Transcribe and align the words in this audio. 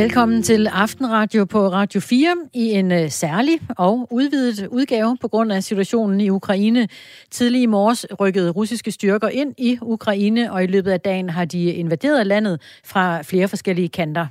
Velkommen 0.00 0.42
til 0.42 0.66
Aftenradio 0.66 1.44
på 1.44 1.68
Radio 1.68 2.00
4 2.00 2.36
i 2.54 2.70
en 2.70 2.92
øh, 2.92 3.10
særlig 3.10 3.60
og 3.68 4.08
udvidet 4.10 4.66
udgave 4.66 5.16
på 5.20 5.28
grund 5.28 5.52
af 5.52 5.62
situationen 5.62 6.20
i 6.20 6.30
Ukraine. 6.30 6.88
Tidlig 7.30 7.62
i 7.62 7.66
morges 7.66 8.06
rykkede 8.20 8.50
russiske 8.50 8.90
styrker 8.90 9.28
ind 9.28 9.54
i 9.58 9.78
Ukraine, 9.82 10.52
og 10.52 10.64
i 10.64 10.66
løbet 10.66 10.90
af 10.90 11.00
dagen 11.00 11.30
har 11.30 11.44
de 11.44 11.64
invaderet 11.64 12.26
landet 12.26 12.60
fra 12.84 13.22
flere 13.22 13.48
forskellige 13.48 13.88
kanter. 13.88 14.26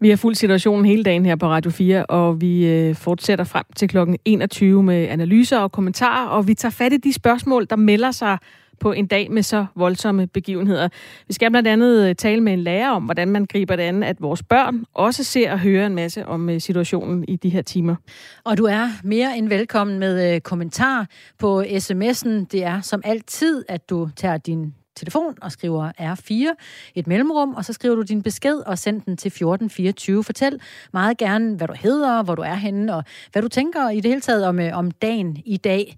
Vi 0.00 0.08
har 0.08 0.16
fuld 0.16 0.34
situationen 0.34 0.84
hele 0.84 1.02
dagen 1.02 1.26
her 1.26 1.36
på 1.36 1.46
Radio 1.46 1.70
4, 1.70 2.06
og 2.06 2.40
vi 2.40 2.66
øh, 2.66 2.94
fortsætter 2.94 3.44
frem 3.44 3.64
til 3.76 3.88
klokken 3.88 4.18
21 4.24 4.82
med 4.82 5.08
analyser 5.08 5.58
og 5.58 5.72
kommentarer, 5.72 6.26
og 6.28 6.48
vi 6.48 6.54
tager 6.54 6.72
fat 6.72 6.92
i 6.92 6.96
de 6.96 7.12
spørgsmål, 7.12 7.66
der 7.70 7.76
melder 7.76 8.10
sig 8.10 8.38
på 8.80 8.92
en 8.92 9.06
dag 9.06 9.30
med 9.30 9.42
så 9.42 9.66
voldsomme 9.74 10.26
begivenheder. 10.26 10.88
Vi 11.28 11.32
skal 11.32 11.50
blandt 11.50 11.68
andet 11.68 12.08
øh, 12.08 12.14
tale 12.14 12.40
med 12.40 12.52
en 12.52 12.62
lærer 12.62 12.90
om, 12.90 13.02
hvordan 13.02 13.28
man 13.28 13.46
griber 13.46 13.76
det 13.76 13.82
an, 13.82 14.02
at 14.02 14.16
vores 14.20 14.42
børn 14.42 14.84
også 14.94 15.24
ser 15.24 15.52
og 15.52 15.58
hører 15.58 15.86
en 15.86 15.94
masse 15.94 16.26
om 16.26 16.50
øh, 16.50 16.60
situationen 16.60 17.24
i 17.28 17.36
de 17.36 17.48
her 17.48 17.62
timer. 17.62 17.96
Og 18.44 18.58
du 18.58 18.64
er 18.64 18.88
mere 19.04 19.38
end 19.38 19.48
velkommen 19.48 19.98
med 19.98 20.34
øh, 20.34 20.40
kommentar 20.40 21.06
på 21.38 21.62
sms'en. 21.62 22.28
Det 22.28 22.64
er 22.64 22.80
som 22.80 23.02
altid, 23.04 23.64
at 23.68 23.90
du 23.90 24.08
tager 24.16 24.36
din 24.36 24.74
telefon 24.98 25.34
og 25.42 25.52
skriver 25.52 25.92
R4, 26.00 26.54
et 26.94 27.06
mellemrum, 27.06 27.54
og 27.54 27.64
så 27.64 27.72
skriver 27.72 27.94
du 27.94 28.02
din 28.02 28.22
besked 28.22 28.56
og 28.56 28.78
send 28.78 29.02
den 29.02 29.16
til 29.16 29.28
1424. 29.28 30.24
Fortæl 30.24 30.60
meget 30.92 31.18
gerne, 31.18 31.56
hvad 31.56 31.68
du 31.68 31.74
hedder, 31.80 32.22
hvor 32.22 32.34
du 32.34 32.42
er 32.42 32.54
henne, 32.54 32.94
og 32.94 33.04
hvad 33.32 33.42
du 33.42 33.48
tænker 33.48 33.90
i 33.90 33.96
det 33.96 34.04
hele 34.04 34.20
taget 34.20 34.46
om, 34.46 34.60
om 34.72 34.90
dagen 34.90 35.42
i 35.44 35.56
dag. 35.56 35.96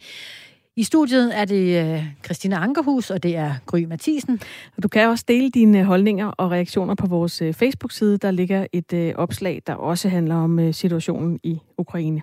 I 0.77 0.83
studiet 0.83 1.39
er 1.39 1.45
det 1.45 1.95
øh, 1.95 2.05
Christina 2.25 2.57
Ankerhus, 2.57 3.11
og 3.11 3.23
det 3.23 3.37
er 3.37 3.55
Gry 3.67 3.85
Mathisen. 3.85 4.41
Du 4.83 4.89
kan 4.89 5.09
også 5.09 5.25
dele 5.29 5.51
dine 5.51 5.79
øh, 5.79 5.85
holdninger 5.85 6.27
og 6.27 6.51
reaktioner 6.51 6.95
på 6.95 7.07
vores 7.07 7.43
øh, 7.43 7.55
Facebook-side. 7.55 8.19
Der 8.19 8.31
ligger 8.31 8.67
et 8.73 9.15
opslag, 9.17 9.63
der 9.67 9.75
også 9.75 10.09
handler 10.09 10.35
om 10.35 10.73
situationen 10.73 11.41
i 11.43 11.59
Ukraine. 11.79 12.23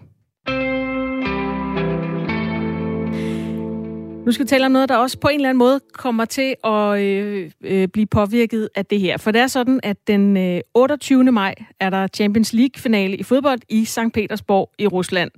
Nu 4.28 4.31
skal 4.31 4.45
vi 4.45 4.47
tale 4.47 4.66
om 4.66 4.72
noget, 4.72 4.89
der 4.89 4.95
også 4.95 5.20
på 5.20 5.28
en 5.28 5.36
eller 5.36 5.50
anden 5.50 5.58
måde 5.58 5.80
kommer 5.94 6.25
til 6.25 6.56
at 6.64 7.00
øh, 7.00 7.52
øh, 7.64 7.88
blive 7.88 8.06
påvirket 8.06 8.69
af 8.75 8.86
det 8.86 9.00
her. 9.00 9.17
For 9.17 9.31
det 9.31 9.42
er 9.42 9.47
sådan, 9.47 9.80
at 9.84 9.97
den 10.08 10.38
øh, 10.38 10.61
28. 10.73 11.23
maj 11.23 11.56
er 11.80 11.89
der 11.89 12.08
Champions 12.08 12.53
League-finale 12.53 13.16
i 13.16 13.23
fodbold 13.23 13.59
i 13.69 13.86
St. 13.86 14.00
Petersborg 14.14 14.72
i 14.80 14.88
Rusland. 14.88 15.31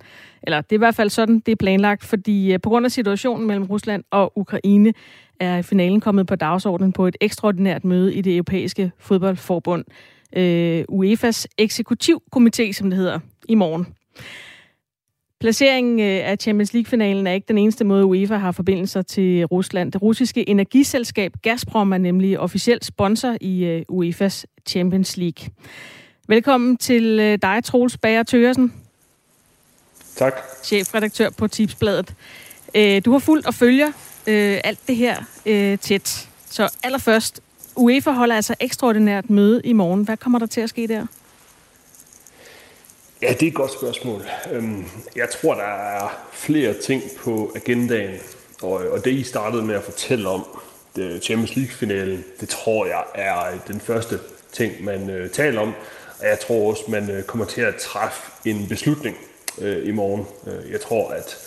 Eller 0.43 0.61
det 0.61 0.71
er 0.71 0.77
i 0.77 0.77
hvert 0.77 0.95
fald 0.95 1.09
sådan, 1.09 1.39
det 1.39 1.51
er 1.51 1.55
planlagt, 1.55 2.03
fordi 2.03 2.53
øh, 2.53 2.59
på 2.61 2.69
grund 2.69 2.85
af 2.85 2.91
situationen 2.91 3.47
mellem 3.47 3.65
Rusland 3.65 4.03
og 4.11 4.37
Ukraine 4.37 4.93
er 5.39 5.61
finalen 5.61 6.01
kommet 6.01 6.27
på 6.27 6.35
dagsordenen 6.35 6.93
på 6.93 7.07
et 7.07 7.17
ekstraordinært 7.21 7.85
møde 7.85 8.15
i 8.15 8.21
det 8.21 8.35
europæiske 8.35 8.91
fodboldforbund, 8.99 9.85
øh, 10.35 10.83
UEFA's 10.91 11.45
eksekutivkomité, 11.61 12.71
som 12.71 12.89
det 12.89 12.97
hedder, 12.97 13.19
i 13.49 13.55
morgen. 13.55 13.87
Placeringen 15.39 15.99
øh, 15.99 16.29
af 16.29 16.37
Champions 16.39 16.73
League-finalen 16.73 17.27
er 17.27 17.31
ikke 17.31 17.47
den 17.47 17.57
eneste 17.57 17.83
måde, 17.83 18.05
UEFA 18.05 18.37
har 18.37 18.51
forbindelser 18.51 19.01
til 19.01 19.45
Rusland. 19.45 19.91
Det 19.91 20.01
russiske 20.01 20.49
energiselskab 20.49 21.33
Gazprom 21.41 21.93
er 21.93 21.97
nemlig 21.97 22.39
officiel 22.39 22.79
sponsor 22.83 23.37
i 23.41 23.63
øh, 23.65 23.85
UEFA's 23.91 24.43
Champions 24.67 25.17
League. 25.17 25.49
Velkommen 26.27 26.77
til 26.77 27.19
øh, 27.19 27.39
dig, 27.41 27.63
Troels 27.63 27.97
Bager 27.97 28.23
Tøresen. 28.23 28.73
Tak. 30.15 30.33
Chefredaktør 30.63 31.29
på 31.29 31.47
Tipsbladet. 31.47 32.13
Du 33.05 33.11
har 33.11 33.19
fulgt 33.19 33.47
og 33.47 33.53
følger 33.53 33.87
alt 34.63 34.79
det 34.87 34.95
her 34.95 35.15
tæt. 35.81 36.29
Så 36.49 36.69
allerførst, 36.83 37.41
UEFA 37.75 38.11
holder 38.11 38.35
altså 38.35 38.55
ekstraordinært 38.59 39.29
møde 39.29 39.61
i 39.63 39.73
morgen. 39.73 40.03
Hvad 40.03 40.17
kommer 40.17 40.39
der 40.39 40.45
til 40.45 40.61
at 40.61 40.69
ske 40.69 40.87
der? 40.87 41.05
Ja, 43.21 43.33
det 43.33 43.43
er 43.43 43.47
et 43.47 43.53
godt 43.53 43.71
spørgsmål. 43.71 44.21
Øhm, 44.51 44.85
jeg 45.15 45.29
tror, 45.29 45.53
der 45.53 45.63
er 45.63 46.27
flere 46.31 46.73
ting 46.73 47.03
på 47.17 47.51
agendaen, 47.55 48.19
og 48.61 49.05
det 49.05 49.11
I 49.11 49.23
startede 49.23 49.63
med 49.63 49.75
at 49.75 49.83
fortælle 49.83 50.29
om, 50.29 50.45
det 50.95 51.23
Champions 51.23 51.55
League-finalen, 51.55 52.25
det 52.39 52.49
tror 52.49 52.85
jeg 52.85 53.03
er 53.15 53.57
den 53.67 53.79
første 53.79 54.19
ting, 54.51 54.83
man 54.83 55.09
øh, 55.09 55.29
taler 55.29 55.61
om. 55.61 55.73
Og 56.19 56.25
jeg 56.25 56.39
tror 56.39 56.69
også, 56.69 56.83
man 56.87 57.09
øh, 57.09 57.23
kommer 57.23 57.45
til 57.45 57.61
at 57.61 57.75
træffe 57.75 58.31
en 58.45 58.67
beslutning 58.67 59.17
øh, 59.61 59.87
i 59.87 59.91
morgen. 59.91 60.25
Jeg 60.71 60.81
tror, 60.81 61.09
at 61.09 61.37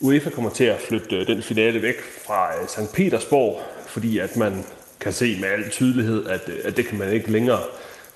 UEFA 0.00 0.30
kommer 0.30 0.50
til 0.50 0.64
at 0.64 0.80
flytte 0.80 1.26
den 1.26 1.42
finale 1.42 1.82
væk 1.82 1.96
fra 2.26 2.66
St. 2.66 2.92
Petersborg, 2.92 3.60
fordi 3.86 4.18
at 4.18 4.36
man 4.36 4.64
kan 5.00 5.12
se 5.12 5.40
med 5.40 5.48
al 5.48 5.70
tydelighed, 5.70 6.26
at, 6.26 6.48
at 6.64 6.76
det 6.76 6.86
kan 6.86 6.98
man 6.98 7.12
ikke 7.12 7.30
længere 7.30 7.60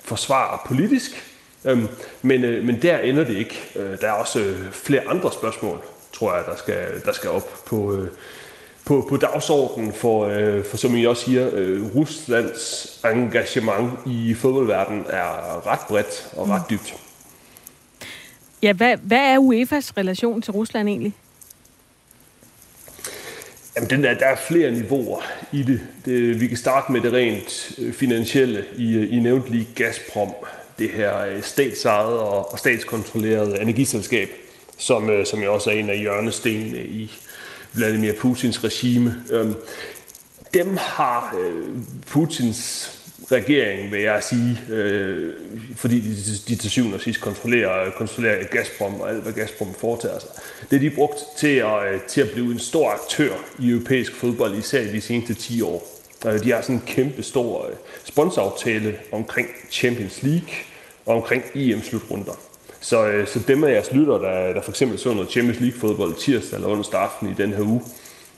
forsvare 0.01 0.59
politisk. 0.65 1.34
Øhm, 1.65 1.87
men, 2.21 2.43
øh, 2.43 2.63
men 2.63 2.81
der 2.81 2.97
ender 2.97 3.23
det 3.23 3.37
ikke. 3.37 3.63
Øh, 3.75 4.01
der 4.01 4.07
er 4.07 4.11
også 4.11 4.39
øh, 4.39 4.71
flere 4.71 5.07
andre 5.07 5.31
spørgsmål, 5.31 5.81
tror 6.13 6.35
jeg, 6.35 6.45
der 6.45 6.55
skal, 6.55 7.01
der 7.05 7.11
skal 7.11 7.29
op 7.29 7.65
på, 7.65 7.95
øh, 7.95 8.07
på, 8.85 9.05
på 9.09 9.17
dagsordenen, 9.17 9.93
for, 9.93 10.25
øh, 10.25 10.65
for 10.65 10.77
som 10.77 10.95
I 10.95 11.05
også 11.05 11.25
siger, 11.25 11.49
øh, 11.53 11.95
Ruslands 11.95 12.99
engagement 13.05 13.91
i 14.05 14.33
fodboldverdenen 14.33 15.05
er 15.09 15.67
ret 15.67 15.79
bredt 15.87 16.27
og 16.37 16.49
ret 16.49 16.61
mm. 16.61 16.77
dybt. 16.77 16.95
Ja, 18.61 18.73
hvad, 18.73 18.97
hvad 18.97 19.17
er 19.17 19.37
UEFA's 19.37 19.91
relation 19.97 20.41
til 20.41 20.53
Rusland 20.53 20.87
egentlig? 20.87 21.13
Jamen, 23.75 23.89
den 23.89 24.03
der, 24.03 24.13
der 24.13 24.25
er 24.25 24.35
flere 24.35 24.71
niveauer 24.71 25.21
i 25.51 25.63
det. 25.63 25.81
det. 26.05 26.41
Vi 26.41 26.47
kan 26.47 26.57
starte 26.57 26.91
med 26.91 27.01
det 27.01 27.13
rent 27.13 27.71
øh, 27.77 27.93
finansielle. 27.93 28.65
I, 28.77 29.07
I 29.07 29.19
nævnte 29.19 29.51
lige 29.51 29.67
Gazprom 29.75 30.33
det 30.79 30.89
her 30.89 31.19
øh, 31.19 31.43
statsejede 31.43 32.19
og 32.19 32.59
statskontrollerede 32.59 33.61
energiselskab, 33.61 34.29
som, 34.77 35.09
øh, 35.09 35.25
som 35.25 35.43
jo 35.43 35.53
også 35.53 35.69
er 35.69 35.73
en 35.73 35.89
af 35.89 35.99
hjørnestenene 35.99 36.85
i 36.85 37.11
Vladimir 37.73 38.13
Putins 38.13 38.63
regime. 38.63 39.15
Øhm, 39.31 39.55
dem 40.53 40.77
har 40.77 41.35
øh, 41.39 41.77
Putins 42.07 42.91
regering, 43.31 43.91
vil 43.91 44.01
jeg 44.01 44.23
sige, 44.23 44.61
øh, 44.69 45.33
fordi 45.75 45.99
de, 45.99 46.15
de 46.47 46.55
til 46.55 46.71
syvende 46.71 46.95
og 46.95 47.01
sidst 47.01 47.21
kontrollerer, 47.21 47.85
øh, 47.85 47.91
kontrollerer 47.91 48.43
Gazprom 48.43 49.01
og 49.01 49.09
alt, 49.09 49.23
hvad 49.23 49.33
Gazprom 49.33 49.73
foretager 49.73 50.19
sig. 50.19 50.29
Det 50.71 50.75
er 50.75 50.79
de 50.79 50.89
brugt 50.89 51.19
til 51.37 51.55
at, 51.55 51.93
øh, 51.93 52.01
til 52.07 52.21
at 52.21 52.29
blive 52.29 52.51
en 52.51 52.59
stor 52.59 52.89
aktør 52.89 53.33
i 53.59 53.69
europæisk 53.69 54.15
fodbold, 54.15 54.57
især 54.57 54.81
i 54.81 54.91
de 54.91 55.01
seneste 55.01 55.33
10 55.33 55.61
år. 55.61 55.94
Der, 56.25 56.37
de 56.37 56.51
har 56.51 56.61
sådan 56.61 56.75
en 56.75 56.83
kæmpe 56.85 57.23
stor 57.23 57.65
øh, 57.65 57.73
sponsoraftale 58.03 58.95
omkring 59.11 59.47
Champions 59.71 60.23
League 60.23 60.49
og 61.05 61.15
omkring 61.15 61.43
EM-slutrunder. 61.55 62.39
Så, 62.79 63.07
øh, 63.07 63.27
så 63.27 63.39
dem 63.47 63.63
af 63.63 63.71
jeres 63.71 63.91
lytter, 63.91 64.17
der, 64.17 64.53
der 64.53 64.61
for 64.61 64.71
eksempel 64.71 64.99
så 64.99 65.13
noget 65.13 65.31
Champions 65.31 65.59
League-fodbold 65.59 66.15
tirsdag 66.15 66.57
eller 66.57 66.69
onsdag 66.69 66.99
aften 66.99 67.29
i 67.29 67.33
den 67.33 67.53
her 67.53 67.61
uge, 67.61 67.81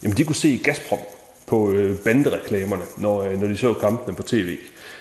jamen 0.04 0.18
de 0.18 0.24
kunne 0.24 0.36
se 0.36 0.62
Gazprom 0.64 1.00
på 1.46 1.74
bandereklamerne, 2.04 2.84
når, 2.98 3.36
når 3.36 3.48
de 3.48 3.58
så 3.58 3.74
kampene 3.74 4.16
på 4.16 4.24
tv. 4.24 4.58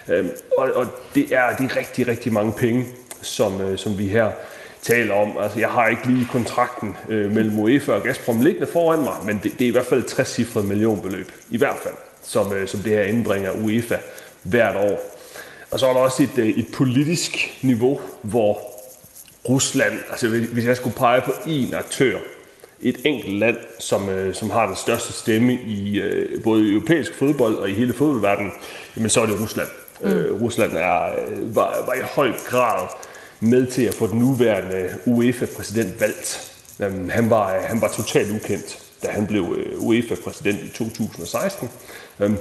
Øhm, 0.08 0.30
og, 0.58 0.72
og 0.74 0.86
det 1.14 1.34
er 1.34 1.56
de 1.56 1.68
rigtig, 1.76 2.08
rigtig 2.08 2.32
mange 2.32 2.52
penge, 2.52 2.86
som, 3.22 3.76
som 3.76 3.98
vi 3.98 4.06
her 4.06 4.30
taler 4.82 5.14
om. 5.14 5.38
Altså, 5.38 5.58
jeg 5.58 5.68
har 5.68 5.88
ikke 5.88 6.06
lige 6.06 6.28
kontrakten 6.32 6.96
øh, 7.08 7.32
mellem 7.32 7.58
UEFA 7.58 7.92
og 7.92 8.02
Gazprom 8.02 8.40
liggende 8.40 8.66
foran 8.66 8.98
mig, 8.98 9.14
men 9.24 9.40
det, 9.42 9.52
det 9.58 9.64
er 9.64 9.68
i 9.68 9.72
hvert 9.72 9.86
fald 9.86 10.00
et 10.00 10.06
60 10.06 10.54
millionbeløb. 10.54 11.32
I 11.50 11.58
hvert 11.58 11.76
fald 11.82 11.94
som, 12.26 12.52
øh, 12.52 12.68
som 12.68 12.80
det 12.80 12.92
her 12.92 13.02
indbringer 13.02 13.50
UEFA 13.50 13.96
hvert 14.42 14.76
år. 14.76 15.16
Og 15.70 15.80
så 15.80 15.86
er 15.86 15.92
der 15.92 16.00
også 16.00 16.22
et, 16.22 16.38
øh, 16.38 16.48
et 16.48 16.66
politisk 16.72 17.58
niveau, 17.62 18.00
hvor 18.22 18.60
Rusland, 19.48 19.98
altså 20.10 20.28
hvis 20.28 20.64
jeg 20.64 20.76
skulle 20.76 20.96
pege 20.96 21.20
på 21.20 21.30
én 21.30 21.76
aktør, 21.76 22.18
et 22.80 22.96
enkelt 23.04 23.38
land, 23.38 23.56
som, 23.78 24.08
øh, 24.08 24.34
som 24.34 24.50
har 24.50 24.66
den 24.66 24.76
største 24.76 25.12
stemme 25.12 25.52
i 25.52 26.00
øh, 26.00 26.42
både 26.42 26.72
europæisk 26.72 27.14
fodbold 27.14 27.54
og 27.54 27.70
i 27.70 27.74
hele 27.74 27.92
fodboldverdenen, 27.92 28.52
jamen 28.96 29.10
så 29.10 29.20
er 29.20 29.26
det 29.26 29.40
Rusland. 29.40 29.68
Mm. 30.00 30.08
Øh, 30.08 30.42
Rusland 30.42 30.76
er, 30.76 31.02
øh, 31.28 31.56
var, 31.56 31.84
var 31.86 31.94
i 31.94 32.02
høj 32.14 32.32
grad 32.46 32.88
med 33.40 33.66
til 33.66 33.82
at 33.82 33.94
få 33.94 34.06
den 34.06 34.18
nuværende 34.18 34.88
UEFA-præsident 35.06 36.00
valgt. 36.00 36.52
Jamen, 36.78 37.10
han, 37.10 37.30
var, 37.30 37.60
han 37.60 37.80
var 37.80 37.88
totalt 37.88 38.30
ukendt, 38.30 38.85
da 39.02 39.08
han 39.08 39.26
blev 39.26 39.56
øh, 39.58 39.82
UEFA-præsident 39.82 40.60
i 40.62 40.68
2016. 40.68 41.70
Øhm, 42.20 42.36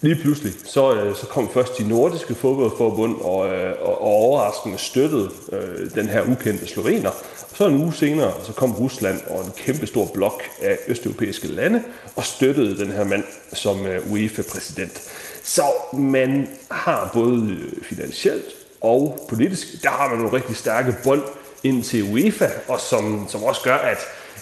lige 0.00 0.16
pludselig, 0.16 0.52
så, 0.64 0.94
øh, 0.94 1.16
så 1.16 1.26
kom 1.26 1.50
først 1.52 1.78
de 1.78 1.88
nordiske 1.88 2.34
fodboldforbund 2.34 3.20
og, 3.20 3.48
øh, 3.48 3.72
og, 3.80 4.00
og 4.00 4.08
overraskende 4.08 4.78
støttede 4.78 5.30
øh, 5.52 5.94
den 5.94 6.08
her 6.08 6.22
ukendte 6.22 6.66
slovener. 6.66 7.10
Og 7.50 7.56
så 7.56 7.66
en 7.66 7.82
uge 7.82 7.94
senere, 7.94 8.32
så 8.42 8.52
kom 8.52 8.72
Rusland 8.72 9.20
og 9.30 9.44
en 9.44 9.52
kæmpe 9.56 9.86
stor 9.86 10.06
blok 10.14 10.42
af 10.62 10.78
østeuropæiske 10.88 11.48
lande 11.48 11.82
og 12.16 12.24
støttede 12.24 12.78
den 12.78 12.92
her 12.92 13.04
mand 13.04 13.24
som 13.52 13.86
øh, 13.86 14.12
UEFA-præsident. 14.12 15.02
Så 15.42 15.62
man 15.92 16.48
har 16.70 17.10
både 17.12 17.58
finansielt 17.82 18.44
og 18.80 19.26
politisk, 19.28 19.82
der 19.82 19.90
har 19.90 20.08
man 20.08 20.18
nogle 20.18 20.36
rigtig 20.36 20.56
stærke 20.56 20.96
bånd 21.04 21.22
ind 21.62 21.84
til 21.84 22.12
UEFA, 22.12 22.48
og 22.68 22.80
som, 22.80 23.26
som 23.28 23.42
også 23.42 23.62
gør, 23.62 23.76
at 23.76 23.98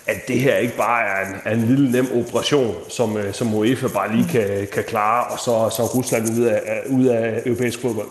at 0.08 0.28
det 0.28 0.40
her 0.40 0.56
ikke 0.56 0.76
bare 0.76 1.02
er 1.04 1.28
en, 1.28 1.34
er 1.44 1.54
en 1.54 1.66
lille 1.68 1.92
nem 1.92 2.08
operation, 2.14 2.74
som, 2.88 3.16
øh, 3.16 3.34
som 3.34 3.54
UEFA 3.54 3.88
bare 3.88 4.16
lige 4.16 4.28
kan, 4.28 4.68
kan 4.72 4.84
klare, 4.84 5.26
og 5.26 5.38
så, 5.38 5.76
så 5.76 5.82
Rusland 5.94 6.38
ud 6.38 6.44
af, 6.44 6.60
ud 6.90 7.06
af 7.06 7.42
europæisk 7.46 7.80
fodbold. 7.80 8.08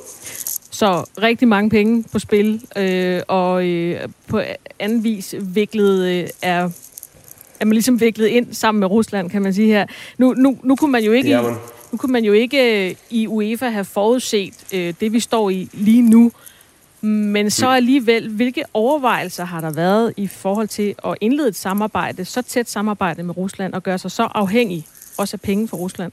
Så 0.71 1.09
rigtig 1.21 1.47
mange 1.47 1.69
penge 1.69 2.03
på 2.11 2.19
spil, 2.19 2.61
øh, 2.77 3.21
og 3.27 3.65
øh, 3.65 4.09
på 4.27 4.41
anden 4.79 5.03
vis 5.03 5.35
viklet 5.39 6.07
øh, 6.07 6.27
er 6.41 6.69
er 7.59 7.65
man 7.65 7.73
ligesom 7.73 8.01
viklet 8.01 8.27
ind 8.27 8.53
sammen 8.53 8.79
med 8.79 8.87
Rusland, 8.87 9.29
kan 9.29 9.41
man 9.41 9.53
sige 9.53 9.67
her. 9.67 9.85
Nu, 10.17 10.33
nu, 10.33 10.57
nu 10.63 10.75
kunne 10.75 10.91
man 10.91 11.03
jo 11.03 11.11
ikke, 11.11 11.41
man. 11.41 11.53
nu 11.91 11.97
kunne 11.97 12.11
man 12.11 12.23
jo 12.23 12.33
ikke 12.33 12.89
øh, 12.89 12.95
i 13.09 13.27
UEFA 13.27 13.69
have 13.69 13.85
forudset 13.85 14.53
øh, 14.73 14.93
det, 14.99 15.13
vi 15.13 15.19
står 15.19 15.49
i 15.49 15.69
lige 15.73 16.01
nu. 16.01 16.31
Men 17.01 17.49
så 17.49 17.67
alligevel, 17.67 18.29
hvilke 18.29 18.63
overvejelser 18.73 19.45
har 19.45 19.61
der 19.61 19.71
været 19.71 20.13
i 20.17 20.27
forhold 20.27 20.67
til 20.67 20.95
at 21.05 21.15
indlede 21.21 21.47
et 21.47 21.55
samarbejde, 21.55 22.25
så 22.25 22.41
tæt 22.41 22.69
samarbejde 22.69 23.23
med 23.23 23.37
Rusland, 23.37 23.73
og 23.73 23.83
gøre 23.83 23.97
sig 23.97 24.11
så 24.11 24.23
afhængig 24.23 24.87
også 25.17 25.35
af 25.35 25.41
penge 25.41 25.67
fra 25.67 25.77
Rusland? 25.77 26.11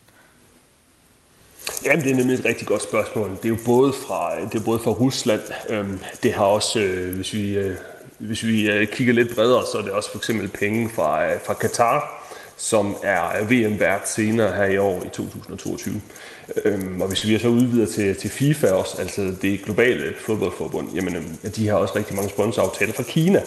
Jamen, 1.84 2.04
det 2.04 2.12
er 2.12 2.16
nemlig 2.16 2.34
et 2.34 2.44
rigtig 2.44 2.66
godt 2.66 2.82
spørgsmål. 2.82 3.30
Det 3.30 3.44
er 3.44 3.48
jo 3.48 3.58
både 3.64 3.92
fra, 3.92 4.40
det 4.52 4.60
er 4.60 4.64
både 4.64 4.78
fra 4.78 4.90
Rusland. 4.90 5.40
Øhm, 5.68 6.00
det 6.22 6.32
har 6.32 6.44
også, 6.44 6.80
øh, 6.80 7.14
hvis 7.14 7.34
vi, 7.34 7.56
øh, 7.56 7.76
hvis 8.18 8.44
vi 8.44 8.70
øh, 8.70 8.88
kigger 8.88 9.14
lidt 9.14 9.34
bredere, 9.34 9.64
så 9.72 9.78
er 9.78 9.82
det 9.82 9.90
også 9.90 10.10
for 10.10 10.18
eksempel 10.18 10.48
penge 10.48 10.90
fra, 10.94 11.36
fra 11.36 11.54
Katar, 11.54 12.28
som 12.56 12.96
er 13.02 13.44
VM-vært 13.44 14.08
senere 14.08 14.56
her 14.56 14.64
i 14.64 14.78
år 14.78 15.02
i 15.04 15.08
2022. 15.08 16.00
Øhm, 16.64 17.00
og 17.00 17.08
hvis 17.08 17.26
vi 17.26 17.38
så 17.38 17.48
udvider 17.48 17.86
til, 17.86 18.16
til 18.16 18.30
FIFA 18.30 18.70
også, 18.70 18.96
altså 18.98 19.34
det 19.42 19.62
globale 19.64 20.14
fodboldforbund, 20.20 20.88
jamen 20.94 21.16
øhm, 21.16 21.52
de 21.56 21.68
har 21.68 21.76
også 21.76 21.96
rigtig 21.96 22.16
mange 22.16 22.30
sponsoraftaler 22.30 22.92
fra 22.92 23.02
Kina. 23.02 23.42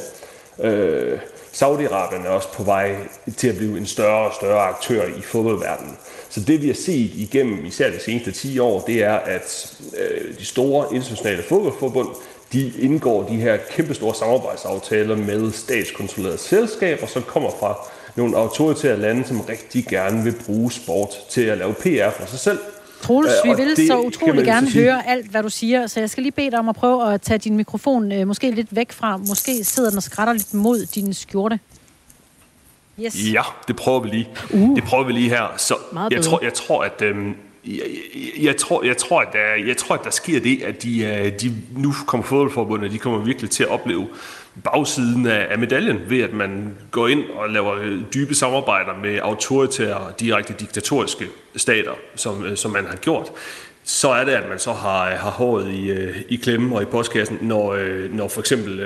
Øh, 0.63 1.19
Saudi-Arabien 1.53 2.25
er 2.25 2.29
også 2.29 2.51
på 2.53 2.63
vej 2.63 2.95
til 3.38 3.47
at 3.47 3.57
blive 3.57 3.77
en 3.77 3.85
større 3.85 4.27
og 4.27 4.33
større 4.33 4.59
aktør 4.59 5.07
i 5.07 5.21
fodboldverdenen. 5.21 5.97
Så 6.29 6.39
det 6.39 6.61
vi 6.61 6.67
har 6.67 6.73
set 6.73 7.11
igennem 7.15 7.65
især 7.65 7.91
de 7.91 7.99
seneste 7.99 8.31
10 8.31 8.59
år, 8.59 8.83
det 8.88 9.03
er, 9.03 9.13
at 9.13 9.77
øh, 9.97 10.38
de 10.39 10.45
store 10.45 10.95
internationale 10.95 11.43
fodboldforbund, 11.43 12.07
de 12.53 12.71
indgår 12.79 13.23
de 13.23 13.35
her 13.35 13.57
kæmpestore 13.71 14.15
samarbejdsaftaler 14.15 15.15
med 15.15 15.51
statskontrollerede 15.51 16.38
selskaber, 16.38 17.07
som 17.07 17.23
kommer 17.23 17.50
fra 17.59 17.88
nogle 18.15 18.38
autoritære 18.38 19.00
lande, 19.00 19.27
som 19.27 19.41
rigtig 19.41 19.85
gerne 19.85 20.23
vil 20.23 20.35
bruge 20.45 20.71
sport 20.71 21.09
til 21.29 21.41
at 21.41 21.57
lave 21.57 21.73
PR 21.73 22.09
for 22.09 22.25
sig 22.25 22.39
selv. 22.39 22.59
Troels, 23.01 23.31
vi 23.44 23.49
vil 23.57 23.75
det, 23.75 23.88
så 23.88 23.99
utrolig 23.99 24.45
gerne 24.45 24.71
sige. 24.71 24.83
høre 24.83 25.07
alt, 25.07 25.31
hvad 25.31 25.44
du 25.44 25.49
siger, 25.49 25.88
så 25.88 25.99
jeg 25.99 26.09
skal 26.09 26.23
lige 26.23 26.31
bede 26.31 26.51
dig 26.51 26.59
om 26.59 26.69
at 26.69 26.75
prøve 26.75 27.13
at 27.13 27.21
tage 27.21 27.38
din 27.38 27.57
mikrofon 27.57 28.11
øh, 28.11 28.27
måske 28.27 28.51
lidt 28.51 28.75
væk 28.75 28.91
fra. 28.91 29.17
Måske 29.17 29.63
sidder 29.63 29.89
den 29.89 29.97
og 29.97 30.03
skrætter 30.03 30.33
lidt 30.33 30.53
mod 30.53 30.85
din 30.85 31.13
skjorte. 31.13 31.59
Yes. 32.99 33.33
Ja, 33.33 33.41
det 33.67 33.75
prøver 33.75 33.99
vi 33.99 34.09
lige. 34.09 34.29
Uh. 34.53 34.75
Det 34.75 34.83
prøver 34.83 35.03
vi 35.03 35.13
lige 35.13 35.29
her. 35.29 35.53
Så 35.57 35.75
jeg 36.11 36.23
tror, 36.23 36.44
jeg 36.44 36.53
tror, 36.53 36.83
at 36.83 37.01
øhm, 37.01 37.35
jeg, 37.65 37.81
jeg, 38.41 38.57
tror, 38.57 38.83
jeg, 38.83 38.97
tror, 38.97 39.21
at 39.21 39.27
der, 39.33 39.65
jeg 39.67 39.77
tror, 39.77 39.95
at 39.95 40.03
der 40.03 40.09
sker 40.09 40.39
det, 40.39 40.63
at 40.63 40.83
de, 40.83 41.00
øh, 41.00 41.39
de 41.41 41.55
nu 41.75 41.93
kommer 42.07 42.25
fodboldforbundet, 42.27 42.91
de 42.91 42.97
kommer 42.97 43.19
virkelig 43.19 43.50
til 43.50 43.63
at 43.63 43.69
opleve 43.69 44.07
bagsiden 44.63 45.27
af, 45.27 45.48
af 45.50 45.59
medaljen, 45.59 46.00
ved 46.07 46.21
at 46.21 46.33
man 46.33 46.75
går 46.92 47.07
ind 47.07 47.24
og 47.30 47.50
laver 47.50 47.75
øh, 47.75 48.00
dybe 48.13 48.36
samarbejder 48.36 48.98
med 49.04 49.19
autoritære, 49.21 50.12
direkte 50.19 50.54
diktatoriske 50.59 51.25
stater, 51.56 51.92
som, 52.15 52.45
øh, 52.45 52.57
som 52.57 52.71
man 52.71 52.86
har 52.86 52.95
gjort 52.95 53.31
så 53.89 54.09
er 54.09 54.24
det, 54.24 54.31
at 54.31 54.50
man 54.50 54.59
så 54.59 54.74
har, 54.74 55.15
har 55.15 55.31
håret 55.31 55.74
i, 55.74 55.89
øh, 55.89 56.21
i 56.30 56.36
klemme 56.36 56.75
og 56.75 56.81
i 56.81 56.86
postkassen, 56.86 57.38
når, 57.42 57.77
når 58.15 58.27
for 58.27 58.39
eksempel 58.39 58.81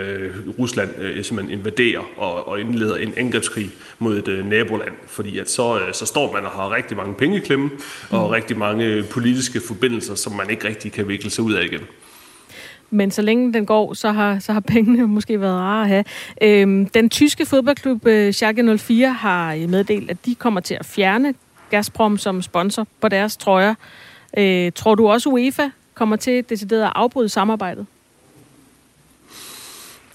Rusland 0.60 1.24
simpelthen 1.24 1.60
invaderer 1.60 2.02
og, 2.18 2.48
og 2.48 2.60
indleder 2.60 2.96
en 2.96 3.14
angrebskrig 3.18 3.72
mod 4.00 4.18
et 4.18 4.46
naboland. 4.46 4.94
Fordi 5.08 5.40
at 5.40 5.50
så, 5.50 5.80
så 5.94 6.06
står 6.06 6.34
man 6.34 6.46
og 6.46 6.52
har 6.52 6.76
rigtig 6.76 6.98
mange 6.98 7.14
penge 7.14 7.38
i 7.38 7.40
klemme, 7.40 7.70
og 8.10 8.20
mm. 8.20 8.26
rigtig 8.26 8.58
mange 8.58 9.04
politiske 9.04 9.62
forbindelser, 9.68 10.16
som 10.16 10.34
man 10.34 10.50
ikke 10.50 10.68
rigtig 10.68 10.92
kan 10.92 11.08
vikle 11.08 11.30
sig 11.30 11.44
ud 11.44 11.54
af 11.54 11.64
igen. 11.64 11.82
Men 12.92 13.12
så 13.12 13.22
længe 13.22 13.54
den 13.54 13.66
går, 13.66 13.94
så 13.94 14.12
har, 14.12 14.40
så 14.40 14.54
har 14.54 14.60
pengene 14.60 15.08
måske 15.18 15.42
været 15.42 15.56
rare 15.56 15.82
at 15.82 15.88
have. 15.88 16.04
Øhm, 16.42 16.86
den 16.86 17.10
tyske 17.10 17.46
fodboldklub 17.46 18.06
øh, 18.06 18.34
Schalke 18.34 18.78
04 18.78 19.14
har 19.14 19.68
meddelt, 19.68 20.12
at 20.12 20.18
de 20.26 20.36
kommer 20.36 20.62
til 20.62 20.78
at 20.80 20.86
fjerne 20.86 21.34
Gazprom 21.70 22.18
som 22.18 22.42
sponsor 22.42 22.88
på 23.02 23.10
deres 23.10 23.38
trøjer. 23.38 23.76
Øh, 24.38 24.72
tror 24.76 24.96
du 24.96 25.08
også, 25.08 25.30
UEFA 25.30 25.70
kommer 25.94 26.16
til 26.16 26.50
decideret 26.50 26.84
at 26.84 26.92
afbryde 26.96 27.30
samarbejdet? 27.30 27.86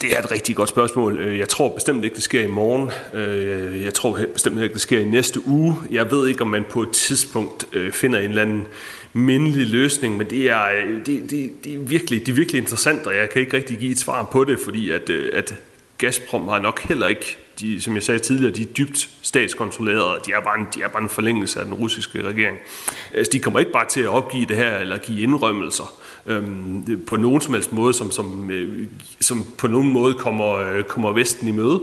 Det 0.00 0.16
er 0.16 0.22
et 0.22 0.30
rigtig 0.30 0.56
godt 0.56 0.68
spørgsmål. 0.68 1.18
Øh, 1.18 1.38
jeg 1.38 1.48
tror 1.48 1.74
bestemt 1.74 2.04
ikke, 2.04 2.14
det 2.14 2.22
sker 2.22 2.42
i 2.42 2.46
morgen. 2.46 2.90
Øh, 3.14 3.84
jeg 3.84 3.94
tror 3.94 4.18
bestemt 4.32 4.62
ikke, 4.62 4.72
det 4.72 4.80
sker 4.80 5.00
i 5.00 5.04
næste 5.04 5.48
uge. 5.48 5.76
Jeg 5.90 6.10
ved 6.10 6.28
ikke, 6.28 6.42
om 6.42 6.48
man 6.48 6.64
på 6.70 6.82
et 6.82 6.90
tidspunkt 6.90 7.66
øh, 7.72 7.92
finder 7.92 8.18
en 8.18 8.28
eller 8.28 8.42
anden 8.42 8.66
mindelig 9.16 9.66
løsning, 9.66 10.16
men 10.16 10.30
det 10.30 10.50
er, 10.50 10.64
øh, 10.64 11.06
det, 11.06 11.30
det, 11.30 11.64
det 11.64 11.74
er, 11.74 11.78
virkelig, 11.78 12.20
det 12.20 12.28
er 12.32 12.36
virkelig 12.36 12.58
interessant, 12.58 13.06
og 13.06 13.16
jeg 13.16 13.30
kan 13.30 13.40
ikke 13.40 13.56
rigtig 13.56 13.78
give 13.78 13.92
et 13.92 13.98
svar 13.98 14.22
på 14.22 14.44
det, 14.44 14.58
fordi 14.64 14.90
at, 14.90 15.10
øh, 15.10 15.30
at 15.32 15.54
Gazprom 15.98 16.48
har 16.48 16.58
nok 16.58 16.80
heller 16.80 17.08
ikke, 17.08 17.38
de, 17.60 17.80
som 17.80 17.94
jeg 17.94 18.02
sagde 18.02 18.18
tidligere, 18.18 18.54
de 18.54 18.62
er 18.62 18.66
dybt 18.66 19.08
statskontrollerede, 19.22 20.20
de 20.26 20.32
er, 20.32 20.40
bare 20.40 20.58
en, 20.58 20.66
de 20.74 20.82
er 20.82 20.88
bare 20.88 21.02
en 21.02 21.08
forlængelse 21.08 21.60
af 21.60 21.64
den 21.64 21.74
russiske 21.74 22.22
regering. 22.22 22.58
Altså, 23.14 23.32
de 23.32 23.40
kommer 23.40 23.60
ikke 23.60 23.72
bare 23.72 23.88
til 23.88 24.00
at 24.00 24.08
opgive 24.08 24.46
det 24.46 24.56
her, 24.56 24.78
eller 24.78 24.98
give 24.98 25.20
indrømmelser 25.20 26.00
øhm, 26.26 27.04
på 27.06 27.16
nogen 27.16 27.40
som 27.40 27.54
helst 27.54 27.72
måde, 27.72 27.94
som, 27.94 28.10
som, 28.10 28.50
øh, 28.50 28.86
som 29.20 29.46
på 29.58 29.66
nogen 29.66 29.92
måde 29.92 30.14
kommer, 30.14 30.54
øh, 30.54 30.84
kommer 30.84 31.12
Vesten 31.12 31.48
i 31.48 31.50
møde. 31.50 31.80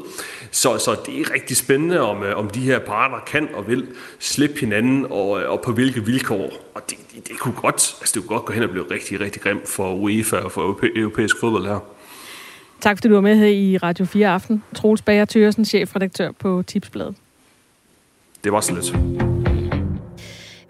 Så, 0.52 0.78
så 0.78 0.96
det 1.06 1.22
er 1.22 1.34
rigtig 1.34 1.58
spændende, 1.58 2.00
om, 2.00 2.24
øh, 2.24 2.38
om 2.38 2.50
de 2.50 2.60
her 2.60 2.80
parter 2.80 3.20
kan 3.28 3.48
og 3.54 3.68
vil 3.68 3.88
slippe 4.20 4.60
hinanden, 4.60 5.06
og, 5.06 5.30
og 5.30 5.62
på 5.62 5.72
hvilke 5.72 6.06
vilkår. 6.06 6.52
Og 6.76 6.82
det, 6.90 6.98
det, 7.16 7.28
det 7.28 7.40
kunne 7.40 7.54
godt, 7.54 7.96
altså 8.02 8.12
det 8.16 8.28
kunne 8.28 8.38
godt 8.38 8.46
gå 8.46 8.54
hen 8.54 8.64
og 8.64 8.70
blive 8.70 8.86
rigtig, 8.92 9.20
rigtig 9.20 9.42
grimt 9.42 9.68
for 9.68 9.94
UEFA 9.94 10.38
og 10.38 10.52
for 10.52 10.80
europæisk 10.96 11.40
fodbold 11.40 11.66
her. 11.66 11.80
Tak 12.82 12.98
fordi 12.98 13.08
du 13.08 13.14
var 13.14 13.22
med 13.22 13.36
her 13.36 13.48
i 13.48 13.78
Radio 13.78 14.06
4 14.06 14.28
Aften. 14.28 14.64
Troels 14.76 15.02
Bager 15.02 15.26
Thørsen, 15.26 15.66
chefredaktør 15.66 16.32
på 16.32 16.64
Tipsbladet. 16.68 17.16
Det 18.44 18.52
var 18.52 18.62
så 18.62 18.74
lidt. 18.76 19.33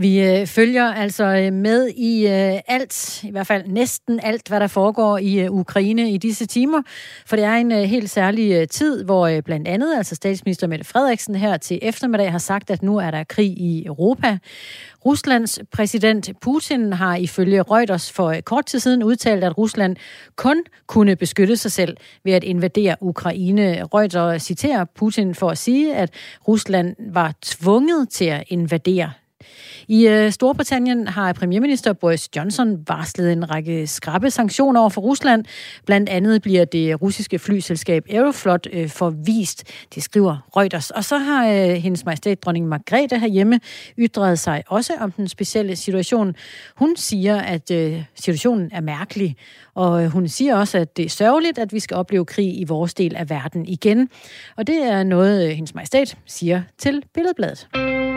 Vi 0.04 0.22
øh, 0.22 0.48
følger 0.48 0.94
altså 0.94 1.24
øh, 1.24 1.54
med 1.54 1.88
i 1.88 2.28
øh, 2.28 2.60
alt, 2.68 3.24
i 3.24 3.32
hvert 3.32 3.48
fald 3.48 3.68
næsten 3.68 4.20
alt, 4.24 4.48
hvad 4.48 4.60
der 4.60 4.68
foregår 4.68 5.18
i 5.18 5.50
Ukraine 5.50 6.12
i 6.12 6.18
disse 6.18 6.46
timer. 6.46 6.82
For 7.26 7.36
det 7.36 7.46
er 7.46 7.54
en 7.54 7.72
helt 7.72 8.10
særlig 8.10 8.70
tid, 8.70 9.04
hvor 9.04 9.42
blandt 9.46 9.68
andet 9.68 9.98
altså 9.98 10.16
statsminister 10.16 10.68
Mette 10.68 10.86
Frederiksen 10.86 11.36
her 11.36 11.58
til 11.58 11.80
eftermiddag 11.82 12.32
har 12.32 12.38
sagt, 12.38 12.70
at 12.70 12.84
nu 12.84 12.98
er 12.98 13.12
der 13.12 13.24
krig 13.24 13.50
i 13.50 13.86
Europa. 13.86 14.38
Ruslands 15.06 15.60
præsident 15.72 16.30
Putin 16.42 16.94
har 16.94 17.16
ifølge 17.16 17.62
Reuters 17.62 18.12
for 18.12 18.36
kort 18.46 18.66
tid 18.66 18.80
siden 18.80 19.04
udtalt, 19.04 19.44
at 19.44 19.58
Rusland 19.58 19.96
kun 20.36 20.64
kunne 20.88 21.16
beskytte 21.16 21.58
sig 21.58 21.72
selv 21.72 21.98
ved 22.24 22.34
at 22.34 22.44
invadere 22.44 22.96
Ukraine. 23.02 23.84
Reuters 23.84 24.44
citerer 24.44 24.86
Putin 24.96 25.36
for 25.36 25.50
at 25.50 25.58
sige, 25.58 25.96
at 25.96 26.14
Rusland 26.48 26.96
var 27.14 27.34
tvunget 27.42 28.10
til 28.10 28.26
at 28.26 28.44
invadere 28.48 29.12
i 29.88 30.08
øh, 30.08 30.32
Storbritannien 30.32 31.08
har 31.08 31.34
premierminister 31.34 31.94
Boris 31.94 32.30
Johnson 32.36 32.84
varslet 32.88 33.32
en 33.32 33.50
række 33.50 33.88
skrappe 33.88 34.32
sanktioner 34.32 34.80
over 34.80 34.90
for 34.90 35.02
Rusland. 35.02 35.46
Blandt 35.86 36.10
andet 36.10 36.42
bliver 36.42 36.66
det 36.66 37.02
russiske 37.02 37.40
flyselskab 37.40 38.06
Aeroflot 38.10 38.68
øh, 38.74 38.90
forvist, 38.90 39.64
det 39.96 40.04
skriver 40.04 40.38
Reuters. 40.58 40.92
Og 40.92 41.04
så 41.04 41.18
har 41.18 41.48
øh, 41.48 41.70
hendes 41.70 42.06
majestæt 42.06 42.44
dronning 42.44 42.68
Margrethe 42.68 43.20
herhjemme 43.20 43.60
ytret 43.98 44.40
sig 44.40 44.64
også 44.68 44.94
om 45.00 45.12
den 45.12 45.28
specielle 45.28 45.76
situation. 45.76 46.36
Hun 46.76 46.96
siger, 46.96 47.38
at 47.38 47.72
øh, 47.72 48.04
situationen 48.16 48.70
er 48.74 48.82
mærkelig, 48.82 49.36
og 49.76 50.04
øh, 50.04 50.10
hun 50.10 50.28
siger 50.28 50.56
også, 50.56 50.78
at 50.78 50.98
det 50.98 51.06
er 51.06 51.10
sørgeligt, 51.10 51.58
at 51.58 51.74
vi 51.74 51.80
skal 51.80 51.98
opleve 51.98 52.26
krig 52.26 52.60
i 52.60 52.64
vores 52.64 52.94
del 52.94 53.16
af 53.16 53.30
verden 53.30 53.66
igen. 53.66 54.10
Og 54.58 54.68
det 54.68 54.84
er 54.84 55.04
noget, 55.04 55.50
øh, 55.50 55.50
hendes 55.50 55.76
majestæt 55.76 56.18
siger 56.26 56.62
til 56.78 57.04
Billedbladet. 57.14 58.13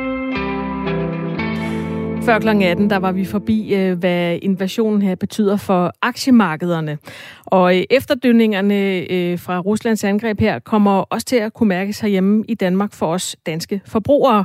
Før 2.26 2.38
kl. 2.38 2.49
18, 2.49 2.90
der 2.90 2.97
var 2.97 3.12
vi 3.12 3.25
forbi, 3.25 3.75
øh, 3.75 3.99
hvad 3.99 4.38
invasionen 4.42 5.02
her 5.02 5.14
betyder 5.14 5.56
for 5.56 5.92
aktiemarkederne. 6.02 6.99
Og 7.45 7.76
øh, 7.76 7.85
efterdønningerne 7.90 9.11
øh, 9.12 9.38
fra 9.38 9.61
Ruslands 9.61 10.04
angreb 10.04 10.40
her 10.40 10.59
kommer 10.59 11.00
også 11.00 11.26
til 11.26 11.37
at 11.37 11.54
kunne 11.54 11.68
mærkes 11.68 12.00
herhjemme 12.00 12.45
i 12.49 12.54
Danmark 12.54 12.92
for 12.92 13.06
os 13.06 13.37
danske 13.47 13.80
forbrugere. 13.85 14.45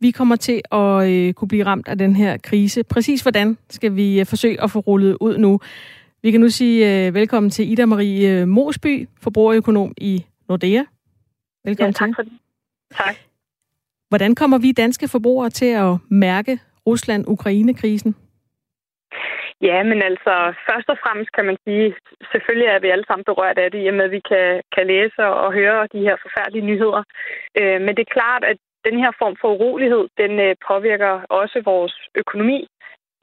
Vi 0.00 0.10
kommer 0.10 0.36
til 0.36 0.60
at 0.72 1.34
kunne 1.34 1.48
blive 1.48 1.64
ramt 1.66 1.88
af 1.88 1.98
den 1.98 2.16
her 2.16 2.36
krise. 2.36 2.82
Præcis 2.82 3.22
hvordan 3.22 3.58
skal 3.70 3.96
vi 3.96 4.24
forsøge 4.24 4.62
at 4.62 4.70
få 4.70 4.78
rullet 4.78 5.16
ud 5.20 5.38
nu? 5.38 5.60
Vi 6.22 6.30
kan 6.30 6.40
nu 6.40 6.48
sige 6.48 7.14
velkommen 7.14 7.50
til 7.50 7.72
Ida 7.72 7.86
Marie 7.86 8.46
Mosby, 8.46 9.08
forbrugerøkonom 9.20 9.92
i 9.96 10.24
Nordea. 10.48 10.82
Velkommen 11.64 11.94
ja, 12.00 12.06
tak 12.06 12.10
for 12.16 12.22
det. 12.22 12.32
Tak. 12.96 13.16
Hvordan 14.08 14.34
kommer 14.34 14.58
vi 14.58 14.72
danske 14.72 15.08
forbrugere 15.08 15.50
til 15.50 15.66
at 15.66 15.96
mærke 16.08 16.58
Rusland-Ukraine-krisen? 16.88 18.12
Ja, 19.68 19.78
men 19.90 19.98
altså, 20.10 20.34
først 20.68 20.88
og 20.92 20.98
fremmest 21.02 21.30
kan 21.32 21.44
man 21.44 21.56
sige, 21.64 21.94
selvfølgelig 22.32 22.68
er 22.68 22.80
vi 22.80 22.88
alle 22.90 23.06
sammen 23.06 23.28
berørt 23.30 23.58
af 23.58 23.70
det, 23.70 23.80
i 23.84 23.90
og 23.90 23.94
med 23.94 24.04
at 24.04 24.16
vi 24.16 24.22
kan, 24.30 24.46
kan 24.74 24.86
læse 24.86 25.20
og 25.44 25.52
høre 25.58 25.88
de 25.94 26.00
her 26.06 26.16
forfærdelige 26.24 26.68
nyheder. 26.70 27.02
Øh, 27.60 27.80
men 27.84 27.92
det 27.96 28.02
er 28.04 28.16
klart, 28.18 28.42
at 28.52 28.58
den 28.88 28.96
her 29.02 29.12
form 29.20 29.36
for 29.40 29.48
urolighed, 29.54 30.04
den 30.22 30.32
øh, 30.46 30.54
påvirker 30.68 31.12
også 31.40 31.58
vores 31.64 31.94
økonomi 32.14 32.60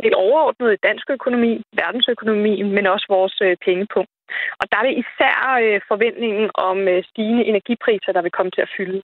helt 0.04 0.16
overordnet 0.26 0.74
i 0.74 0.84
dansk 0.88 1.10
økonomi, 1.10 1.54
verdensøkonomi, 1.82 2.62
men 2.62 2.86
også 2.88 3.06
vores 3.10 3.36
øh, 3.42 3.58
pengepunkt. 3.66 4.12
Og 4.60 4.66
der 4.72 4.78
er 4.78 4.86
det 4.88 5.00
især 5.04 5.38
øh, 5.64 5.82
forventningen 5.92 6.50
om 6.54 6.78
øh, 6.88 7.04
stigende 7.10 7.44
energipriser, 7.46 8.12
der 8.12 8.22
vil 8.22 8.38
komme 8.38 8.52
til 8.52 8.62
at 8.62 8.74
fylde. 8.78 9.02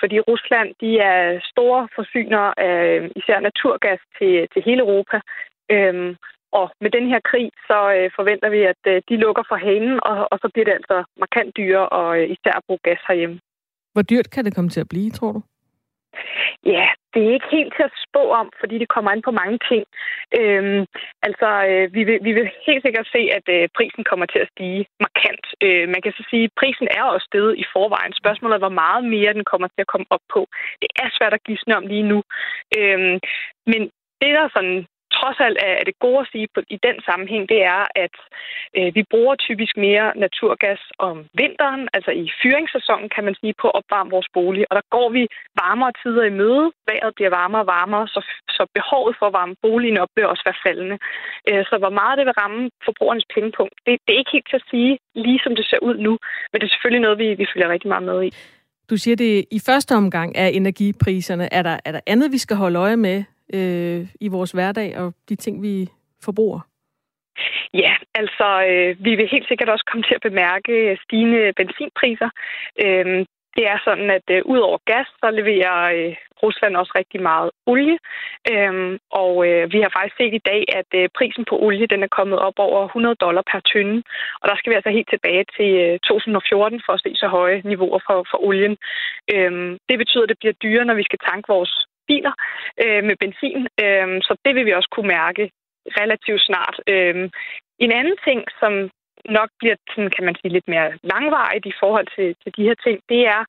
Fordi 0.00 0.16
Rusland 0.20 0.68
de 0.80 0.98
er 0.98 1.40
store 1.52 1.88
forsyner 1.94 2.44
af 2.56 3.10
især 3.16 3.40
naturgas 3.40 4.00
til, 4.18 4.48
til 4.52 4.62
hele 4.62 4.80
Europa. 4.86 5.20
Og 6.52 6.66
med 6.80 6.90
den 6.90 7.06
her 7.08 7.20
krig, 7.30 7.50
så 7.68 7.78
forventer 8.16 8.48
vi, 8.48 8.60
at 8.72 8.82
de 9.08 9.16
lukker 9.16 9.42
for 9.48 9.56
hanen, 9.56 10.00
og, 10.02 10.28
og 10.32 10.38
så 10.42 10.50
bliver 10.52 10.64
det 10.64 10.72
altså 10.80 11.04
markant 11.22 11.56
dyrere 11.56 11.88
og 11.88 12.08
især 12.34 12.54
at 12.56 12.64
bruge 12.66 12.78
gas 12.82 13.00
herhjemme. 13.08 13.40
Hvor 13.92 14.02
dyrt 14.02 14.30
kan 14.30 14.44
det 14.44 14.54
komme 14.54 14.70
til 14.70 14.80
at 14.80 14.88
blive, 14.88 15.10
tror 15.10 15.32
du? 15.32 15.42
Ja, 16.64 16.88
det 17.14 17.20
er 17.22 17.32
ikke 17.36 17.54
helt 17.56 17.72
til 17.76 17.84
at 17.88 17.98
spå 18.06 18.22
om, 18.40 18.46
fordi 18.60 18.78
det 18.78 18.88
kommer 18.94 19.10
an 19.10 19.22
på 19.22 19.32
mange 19.40 19.58
ting. 19.70 19.84
Øhm, 20.40 20.82
altså, 21.26 21.48
øh, 21.70 21.94
vi, 21.94 22.02
vil, 22.08 22.18
vi 22.26 22.32
vil 22.32 22.50
helt 22.66 22.82
sikkert 22.84 23.08
se, 23.14 23.22
at 23.38 23.46
øh, 23.56 23.68
prisen 23.76 24.04
kommer 24.10 24.26
til 24.26 24.40
at 24.44 24.50
stige 24.54 24.86
markant. 25.04 25.44
Øh, 25.64 25.88
man 25.94 26.02
kan 26.02 26.12
så 26.12 26.22
sige, 26.30 26.44
at 26.44 26.56
prisen 26.60 26.88
er 26.98 27.04
også 27.04 27.26
steget 27.30 27.54
i 27.62 27.64
forvejen. 27.74 28.12
Spørgsmålet 28.12 28.54
er, 28.54 28.64
hvor 28.66 28.80
meget 28.84 29.04
mere 29.14 29.36
den 29.38 29.44
kommer 29.50 29.68
til 29.68 29.84
at 29.84 29.92
komme 29.92 30.08
op 30.10 30.24
på. 30.34 30.40
Det 30.82 30.90
er 31.02 31.08
svært 31.16 31.34
at 31.34 31.44
gisne 31.48 31.76
om 31.76 31.86
lige 31.92 32.06
nu. 32.12 32.18
Øhm, 32.78 33.16
men 33.70 33.82
det, 34.20 34.30
der 34.36 34.48
sådan 34.56 34.86
trods 35.16 35.38
alt 35.46 35.58
er 35.80 35.84
det 35.88 35.98
gode 36.06 36.20
at 36.24 36.30
sige 36.32 36.48
på, 36.54 36.60
i 36.76 36.78
den 36.86 36.96
sammenhæng, 37.08 37.48
det 37.52 37.60
er, 37.74 37.82
at 38.04 38.16
øh, 38.76 38.90
vi 38.96 39.02
bruger 39.12 39.34
typisk 39.46 39.74
mere 39.86 40.06
naturgas 40.24 40.82
om 40.98 41.16
vinteren, 41.42 41.82
altså 41.96 42.10
i 42.22 42.26
fyringssæsonen, 42.42 43.08
kan 43.14 43.24
man 43.24 43.34
sige, 43.40 43.54
på 43.62 43.66
at 43.68 43.76
opvarme 43.78 44.10
vores 44.16 44.30
bolig. 44.36 44.64
Og 44.70 44.74
der 44.78 44.84
går 44.96 45.08
vi 45.16 45.22
varmere 45.62 45.92
tider 46.02 46.24
i 46.30 46.36
møde. 46.40 46.64
Vejret 46.90 47.12
bliver 47.14 47.32
varmere 47.40 47.62
og 47.64 47.70
varmere, 47.78 48.04
så, 48.14 48.20
så 48.56 48.62
behovet 48.78 49.14
for 49.18 49.26
at 49.26 49.36
varme 49.40 49.54
boligen 49.62 49.98
op 50.02 50.12
vil 50.16 50.26
også 50.32 50.44
være 50.48 50.62
faldende. 50.64 50.98
Øh, 51.48 51.62
så 51.70 51.74
hvor 51.82 51.94
meget 52.00 52.18
det 52.18 52.26
vil 52.26 52.38
ramme 52.42 52.70
forbrugernes 52.86 53.26
pengepunkt, 53.34 53.74
det, 53.86 53.92
det 54.04 54.12
er 54.12 54.20
ikke 54.22 54.36
helt 54.36 54.48
til 54.50 54.60
at 54.62 54.68
sige, 54.70 54.92
lige 55.14 55.40
som 55.44 55.52
det 55.58 55.66
ser 55.70 55.80
ud 55.88 55.96
nu. 56.06 56.12
Men 56.50 56.56
det 56.58 56.66
er 56.66 56.74
selvfølgelig 56.74 57.04
noget, 57.06 57.18
vi, 57.22 57.28
vi 57.40 57.46
følger 57.52 57.68
rigtig 57.74 57.88
meget 57.88 58.06
med 58.10 58.18
i. 58.28 58.30
Du 58.90 58.96
siger 58.96 59.16
det 59.16 59.44
i 59.50 59.60
første 59.66 59.92
omgang 59.94 60.36
af 60.36 60.48
energipriserne. 60.54 61.52
Er 61.52 61.62
der, 61.62 61.76
er 61.84 61.92
der 61.92 62.00
andet, 62.06 62.32
vi 62.32 62.38
skal 62.38 62.56
holde 62.56 62.78
øje 62.78 62.96
med 62.96 63.24
øh, 63.54 64.08
i 64.20 64.28
vores 64.28 64.52
hverdag 64.52 64.98
og 64.98 65.14
de 65.28 65.36
ting, 65.36 65.62
vi 65.62 65.88
forbruger? 66.24 66.60
Ja, 67.74 67.94
altså 68.14 68.48
øh, 68.70 69.04
vi 69.04 69.14
vil 69.14 69.28
helt 69.32 69.48
sikkert 69.48 69.68
også 69.68 69.84
komme 69.90 70.02
til 70.02 70.14
at 70.14 70.26
bemærke 70.28 70.98
stigende 71.04 71.52
benzinpriser. 71.56 72.30
Øh, 72.84 73.26
det 73.56 73.64
er 73.72 73.78
sådan, 73.84 74.10
at 74.10 74.26
øh, 74.30 74.42
ud 74.44 74.58
over 74.58 74.78
gas, 74.92 75.06
så 75.20 75.30
leverer 75.30 75.76
øh, 75.96 76.16
Rusland 76.42 76.76
også 76.76 76.92
rigtig 77.00 77.20
meget 77.22 77.50
olie. 77.66 77.98
Øhm, 78.52 78.98
og 79.22 79.32
øh, 79.48 79.72
vi 79.72 79.78
har 79.80 79.90
faktisk 79.96 80.16
set 80.16 80.34
i 80.34 80.46
dag, 80.50 80.62
at 80.80 80.90
øh, 81.00 81.08
prisen 81.18 81.44
på 81.50 81.54
olie 81.66 81.86
den 81.86 82.02
er 82.02 82.16
kommet 82.18 82.38
op 82.38 82.56
over 82.58 82.84
100 82.84 83.14
dollar 83.24 83.44
per 83.50 83.60
tynde. 83.60 83.96
Og 84.40 84.48
der 84.48 84.56
skal 84.56 84.70
vi 84.70 84.76
altså 84.78 84.90
helt 84.90 85.10
tilbage 85.10 85.44
til 85.56 85.70
øh, 85.84 85.98
2014 85.98 86.82
for 86.86 86.92
at 86.92 87.02
se 87.04 87.10
så 87.14 87.28
høje 87.28 87.62
niveauer 87.64 88.00
for, 88.06 88.26
for 88.30 88.38
olien. 88.48 88.76
Øhm, 89.34 89.78
det 89.88 89.96
betyder, 89.98 90.24
at 90.24 90.28
det 90.32 90.38
bliver 90.38 90.56
dyrere, 90.64 90.84
når 90.88 90.94
vi 91.00 91.08
skal 91.08 91.20
tanke 91.28 91.46
vores 91.54 91.72
biler 92.10 92.34
øh, 92.82 93.02
med 93.08 93.16
benzin, 93.22 93.62
øh, 93.84 94.08
så 94.26 94.32
det 94.44 94.52
vil 94.54 94.66
vi 94.66 94.72
også 94.78 94.90
kunne 94.92 95.12
mærke 95.18 95.44
relativt 96.00 96.42
snart. 96.48 96.76
Øh, 96.92 97.16
en 97.84 97.92
anden 97.98 98.16
ting, 98.26 98.40
som 98.60 98.72
nok 99.38 99.50
bliver 99.58 99.76
sådan, 99.90 100.10
kan 100.16 100.24
man 100.24 100.36
sige, 100.36 100.52
lidt 100.52 100.68
mere 100.68 100.88
langvarigt 101.12 101.66
i 101.66 101.78
forhold 101.80 102.06
til, 102.16 102.28
til 102.42 102.50
de 102.56 102.66
her 102.68 102.76
ting, 102.84 102.96
det 103.08 103.20
er, 103.36 103.42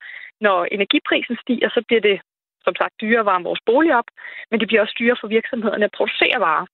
når 0.46 0.58
energiprisen 0.76 1.36
stiger, 1.42 1.68
så 1.68 1.80
bliver 1.88 2.00
det 2.10 2.18
som 2.64 2.74
sagt 2.80 3.00
dyrere 3.00 3.24
at 3.24 3.30
varme 3.32 3.44
vores 3.44 3.66
bolig 3.66 3.92
op, 4.00 4.08
men 4.50 4.60
det 4.60 4.68
bliver 4.68 4.82
også 4.82 4.96
dyrere 4.98 5.20
for 5.20 5.28
virksomhederne 5.36 5.84
at 5.84 5.96
producere 5.98 6.40
varer. 6.40 6.66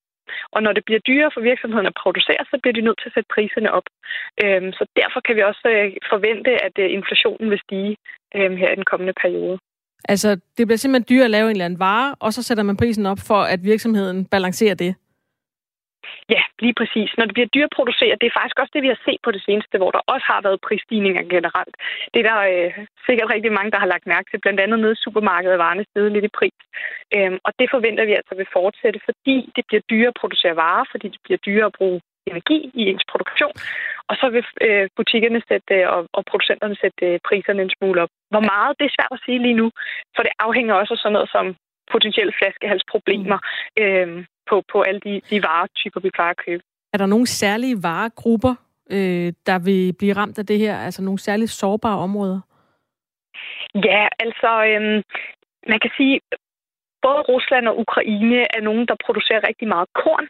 Og 0.55 0.63
når 0.63 0.73
det 0.73 0.85
bliver 0.85 1.01
dyrere 1.09 1.31
for 1.35 1.41
virksomhederne 1.41 1.93
at 1.93 2.01
producere, 2.03 2.43
så 2.51 2.57
bliver 2.63 2.75
de 2.77 2.87
nødt 2.87 2.99
til 3.01 3.09
at 3.09 3.15
sætte 3.15 3.35
priserne 3.35 3.73
op. 3.79 3.87
Øhm, 4.45 4.73
så 4.79 4.85
derfor 5.01 5.21
kan 5.21 5.37
vi 5.37 5.43
også 5.51 5.65
øh, 5.75 5.93
forvente, 6.13 6.53
at 6.67 6.75
øh, 6.79 6.93
inflationen 6.99 7.51
vil 7.51 7.65
stige 7.67 7.97
øhm, 8.37 8.57
her 8.57 8.71
i 8.73 8.79
den 8.81 8.91
kommende 8.91 9.15
periode. 9.23 9.59
Altså, 10.05 10.29
det 10.57 10.67
bliver 10.67 10.77
simpelthen 10.77 11.17
dyrt 11.17 11.25
at 11.25 11.31
lave 11.31 11.45
en 11.45 11.51
eller 11.51 11.65
anden 11.65 11.81
vare, 11.81 12.15
og 12.21 12.33
så 12.33 12.43
sætter 12.43 12.65
man 12.65 12.77
prisen 12.77 13.07
op 13.07 13.19
for, 13.27 13.41
at 13.55 13.65
virksomheden 13.65 14.25
balancerer 14.25 14.75
det. 14.75 14.95
Ja, 16.35 16.43
lige 16.65 16.79
præcis. 16.81 17.11
Når 17.19 17.25
det 17.27 17.35
bliver 17.35 17.55
dyrt 17.55 17.71
at 17.71 17.77
producere, 17.79 18.19
det 18.21 18.27
er 18.27 18.39
faktisk 18.39 18.59
også 18.61 18.73
det, 18.75 18.83
vi 18.87 18.93
har 18.95 19.01
set 19.07 19.21
på 19.25 19.31
det 19.37 19.43
seneste, 19.49 19.79
hvor 19.79 19.91
der 19.91 20.03
også 20.13 20.27
har 20.33 20.41
været 20.47 20.65
prisstigninger 20.69 21.23
generelt. 21.35 21.75
Det 22.13 22.19
er 22.21 22.29
der 22.31 22.41
øh, 22.53 22.71
sikkert 23.07 23.33
rigtig 23.35 23.53
mange, 23.53 23.71
der 23.75 23.81
har 23.83 23.93
lagt 23.93 24.07
mærke 24.15 24.27
til. 24.31 24.43
Blandt 24.45 24.61
andet 24.61 24.79
nede 24.81 24.97
i 24.97 25.03
supermarkedet 25.05 25.55
er 25.55 25.65
varerne 25.65 25.85
steget 25.91 26.13
lidt 26.13 26.29
i 26.29 26.37
pris. 26.39 26.59
Øhm, 27.17 27.39
og 27.47 27.53
det 27.59 27.69
forventer 27.75 28.05
vi 28.05 28.15
altså 28.21 28.35
vil 28.41 28.53
fortsætte, 28.59 29.01
fordi 29.09 29.37
det 29.57 29.65
bliver 29.69 29.83
dyrere 29.91 30.13
at 30.15 30.21
producere 30.21 30.57
varer, 30.65 30.85
fordi 30.93 31.07
det 31.15 31.21
bliver 31.25 31.41
dyrere 31.47 31.71
at 31.71 31.77
bruge 31.79 32.01
energi 32.31 32.59
i 32.81 32.83
ens 32.91 33.05
produktion. 33.13 33.55
Og 34.11 34.15
så 34.21 34.27
vil 34.35 34.45
øh, 34.67 34.89
butikkerne 34.97 35.41
sætte, 35.49 35.75
øh, 35.75 35.89
og, 35.95 36.01
og 36.17 36.23
producenterne 36.31 36.77
sætte 36.83 37.05
øh, 37.07 37.21
priserne 37.29 37.63
en 37.63 37.75
smule 37.77 38.03
op. 38.03 38.13
Hvor 38.33 38.45
meget, 38.53 38.79
det 38.79 38.85
er 38.87 38.97
svært 38.97 39.15
at 39.17 39.25
sige 39.25 39.39
lige 39.47 39.61
nu, 39.63 39.67
for 40.15 40.23
det 40.23 40.33
afhænger 40.39 40.75
også 40.75 40.95
af 40.95 40.99
sådan 40.99 41.13
noget 41.13 41.31
som 41.37 41.47
potentielle 41.93 42.33
flaskehalsproblemer 42.39 43.39
mm. 43.43 43.83
øh, 43.83 44.25
på, 44.49 44.57
på 44.73 44.83
alle 44.83 45.01
de, 45.01 45.15
de 45.31 45.43
varetyper, 45.43 46.01
vi 46.01 46.11
plejer 46.11 46.31
at 46.31 46.45
købe. 46.47 46.63
Er 46.93 46.99
der 46.99 47.07
nogle 47.07 47.27
særlige 47.27 47.83
varegrupper, 47.83 48.55
øh, 48.91 49.33
der 49.47 49.59
vil 49.59 49.95
blive 49.99 50.17
ramt 50.21 50.39
af 50.39 50.47
det 50.47 50.59
her? 50.59 50.77
Altså 50.87 51.03
nogle 51.03 51.19
særligt 51.19 51.51
sårbare 51.51 51.99
områder? 51.99 52.41
Ja, 53.75 54.09
altså 54.19 54.51
øh, 54.71 55.03
man 55.73 55.81
kan 55.81 55.91
sige, 55.97 56.21
både 57.03 57.21
Rusland 57.33 57.69
og 57.69 57.79
Ukraine 57.85 58.41
er 58.57 58.63
nogen, 58.69 58.87
der 58.91 59.03
producerer 59.05 59.49
rigtig 59.49 59.69
meget 59.75 59.89
korn. 60.03 60.27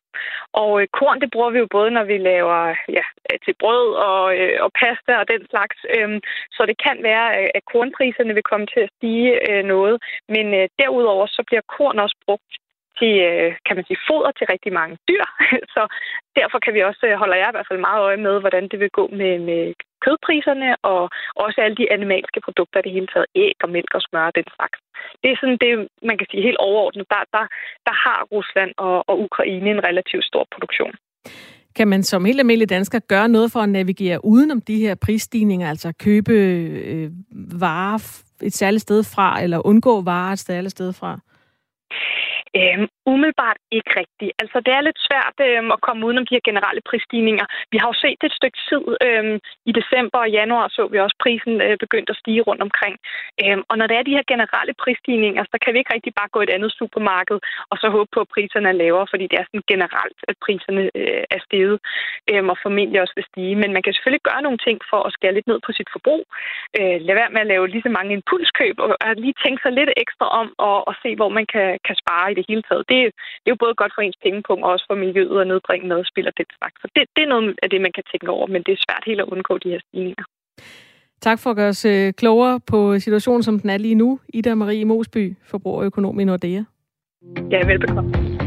Og 0.53 0.71
øh, 0.81 0.87
korn, 0.99 1.21
det 1.21 1.31
bruger 1.31 1.51
vi 1.51 1.59
jo 1.59 1.69
både, 1.77 1.91
når 1.91 2.05
vi 2.05 2.17
laver 2.19 2.61
ja, 2.99 3.05
til 3.45 3.55
brød 3.63 3.89
og, 4.11 4.25
øh, 4.39 4.57
og 4.65 4.71
pasta 4.81 5.13
og 5.21 5.29
den 5.33 5.43
slags. 5.51 5.77
Øhm, 5.97 6.21
så 6.57 6.63
det 6.71 6.77
kan 6.87 6.97
være, 7.03 7.27
at 7.57 7.63
kornpriserne 7.73 8.35
vil 8.35 8.49
komme 8.51 8.67
til 8.67 8.81
at 8.81 8.93
stige 8.97 9.33
øh, 9.51 9.65
noget. 9.65 9.97
Men 10.35 10.47
øh, 10.59 10.69
derudover 10.79 11.27
så 11.27 11.43
bliver 11.49 11.65
korn 11.77 11.99
også 11.99 12.17
brugt 12.27 12.53
til, 12.99 13.15
øh, 13.31 13.51
kan 13.67 13.77
man 13.77 13.85
sige, 13.87 14.05
foder 14.09 14.33
til 14.35 14.47
rigtig 14.55 14.73
mange 14.81 14.97
dyr. 15.09 15.25
Så 15.75 15.83
derfor 16.39 16.59
kan 16.65 16.75
vi 16.75 16.81
også, 16.81 17.03
øh, 17.07 17.19
holder 17.23 17.37
jeg 17.37 17.49
i 17.49 17.55
hvert 17.57 17.69
fald 17.71 17.87
meget 17.89 18.01
øje 18.09 18.21
med, 18.27 18.41
hvordan 18.41 18.65
det 18.71 18.79
vil 18.81 18.91
gå 18.91 19.05
med, 19.21 19.39
med 19.39 19.63
kødpriserne 20.05 20.71
og 20.93 21.03
også 21.45 21.59
alle 21.65 21.77
de 21.81 21.93
animalske 21.97 22.41
produkter, 22.47 22.81
det 22.81 22.93
hele 22.97 23.09
taget 23.13 23.29
æg 23.45 23.57
og 23.65 23.71
mælk 23.77 23.93
og 23.95 24.03
smør 24.07 24.27
og 24.31 24.35
den 24.39 24.49
slags. 24.57 24.79
Det 25.23 25.29
er 25.31 25.39
sådan 25.41 25.61
det, 25.65 25.73
man 26.09 26.19
kan 26.19 26.27
sige 26.31 26.43
helt 26.49 26.61
overordnet. 26.69 27.05
Der, 27.15 27.23
der, 27.37 27.45
der 27.87 27.95
har 28.05 28.21
Rusland 28.35 28.73
og, 28.87 28.97
og 29.11 29.15
Ukraine 29.27 29.71
en 29.71 29.85
relativt 29.89 30.25
stor 30.25 30.45
produktion. 30.55 30.93
Kan 31.77 31.89
man 31.89 32.03
som 32.03 32.25
helt 32.25 32.41
almindelig 32.41 32.71
dansker 32.71 32.99
gøre 32.99 33.29
noget 33.29 33.53
for 33.53 33.61
at 33.61 33.69
navigere 33.69 34.25
udenom 34.25 34.61
de 34.61 34.77
her 34.77 34.95
prisstigninger, 34.95 35.69
altså 35.69 35.93
købe 36.05 36.33
øh, 36.33 37.11
varer 37.61 37.99
et 38.43 38.53
særligt 38.53 38.83
sted 38.83 39.05
fra, 39.15 39.43
eller 39.43 39.67
undgå 39.67 40.03
varer 40.03 40.33
et 40.33 40.39
særligt 40.39 40.71
sted 40.71 40.93
fra? 40.93 41.21
Øhm, 42.59 42.87
umiddelbart 43.13 43.59
ikke 43.77 43.93
rigtigt. 44.01 44.33
Altså, 44.43 44.59
det 44.67 44.73
er 44.75 44.87
lidt 44.89 45.01
svært 45.09 45.37
øhm, 45.49 45.71
at 45.75 45.83
komme 45.87 46.07
udenom 46.07 46.27
de 46.27 46.37
her 46.37 46.49
generelle 46.51 46.83
prisstigninger. 46.91 47.47
Vi 47.73 47.77
har 47.81 47.89
jo 47.93 47.97
set 48.05 48.19
det 48.21 48.29
et 48.31 48.39
stykke 48.41 48.61
tid. 48.69 48.85
Øhm, 49.07 49.37
I 49.71 49.73
december 49.81 50.19
og 50.25 50.31
januar 50.39 50.67
så 50.77 50.83
vi 50.93 50.99
også 51.07 51.17
prisen 51.25 51.55
øh, 51.67 51.77
begyndt 51.85 52.11
at 52.11 52.21
stige 52.23 52.43
rundt 52.49 52.63
omkring. 52.69 52.97
Øhm, 53.43 53.63
og 53.71 53.75
når 53.79 53.87
der 53.87 53.97
er 53.99 54.09
de 54.09 54.17
her 54.17 54.27
generelle 54.33 54.75
prisstigninger, 54.83 55.43
så 55.53 55.57
kan 55.63 55.73
vi 55.73 55.79
ikke 55.79 55.95
rigtig 55.95 56.13
bare 56.21 56.35
gå 56.35 56.41
et 56.43 56.55
andet 56.57 56.73
supermarked 56.79 57.39
og 57.71 57.77
så 57.83 57.87
håbe 57.97 58.11
på, 58.15 58.21
at 58.25 58.33
priserne 58.35 58.69
er 58.69 58.81
lavere, 58.83 59.07
fordi 59.13 59.25
det 59.31 59.39
er 59.39 59.47
sådan 59.49 59.69
generelt, 59.73 60.19
at 60.31 60.37
priserne 60.45 60.85
øh, 61.01 61.23
er 61.37 61.41
steget 61.47 61.79
øhm, 62.31 62.49
og 62.53 62.57
formentlig 62.65 62.99
også 63.01 63.15
vil 63.17 63.31
stige. 63.31 63.55
Men 63.63 63.71
man 63.73 63.83
kan 63.83 63.93
selvfølgelig 63.93 64.25
gøre 64.31 64.43
nogle 64.47 64.61
ting 64.67 64.79
for 64.91 65.01
at 65.07 65.15
skære 65.17 65.37
lidt 65.37 65.51
ned 65.51 65.61
på 65.67 65.71
sit 65.79 65.91
forbrug. 65.95 66.23
Øh, 66.79 66.97
lad 67.07 67.15
være 67.21 67.35
med 67.35 67.41
at 67.45 67.51
lave 67.53 67.69
lige 67.69 67.87
så 67.87 67.93
mange 67.99 68.13
impulskøb 68.19 68.77
og, 68.85 68.89
og 69.05 69.11
lige 69.25 69.41
tænke 69.45 69.61
sig 69.63 69.73
lidt 69.73 69.91
ekstra 70.05 70.27
om 70.41 70.49
og, 70.69 70.79
og 70.89 70.95
se, 71.03 71.11
hvor 71.17 71.31
man 71.39 71.47
kan, 71.55 71.69
kan 71.87 71.97
spare 72.03 72.31
i 72.33 72.35
det 72.35 72.48
hele 72.49 72.63
taget. 72.69 72.85
Det, 72.91 72.97
det 73.43 73.49
er 73.49 73.55
jo 73.57 73.63
både 73.65 73.75
godt 73.81 73.93
for 73.95 74.03
ens 74.03 74.19
pengepunkt 74.25 74.63
og 74.65 74.71
også 74.75 74.85
for 74.89 74.97
miljøet 75.05 75.41
at 75.41 75.47
nedbringe 75.53 75.89
madspil 75.89 76.31
og 76.31 76.35
den 76.41 76.51
slags. 76.59 76.77
Så 76.83 76.87
det, 76.95 77.03
det 77.17 77.23
er 77.25 77.31
noget 77.35 77.47
af 77.63 77.69
det, 77.71 77.81
man 77.87 77.93
kan 77.97 78.05
tænke 78.13 78.31
over, 78.37 78.47
men 78.55 78.63
det 78.67 78.73
er 78.73 78.85
svært 78.87 79.05
helt 79.07 79.21
at 79.21 79.31
undgå 79.35 79.59
de 79.59 79.73
her 79.75 79.81
stigninger. 79.87 80.25
Tak 81.21 81.39
for 81.43 81.51
at 81.51 81.57
gøre 81.57 81.69
os 81.69 81.85
øh, 81.85 82.13
klogere 82.13 82.61
på 82.73 82.99
situationen, 82.99 83.43
som 83.43 83.59
den 83.61 83.71
er 83.71 83.77
lige 83.77 83.95
nu. 83.95 84.21
Ida 84.35 84.55
Marie 84.55 84.85
Mosby, 84.85 85.37
forbrugerøkonom 85.51 86.21
i 86.21 86.25
Nordea. 86.25 86.63
Ja, 87.51 87.67
velbekomme. 87.67 88.39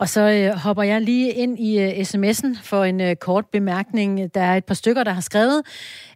Og 0.00 0.08
så 0.08 0.20
øh, 0.20 0.58
hopper 0.64 0.82
jeg 0.82 1.00
lige 1.00 1.32
ind 1.32 1.58
i 1.58 1.70
øh, 1.84 1.88
sms'en 1.88 2.50
for 2.70 2.84
en 2.84 3.00
øh, 3.00 3.16
kort 3.16 3.46
bemærkning. 3.46 4.34
Der 4.34 4.40
er 4.40 4.56
et 4.56 4.64
par 4.64 4.74
stykker, 4.74 5.04
der 5.04 5.10
har 5.10 5.20
skrevet, 5.20 5.62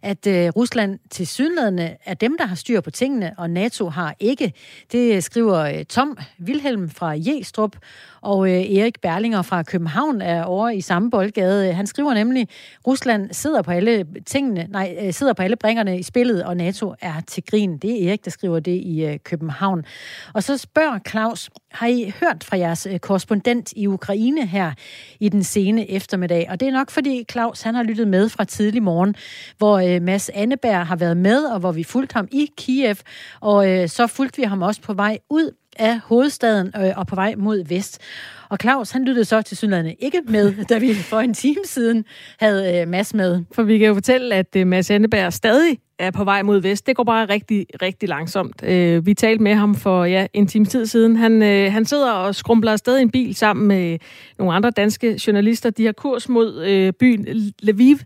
at 0.05 0.27
øh, 0.27 0.49
Rusland 0.55 0.99
til 1.11 1.27
synlædende 1.27 1.97
er 2.05 2.13
dem, 2.13 2.37
der 2.37 2.45
har 2.45 2.55
styr 2.55 2.81
på 2.81 2.91
tingene, 2.91 3.33
og 3.37 3.49
NATO 3.49 3.89
har 3.89 4.15
ikke. 4.19 4.53
Det 4.91 5.23
skriver 5.23 5.59
øh, 5.59 5.85
Tom 5.85 6.17
Wilhelm 6.45 6.89
fra 6.89 7.13
Jestrup, 7.17 7.75
og 8.21 8.49
øh, 8.49 8.53
Erik 8.53 9.01
Berlinger 9.01 9.41
fra 9.41 9.63
København 9.63 10.21
er 10.21 10.43
over 10.43 10.69
i 10.69 10.81
samme 10.81 11.11
boldgade. 11.11 11.73
Han 11.73 11.87
skriver 11.87 12.13
nemlig, 12.13 12.47
Rusland 12.87 13.33
sidder 13.33 13.61
på 13.61 13.71
alle 13.71 14.05
tingene, 14.25 14.67
nej, 14.69 14.97
øh, 15.01 15.13
sidder 15.13 15.33
på 15.33 15.41
alle 15.41 15.55
bringerne 15.55 15.99
i 15.99 16.03
spillet, 16.03 16.43
og 16.43 16.57
NATO 16.57 16.93
er 17.01 17.21
til 17.27 17.43
grin. 17.49 17.77
Det 17.77 18.03
er 18.03 18.09
Erik, 18.09 18.25
der 18.25 18.31
skriver 18.31 18.59
det 18.59 18.81
i 18.83 19.05
øh, 19.05 19.19
København. 19.23 19.85
Og 20.33 20.43
så 20.43 20.57
spørger 20.57 20.99
Claus, 21.09 21.49
har 21.71 21.87
I 21.87 22.13
hørt 22.19 22.43
fra 22.43 22.57
jeres 22.57 22.87
øh, 22.91 22.99
korrespondent 22.99 23.73
i 23.75 23.87
Ukraine 23.87 24.47
her 24.47 24.71
i 25.19 25.29
den 25.29 25.43
sene 25.43 25.91
eftermiddag. 25.91 26.47
Og 26.49 26.59
det 26.59 26.67
er 26.67 26.71
nok 26.71 26.91
fordi 26.91 27.25
Claus 27.31 27.61
han 27.61 27.75
har 27.75 27.83
lyttet 27.83 28.07
med 28.07 28.29
fra 28.29 28.43
tidlig 28.43 28.83
morgen, 28.83 29.15
hvor 29.57 29.77
øh, 29.79 29.94
Øh, 29.95 30.01
Mads 30.01 30.29
Anneberg 30.29 30.87
har 30.87 30.95
været 30.95 31.17
med, 31.17 31.43
og 31.43 31.59
hvor 31.59 31.71
vi 31.71 31.83
fulgte 31.83 32.13
ham 32.13 32.27
i 32.31 32.49
Kiev. 32.57 32.95
Og 33.41 33.71
øh, 33.71 33.89
så 33.89 34.07
fulgte 34.07 34.41
vi 34.41 34.43
ham 34.43 34.61
også 34.61 34.81
på 34.81 34.93
vej 34.93 35.17
ud 35.29 35.51
af 35.79 35.99
hovedstaden 35.99 36.71
øh, 36.77 36.91
og 36.95 37.07
på 37.07 37.15
vej 37.15 37.35
mod 37.37 37.63
vest. 37.67 38.01
Og 38.49 38.57
Claus, 38.61 38.91
han 38.91 39.05
lyttede 39.05 39.25
så 39.25 39.41
til 39.41 39.57
synligheden 39.57 39.95
ikke 39.99 40.21
med, 40.27 40.53
da 40.69 40.77
vi 40.77 40.93
for 40.93 41.19
en 41.19 41.33
time 41.33 41.65
siden 41.65 42.05
havde 42.39 42.81
øh, 42.81 42.87
Mads 42.87 43.13
med. 43.13 43.43
For 43.51 43.63
vi 43.63 43.77
kan 43.77 43.87
jo 43.87 43.93
fortælle, 43.93 44.35
at 44.35 44.55
øh, 44.55 44.67
Mads 44.67 44.91
Anneberg 44.91 45.33
stadig 45.33 45.77
er 45.99 46.11
på 46.11 46.23
vej 46.23 46.41
mod 46.41 46.61
vest. 46.61 46.87
Det 46.87 46.95
går 46.95 47.03
bare 47.03 47.25
rigtig, 47.25 47.65
rigtig 47.81 48.09
langsomt. 48.09 48.63
Øh, 48.63 49.05
vi 49.05 49.13
talte 49.13 49.43
med 49.43 49.53
ham 49.53 49.75
for 49.75 50.05
ja, 50.05 50.27
en 50.33 50.47
times 50.47 50.69
tid 50.69 50.85
siden. 50.85 51.15
Han, 51.15 51.43
øh, 51.43 51.71
han 51.71 51.85
sidder 51.85 52.11
og 52.11 52.35
skrumpler 52.35 52.71
afsted 52.71 52.97
i 52.97 53.01
en 53.01 53.11
bil 53.11 53.35
sammen 53.35 53.67
med 53.67 53.99
nogle 54.39 54.53
andre 54.53 54.71
danske 54.71 55.19
journalister. 55.27 55.69
De 55.69 55.85
har 55.85 55.91
kurs 55.91 56.29
mod 56.29 56.63
øh, 56.65 56.93
byen 56.93 57.53
Lviv, 57.61 57.97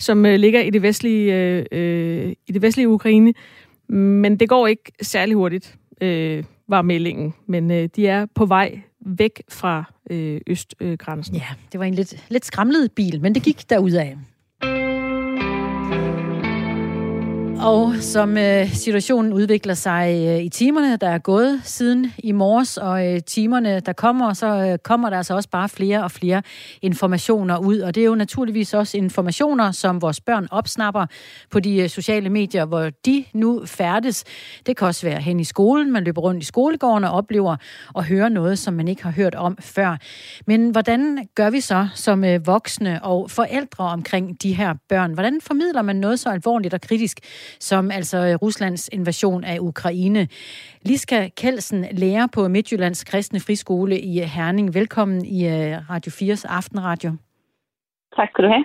som 0.00 0.26
øh, 0.26 0.34
ligger 0.38 0.60
i 0.60 0.70
det 0.70 0.82
vestlige, 0.82 1.34
øh, 1.34 1.64
øh, 1.72 2.32
i 2.46 2.52
det 2.52 2.62
vestlige 2.62 2.88
Ukraine. 2.88 3.32
Men 3.88 4.36
det 4.36 4.48
går 4.48 4.66
ikke 4.66 4.92
særlig 5.02 5.36
hurtigt. 5.36 5.76
Øh, 6.00 6.44
var 6.68 6.82
meldingen. 6.82 7.34
Men 7.46 7.70
øh, 7.70 7.88
de 7.96 8.06
er 8.06 8.26
på 8.34 8.46
vej 8.46 8.80
væk 9.00 9.42
fra 9.48 9.84
øh, 10.10 10.40
østgrænsen. 10.46 11.36
Ja, 11.36 11.46
det 11.72 11.80
var 11.80 11.86
en 11.86 11.94
lidt, 11.94 12.24
lidt 12.28 12.44
skramlet 12.44 12.92
bil, 12.92 13.20
men 13.20 13.34
det 13.34 13.42
gik 13.42 13.70
derudad. 13.70 14.16
Og 17.62 17.94
som 18.00 18.36
øh, 18.36 18.72
situationen 18.72 19.32
udvikler 19.32 19.74
sig 19.74 20.26
øh, 20.28 20.44
i 20.44 20.48
timerne, 20.48 20.96
der 20.96 21.08
er 21.08 21.18
gået 21.18 21.60
siden 21.64 22.12
i 22.18 22.32
morges, 22.32 22.76
og 22.76 23.06
øh, 23.06 23.20
timerne, 23.26 23.80
der 23.80 23.92
kommer, 23.92 24.32
så 24.32 24.46
øh, 24.46 24.78
kommer 24.78 25.10
der 25.10 25.16
altså 25.16 25.34
også 25.34 25.48
bare 25.48 25.68
flere 25.68 26.04
og 26.04 26.10
flere 26.10 26.42
informationer 26.82 27.58
ud. 27.58 27.78
Og 27.78 27.94
det 27.94 28.00
er 28.00 28.04
jo 28.04 28.14
naturligvis 28.14 28.74
også 28.74 28.96
informationer, 28.96 29.70
som 29.70 30.02
vores 30.02 30.20
børn 30.20 30.48
opsnapper 30.50 31.06
på 31.50 31.60
de 31.60 31.76
øh, 31.76 31.88
sociale 31.88 32.30
medier, 32.30 32.64
hvor 32.64 32.90
de 33.06 33.24
nu 33.32 33.62
færdes. 33.66 34.24
Det 34.66 34.76
kan 34.76 34.86
også 34.86 35.06
være 35.06 35.20
hen 35.20 35.40
i 35.40 35.44
skolen, 35.44 35.92
man 35.92 36.04
løber 36.04 36.20
rundt 36.20 36.42
i 36.42 36.46
skolegården 36.46 37.04
og 37.04 37.10
oplever 37.10 37.56
og 37.94 38.04
hører 38.04 38.28
noget, 38.28 38.58
som 38.58 38.74
man 38.74 38.88
ikke 38.88 39.02
har 39.02 39.12
hørt 39.12 39.34
om 39.34 39.58
før. 39.60 39.96
Men 40.46 40.70
hvordan 40.70 41.28
gør 41.34 41.50
vi 41.50 41.60
så 41.60 41.88
som 41.94 42.24
øh, 42.24 42.46
voksne 42.46 43.04
og 43.04 43.30
forældre 43.30 43.84
omkring 43.84 44.42
de 44.42 44.54
her 44.54 44.74
børn? 44.88 45.12
Hvordan 45.12 45.40
formidler 45.40 45.82
man 45.82 45.96
noget 45.96 46.20
så 46.20 46.28
alvorligt 46.28 46.74
og 46.74 46.80
kritisk? 46.80 47.20
Som 47.60 47.90
altså 47.90 48.18
øh, 48.18 48.34
Ruslands 48.34 48.88
invasion 48.92 49.44
af 49.44 49.58
Ukraine. 49.60 50.28
Liska 50.82 51.28
Kelsen, 51.36 51.86
lærer 51.92 52.26
på 52.34 52.48
Midtjyllands 52.48 53.04
Kristne 53.04 53.40
Friskole 53.40 53.98
i 53.98 54.20
Herning. 54.20 54.74
Velkommen 54.74 55.24
i 55.24 55.46
øh, 55.46 55.90
Radio 55.90 56.10
4's 56.10 56.56
Aftenradio. 56.56 57.10
Tak 58.16 58.28
skal 58.30 58.44
du 58.44 58.48
have. 58.48 58.64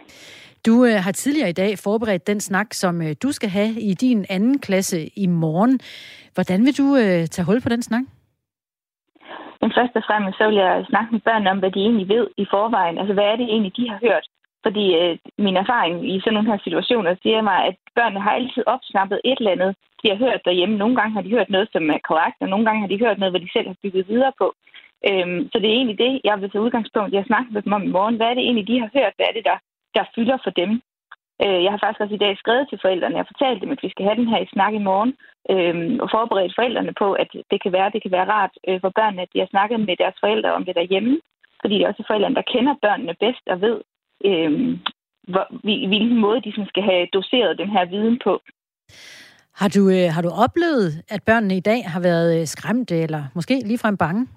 Du 0.66 0.86
øh, 0.86 1.04
har 1.04 1.12
tidligere 1.12 1.50
i 1.50 1.60
dag 1.64 1.72
forberedt 1.84 2.28
den 2.28 2.40
snak, 2.40 2.74
som 2.74 3.02
du 3.24 3.32
skal 3.32 3.50
have 3.50 3.72
i 3.90 3.94
din 3.94 4.26
anden 4.30 4.60
klasse 4.60 4.98
i 5.16 5.28
morgen. 5.28 5.80
Hvordan 6.34 6.66
vil 6.66 6.78
du 6.78 6.88
tage 7.34 7.46
hul 7.46 7.62
på 7.62 7.70
den 7.70 7.82
snak? 7.82 8.04
Men 9.62 9.72
først 9.78 9.96
og 10.00 10.04
fremmest 10.08 10.38
så 10.38 10.46
vil 10.50 10.58
jeg 10.66 10.86
snakke 10.92 11.10
med 11.12 11.22
børn 11.28 11.48
om, 11.48 11.60
hvad 11.60 11.72
de 11.72 11.80
egentlig 11.80 12.10
ved 12.16 12.26
i 12.38 12.46
forvejen. 12.54 12.98
Altså, 12.98 13.14
hvad 13.14 13.28
er 13.32 13.36
det 13.36 13.48
egentlig, 13.54 13.74
de 13.78 13.90
har 13.92 14.00
hørt? 14.08 14.26
Fordi 14.66 14.86
øh, 15.02 15.18
min 15.46 15.58
erfaring 15.64 15.96
i 16.14 16.20
sådan 16.20 16.34
nogle 16.34 16.52
her 16.52 16.60
situationer 16.64 17.16
siger 17.24 17.42
mig, 17.42 17.60
at 17.70 17.76
børnene 17.96 18.22
har 18.26 18.32
altid 18.32 18.64
opsnappet 18.76 19.22
et 19.26 19.40
eller 19.40 19.56
andet, 19.56 19.72
de 20.02 20.10
har 20.12 20.18
hørt 20.26 20.46
derhjemme. 20.46 20.78
Nogle 20.78 20.96
gange 20.96 21.14
har 21.16 21.22
de 21.22 21.36
hørt 21.38 21.50
noget, 21.50 21.68
som 21.72 21.90
er 21.90 22.08
korrekt, 22.10 22.38
og 22.42 22.50
nogle 22.50 22.66
gange 22.66 22.82
har 22.82 22.90
de 22.92 23.04
hørt 23.04 23.20
noget, 23.20 23.34
hvad 23.34 23.44
de 23.46 23.54
selv 23.56 23.68
har 23.68 23.82
bygget 23.84 24.10
videre 24.12 24.34
på. 24.42 24.48
Øhm, 25.10 25.42
så 25.52 25.56
det 25.60 25.68
er 25.70 25.80
egentlig 25.80 26.00
det, 26.06 26.22
jeg 26.24 26.42
vil 26.42 26.52
tage 26.52 26.66
udgangspunkt 26.66 27.14
i 27.14 27.18
at 27.22 27.30
snakke 27.30 27.50
med 27.52 27.62
dem 27.62 27.74
om 27.78 27.84
i 27.84 27.96
morgen. 27.98 28.16
Hvad 28.16 28.28
er 28.28 28.36
det 28.36 28.44
egentlig, 28.44 28.68
de 28.68 28.80
har 28.80 28.90
hørt? 28.98 29.14
Hvad 29.16 29.26
er 29.30 29.36
det, 29.38 29.46
der, 29.50 29.58
der 29.96 30.12
fylder 30.16 30.38
for 30.44 30.52
dem? 30.62 30.72
Øh, 31.44 31.60
jeg 31.64 31.72
har 31.72 31.80
faktisk 31.82 32.02
også 32.04 32.16
i 32.16 32.24
dag 32.26 32.34
skrevet 32.38 32.66
til 32.70 32.80
forældrene. 32.82 33.18
Jeg 33.18 33.32
fortalt 33.32 33.62
dem, 33.62 33.72
at 33.76 33.84
vi 33.84 33.90
skal 33.90 34.06
have 34.06 34.20
den 34.22 34.32
her 34.32 34.40
i 34.42 34.52
snak 34.54 34.74
i 34.74 34.86
morgen, 34.90 35.12
øh, 35.54 35.76
og 36.04 36.08
forberedt 36.16 36.58
forældrene 36.58 36.94
på, 37.02 37.08
at 37.14 37.30
det 37.52 37.60
kan 37.64 37.72
være, 37.78 37.94
det 37.96 38.02
kan 38.02 38.16
være 38.18 38.32
rart 38.36 38.54
øh, 38.68 38.82
for 38.84 38.92
børnene, 39.00 39.22
at 39.22 39.34
de 39.34 39.40
har 39.40 39.50
snakket 39.54 39.80
med 39.80 39.96
deres 40.02 40.18
forældre 40.24 40.54
om 40.58 40.66
det 40.66 40.76
derhjemme. 40.76 41.16
Fordi 41.62 41.76
det 41.76 41.84
er 41.84 41.88
også 41.88 42.04
forældrene, 42.08 42.36
der 42.36 42.52
kender 42.54 42.76
børnene 42.86 43.14
bedst 43.24 43.46
og 43.54 43.62
ved, 43.62 43.78
øh, 44.26 44.80
hvor, 45.28 45.46
hvilken 45.64 46.20
måde 46.20 46.42
de 46.42 46.52
sådan 46.52 46.68
skal 46.68 46.84
have 46.84 47.08
doseret 47.14 47.58
den 47.58 47.70
her 47.70 47.86
viden 47.86 48.20
på. 48.24 48.42
Har 49.60 49.70
du, 49.76 49.90
øh, 49.90 50.08
har 50.16 50.22
du 50.22 50.30
oplevet, 50.46 50.88
at 51.10 51.24
børnene 51.24 51.58
i 51.58 51.68
dag 51.72 51.82
har 51.94 52.02
været 52.10 52.40
øh, 52.40 52.46
skræmte, 52.48 52.96
eller 53.06 53.24
måske 53.36 53.56
ligefrem 53.66 53.98
bange? 53.98 54.28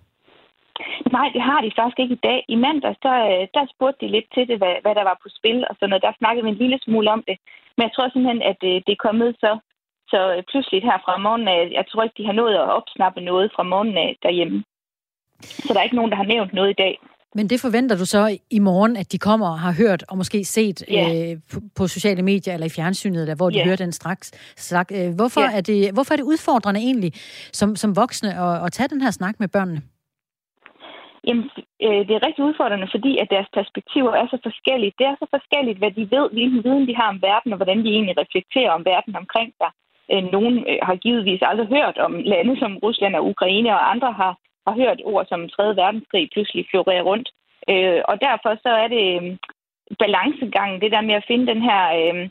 Nej, 1.16 1.28
det 1.34 1.42
har 1.42 1.60
de 1.60 1.70
faktisk 1.76 1.98
ikke 1.98 2.14
i 2.14 2.24
dag. 2.28 2.44
I 2.48 2.56
mandag, 2.66 2.94
så, 3.02 3.12
øh, 3.30 3.42
der 3.54 3.72
spurgte 3.74 4.00
de 4.06 4.10
lidt 4.10 4.28
til 4.34 4.48
det, 4.48 4.58
hvad, 4.58 4.74
hvad 4.82 4.94
der 4.94 5.04
var 5.10 5.18
på 5.22 5.28
spil, 5.38 5.58
og 5.68 5.74
sådan 5.74 5.90
noget. 5.90 6.06
Der 6.06 6.18
snakkede 6.18 6.44
vi 6.44 6.50
en 6.50 6.62
lille 6.62 6.78
smule 6.82 7.10
om 7.16 7.22
det. 7.28 7.36
Men 7.76 7.82
jeg 7.86 7.92
tror 7.92 8.08
simpelthen, 8.08 8.42
at 8.50 8.56
det, 8.64 8.72
det 8.86 8.92
er 8.92 9.04
kommet 9.06 9.30
så, 9.42 9.50
så 10.12 10.42
pludseligt 10.50 10.88
her 10.88 10.98
fra 11.04 11.18
morgenen 11.26 11.48
af. 11.48 11.60
Jeg 11.78 11.84
tror 11.86 12.02
ikke, 12.02 12.18
de 12.18 12.26
har 12.26 12.36
nået 12.40 12.54
at 12.54 12.70
opsnappe 12.78 13.20
noget 13.20 13.52
fra 13.54 13.62
morgenen 13.62 13.98
af 14.06 14.16
derhjemme. 14.22 14.64
Så 15.64 15.68
der 15.72 15.80
er 15.80 15.88
ikke 15.88 16.00
nogen, 16.00 16.10
der 16.10 16.22
har 16.22 16.32
nævnt 16.34 16.52
noget 16.52 16.70
i 16.70 16.80
dag. 16.84 16.94
Men 17.34 17.50
det 17.50 17.60
forventer 17.60 17.96
du 17.96 18.06
så 18.06 18.38
i 18.50 18.58
morgen, 18.58 18.96
at 18.96 19.12
de 19.12 19.18
kommer 19.18 19.48
og 19.54 19.58
har 19.58 19.74
hørt 19.82 20.04
og 20.10 20.16
måske 20.16 20.44
set 20.44 20.78
yeah. 20.92 21.30
øh, 21.30 21.36
på, 21.52 21.60
på 21.78 21.86
sociale 21.86 22.22
medier 22.22 22.54
eller 22.54 22.66
i 22.66 22.76
fjernsynet, 22.78 23.20
eller 23.22 23.36
hvor 23.36 23.50
de 23.50 23.56
yeah. 23.56 23.66
hører 23.66 23.76
den 23.76 23.92
straks. 23.92 24.26
Slag. 24.56 24.86
Øh, 24.98 25.14
hvorfor, 25.18 25.40
yeah. 25.40 25.56
er 25.56 25.60
det, 25.60 25.92
hvorfor 25.94 26.12
er 26.14 26.16
det 26.16 26.30
udfordrende 26.32 26.80
egentlig 26.80 27.12
som, 27.52 27.76
som 27.76 27.96
voksne 27.96 28.30
at, 28.44 28.64
at 28.64 28.72
tage 28.72 28.88
den 28.88 29.00
her 29.00 29.10
snak 29.10 29.34
med 29.40 29.48
børnene? 29.48 29.80
Jamen, 31.26 31.44
øh, 31.84 32.00
det 32.06 32.14
er 32.14 32.26
rigtig 32.26 32.44
udfordrende, 32.48 32.88
fordi 32.94 33.12
at 33.22 33.28
deres 33.34 33.48
perspektiver 33.58 34.12
er 34.20 34.26
så 34.32 34.38
forskellige. 34.48 34.92
Det 34.98 35.06
er 35.06 35.16
så 35.22 35.26
forskelligt, 35.36 35.78
hvad 35.78 35.92
de 35.98 36.04
ved, 36.14 36.26
hvilken 36.36 36.60
viden 36.66 36.86
de 36.88 36.94
har 37.00 37.08
om 37.14 37.22
verden, 37.28 37.52
og 37.52 37.58
hvordan 37.60 37.78
de 37.84 37.90
egentlig 37.96 38.16
reflekterer 38.22 38.70
om 38.78 38.84
verden 38.92 39.14
omkring 39.22 39.50
sig. 39.60 39.70
Øh, 40.12 40.24
nogen 40.34 40.54
øh, 40.70 40.78
har 40.88 40.96
givetvis 41.04 41.42
aldrig 41.50 41.68
hørt 41.76 41.96
om 42.06 42.12
lande 42.32 42.54
som 42.62 42.72
Rusland 42.86 43.14
og 43.18 43.26
Ukraine, 43.32 43.70
og 43.76 43.90
andre 43.92 44.12
har 44.22 44.32
har 44.68 44.82
hørt 44.82 45.00
ord 45.04 45.26
som 45.26 45.48
3. 45.48 45.76
verdenskrig 45.76 46.28
pludselig 46.32 46.66
florere 46.70 47.02
rundt. 47.10 47.28
Øh, 47.70 48.00
og 48.10 48.14
derfor 48.26 48.52
så 48.64 48.70
er 48.82 48.88
det 48.96 49.04
øh, 49.16 49.36
balancegangen, 49.98 50.80
det 50.80 50.90
der 50.92 51.00
med 51.08 51.14
at 51.14 51.28
finde 51.28 51.46
den 51.52 51.62
her... 51.68 51.82
Øh, 52.00 52.28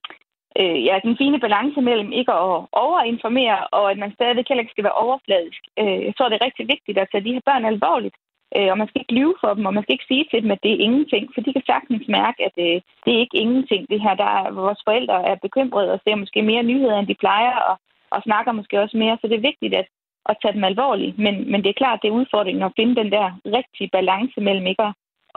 øh, 0.59 0.77
ja, 0.87 0.95
den 1.05 1.17
fine 1.17 1.39
balance 1.39 1.81
mellem 1.81 2.11
ikke 2.19 2.31
at 2.33 2.65
overinformere, 2.83 3.59
og 3.77 3.91
at 3.91 3.97
man 3.97 4.13
stadig 4.13 4.45
heller 4.47 4.63
ikke 4.63 4.75
skal 4.75 4.87
være 4.87 5.01
overfladisk. 5.05 5.61
Øh, 5.79 5.99
jeg 6.07 6.13
tror, 6.15 6.29
det 6.29 6.37
er 6.37 6.45
rigtig 6.47 6.65
vigtigt 6.73 6.97
at 6.97 7.07
tage 7.11 7.25
de 7.25 7.33
her 7.33 7.43
børn 7.49 7.65
alvorligt. 7.65 8.17
Øh, 8.55 8.69
og 8.71 8.77
man 8.77 8.87
skal 8.87 9.01
ikke 9.01 9.17
lyve 9.19 9.35
for 9.43 9.51
dem, 9.53 9.65
og 9.65 9.73
man 9.73 9.83
skal 9.83 9.95
ikke 9.95 10.11
sige 10.11 10.25
til 10.31 10.43
dem, 10.43 10.51
at 10.51 10.63
det 10.63 10.71
er 10.73 10.83
ingenting, 10.87 11.23
for 11.33 11.41
de 11.41 11.53
kan 11.53 11.65
sagtens 11.71 12.07
mærke, 12.07 12.39
at 12.47 12.55
øh, 12.65 12.77
det 13.03 13.11
er 13.13 13.23
ikke 13.23 13.41
ingenting. 13.43 13.81
Det 13.91 13.99
her, 14.05 14.15
der 14.23 14.29
er, 14.37 14.51
vores 14.51 14.81
forældre 14.87 15.17
er 15.31 15.35
bekymrede 15.45 15.93
og 15.93 15.99
ser 16.03 16.15
måske 16.15 16.41
mere 16.41 16.63
nyheder, 16.63 16.97
end 16.99 17.07
de 17.07 17.21
plejer, 17.23 17.55
og, 17.69 17.75
og 18.15 18.19
snakker 18.23 18.51
måske 18.51 18.81
også 18.83 18.97
mere. 18.97 19.17
Så 19.21 19.27
det 19.27 19.35
er 19.37 19.49
vigtigt, 19.49 19.73
at 19.81 19.87
at 20.29 20.37
tage 20.41 20.53
dem 20.53 20.63
alvorligt. 20.63 21.15
Men, 21.25 21.51
men 21.51 21.59
det 21.63 21.69
er 21.69 21.81
klart, 21.81 21.99
det 22.01 22.07
er 22.07 22.19
udfordringen 22.21 22.63
at 22.63 22.75
finde 22.79 22.95
den 22.95 23.11
der 23.11 23.27
rigtige 23.45 23.89
balance 23.97 24.41
mellem 24.41 24.67
ikke 24.67 24.83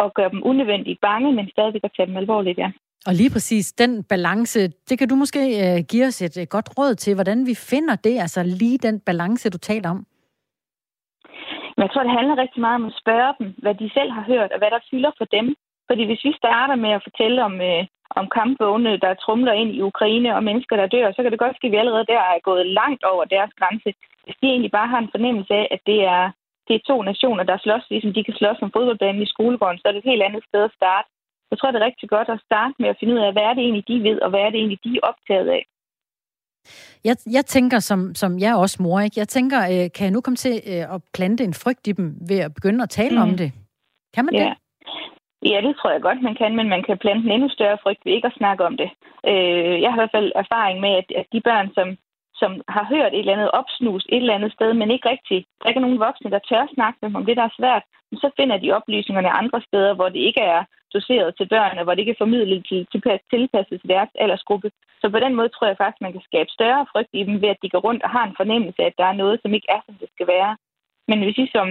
at, 0.05 0.15
gøre 0.15 0.31
dem 0.31 0.43
unødvendigt 0.45 1.01
bange, 1.01 1.33
men 1.33 1.51
stadigvæk 1.51 1.85
at 1.85 1.93
tage 1.97 2.07
dem 2.07 2.17
alvorligt, 2.17 2.59
ja. 2.59 2.71
Og 3.07 3.13
lige 3.15 3.31
præcis 3.31 3.73
den 3.73 4.05
balance, 4.05 4.61
det 4.89 4.99
kan 4.99 5.09
du 5.09 5.15
måske 5.15 5.41
uh, 5.65 5.85
give 5.91 6.07
os 6.07 6.23
et 6.23 6.37
uh, 6.37 6.45
godt 6.55 6.69
råd 6.79 6.95
til, 6.95 7.15
hvordan 7.15 7.47
vi 7.47 7.55
finder 7.71 7.97
det, 7.97 8.15
altså 8.25 8.43
lige 8.43 8.79
den 8.79 9.01
balance, 9.01 9.51
du 9.51 9.59
taler 9.59 9.91
om. 9.91 10.07
Men 11.77 11.83
jeg 11.85 11.91
tror, 11.93 12.03
det 12.03 12.19
handler 12.19 12.43
rigtig 12.43 12.61
meget 12.61 12.81
om 12.81 12.91
at 12.91 12.99
spørge 13.03 13.33
dem, 13.39 13.49
hvad 13.63 13.75
de 13.75 13.91
selv 13.97 14.11
har 14.17 14.25
hørt, 14.33 14.53
og 14.53 14.59
hvad 14.59 14.71
der 14.71 14.87
fylder 14.91 15.13
for 15.19 15.25
dem. 15.37 15.47
Fordi 15.89 16.03
hvis 16.07 16.25
vi 16.25 16.33
starter 16.43 16.77
med 16.85 16.91
at 16.91 17.05
fortælle 17.09 17.39
om, 17.49 17.55
øh, 17.71 17.83
om 18.21 18.27
kampvogne, 18.39 18.93
der 19.05 19.21
trumler 19.25 19.53
ind 19.53 19.71
i 19.75 19.83
Ukraine, 19.91 20.31
og 20.37 20.45
mennesker, 20.49 20.77
der 20.77 20.87
dør, 20.95 21.13
så 21.13 21.21
kan 21.23 21.33
det 21.33 21.45
godt 21.45 21.57
ske, 21.57 21.67
at 21.67 21.73
vi 21.73 21.83
allerede 21.83 22.11
der 22.13 22.23
er 22.33 22.47
gået 22.49 22.67
langt 22.81 23.03
over 23.13 23.25
deres 23.25 23.53
grænse. 23.61 23.91
Hvis 24.25 24.37
de 24.41 24.47
egentlig 24.47 24.73
bare 24.79 24.93
har 24.93 25.01
en 25.03 25.15
fornemmelse 25.15 25.55
af, 25.55 25.67
at 25.71 25.81
det 25.91 25.99
er, 26.15 26.23
det 26.69 26.75
er 26.77 26.87
to 26.91 26.97
nationer, 27.03 27.45
der 27.45 27.59
slås, 27.59 27.85
ligesom 27.91 28.13
de 28.15 28.25
kan 28.25 28.35
slås 28.41 28.63
om 28.63 28.73
fodboldbanen 28.77 29.23
i 29.23 29.33
skolegården, 29.35 29.79
så 29.79 29.85
er 29.87 29.93
det 29.93 29.99
et 30.03 30.11
helt 30.13 30.23
andet 30.23 30.45
sted 30.49 30.63
at 30.65 30.77
starte. 30.79 31.09
Jeg 31.51 31.59
tror, 31.59 31.71
det 31.71 31.79
er 31.83 31.89
rigtig 31.89 32.09
godt 32.09 32.29
at 32.29 32.43
starte 32.49 32.75
med 32.79 32.89
at 32.89 32.97
finde 33.01 33.15
ud 33.15 33.19
af, 33.19 33.33
hvad 33.33 33.43
er 33.43 33.55
det 33.55 33.63
egentlig, 33.63 33.89
de 33.89 34.03
ved, 34.09 34.19
og 34.25 34.31
hvad 34.31 34.41
er 34.41 34.51
det 34.51 34.59
egentlig, 34.59 34.85
de 34.85 34.97
er 34.97 35.07
optaget 35.11 35.49
af. 35.59 35.63
Jeg, 37.05 37.17
jeg 37.37 37.45
tænker, 37.47 37.79
som, 37.79 38.15
som 38.15 38.39
jeg 38.39 38.51
er 38.51 38.57
også 38.65 38.83
mor, 38.83 39.01
ikke? 39.01 39.21
jeg 39.21 39.29
tænker, 39.29 39.61
øh, 39.73 39.87
kan 39.95 40.05
jeg 40.07 40.11
nu 40.11 40.21
komme 40.21 40.37
til 40.37 40.55
øh, 40.73 40.95
at 40.95 41.03
plante 41.15 41.45
en 41.45 41.55
frygt 41.55 41.87
i 41.87 41.93
dem 41.93 42.07
ved 42.29 42.39
at 42.39 42.55
begynde 42.55 42.83
at 42.83 42.91
tale 42.91 43.17
mm. 43.17 43.23
om 43.23 43.37
det? 43.37 43.53
Kan 44.15 44.25
man 44.25 44.35
ja. 44.35 44.41
det? 44.41 44.55
Ja, 45.53 45.59
det 45.67 45.77
tror 45.77 45.91
jeg 45.91 46.03
godt, 46.03 46.23
man 46.23 46.35
kan, 46.35 46.57
men 46.57 46.69
man 46.69 46.83
kan 46.83 46.99
plante 46.99 47.25
en 47.27 47.33
endnu 47.33 47.49
større 47.49 47.79
frygt 47.83 48.05
ved 48.05 48.13
ikke 48.13 48.27
at 48.27 48.39
snakke 48.41 48.65
om 48.65 48.77
det. 48.77 48.91
Øh, 49.31 49.75
jeg 49.83 49.89
har 49.91 49.97
i 49.97 50.03
hvert 50.03 50.17
fald 50.17 50.33
erfaring 50.35 50.81
med, 50.81 50.93
at, 51.01 51.09
at 51.21 51.27
de 51.33 51.41
børn, 51.41 51.69
som, 51.77 51.89
som 52.41 52.53
har 52.77 52.85
hørt 52.95 53.13
et 53.13 53.19
eller 53.19 53.37
andet 53.37 53.51
opsnus 53.61 54.05
et 54.09 54.23
eller 54.23 54.39
andet 54.39 54.53
sted, 54.53 54.71
men 54.75 54.91
ikke 54.91 55.09
rigtigt, 55.09 55.45
der 55.61 55.69
ikke 55.69 55.81
er 55.81 55.87
nogen 55.87 56.05
voksne, 56.07 56.31
der 56.31 56.47
tør 56.49 56.75
snakke 56.75 56.99
med 57.01 57.09
dem 57.09 57.17
om 57.21 57.27
det, 57.27 57.37
der 57.37 57.47
er 57.47 57.59
svært, 57.59 57.85
Men 58.11 58.19
så 58.23 58.29
finder 58.39 58.57
de 58.59 58.73
oplysningerne 58.79 59.39
andre 59.41 59.61
steder, 59.69 59.93
hvor 59.95 60.09
det 60.09 60.21
ikke 60.29 60.43
er 60.55 60.63
doseret 60.95 61.31
til 61.39 61.47
børnene, 61.55 61.83
hvor 61.85 61.95
det 61.95 62.03
ikke 62.03 62.17
er 62.17 62.25
formidlet 62.25 62.67
til, 62.69 62.81
til, 62.93 63.01
tilpasset 63.33 63.81
til 63.81 63.91
deres 63.95 64.13
aldersgruppe. 64.23 64.69
Så 65.01 65.07
på 65.11 65.19
den 65.25 65.35
måde 65.35 65.49
tror 65.49 65.67
jeg 65.67 65.81
faktisk, 65.81 66.01
man 66.01 66.13
kan 66.13 66.29
skabe 66.29 66.51
større 66.59 66.87
frygt 66.93 67.13
i 67.21 67.23
dem 67.29 67.37
ved, 67.43 67.49
at 67.55 67.63
de 67.63 67.73
går 67.75 67.83
rundt 67.89 68.03
og 68.03 68.11
har 68.11 68.25
en 68.27 68.39
fornemmelse 68.41 68.83
af, 68.83 68.87
at 68.87 68.99
der 68.99 69.07
er 69.09 69.21
noget, 69.23 69.37
som 69.43 69.55
ikke 69.55 69.71
er, 69.77 69.81
som 69.87 69.95
det 70.03 70.09
skal 70.15 70.27
være. 70.27 70.53
Men 71.09 71.19
hvis 71.23 71.39
I 71.45 71.47
som 71.57 71.69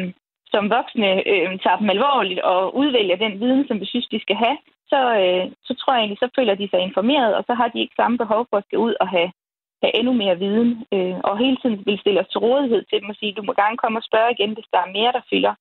som 0.53 0.69
voksne 0.77 1.09
øh, 1.31 1.49
tager 1.63 1.79
dem 1.81 1.89
alvorligt 1.89 2.41
og 2.51 2.75
udvælger 2.81 3.15
den 3.15 3.39
viden, 3.41 3.67
som 3.67 3.79
vi 3.79 3.85
synes, 3.85 4.07
de 4.07 4.19
skal 4.21 4.35
have, 4.35 4.57
så, 4.91 4.99
øh, 5.23 5.45
så 5.67 5.73
tror 5.79 5.93
jeg 5.93 6.01
egentlig, 6.01 6.21
så 6.23 6.29
føler 6.37 6.55
de 6.55 6.69
sig 6.69 6.79
informeret, 6.79 7.35
og 7.37 7.43
så 7.47 7.53
har 7.59 7.67
de 7.67 7.81
ikke 7.81 7.99
samme 7.99 8.17
behov 8.17 8.41
for 8.49 8.57
at 8.57 8.65
skal 8.67 8.79
ud 8.87 8.93
og 8.99 9.07
have, 9.07 9.29
have 9.83 9.95
endnu 9.99 10.13
mere 10.13 10.39
viden, 10.45 10.71
øh, 10.95 11.17
og 11.27 11.37
hele 11.43 11.57
tiden 11.61 11.77
vil 11.85 11.99
stille 11.99 12.21
os 12.23 12.31
til 12.31 12.39
rådighed 12.47 12.81
til 12.85 13.01
dem 13.01 13.09
og 13.09 13.15
sige, 13.15 13.37
du 13.37 13.43
må 13.43 13.53
gerne 13.53 13.77
komme 13.77 13.99
og 13.99 14.07
spørge 14.09 14.31
igen, 14.31 14.51
hvis 14.53 14.69
der 14.73 14.79
er 14.81 14.95
mere, 14.97 15.11
der 15.17 15.27
fylder. 15.29 15.53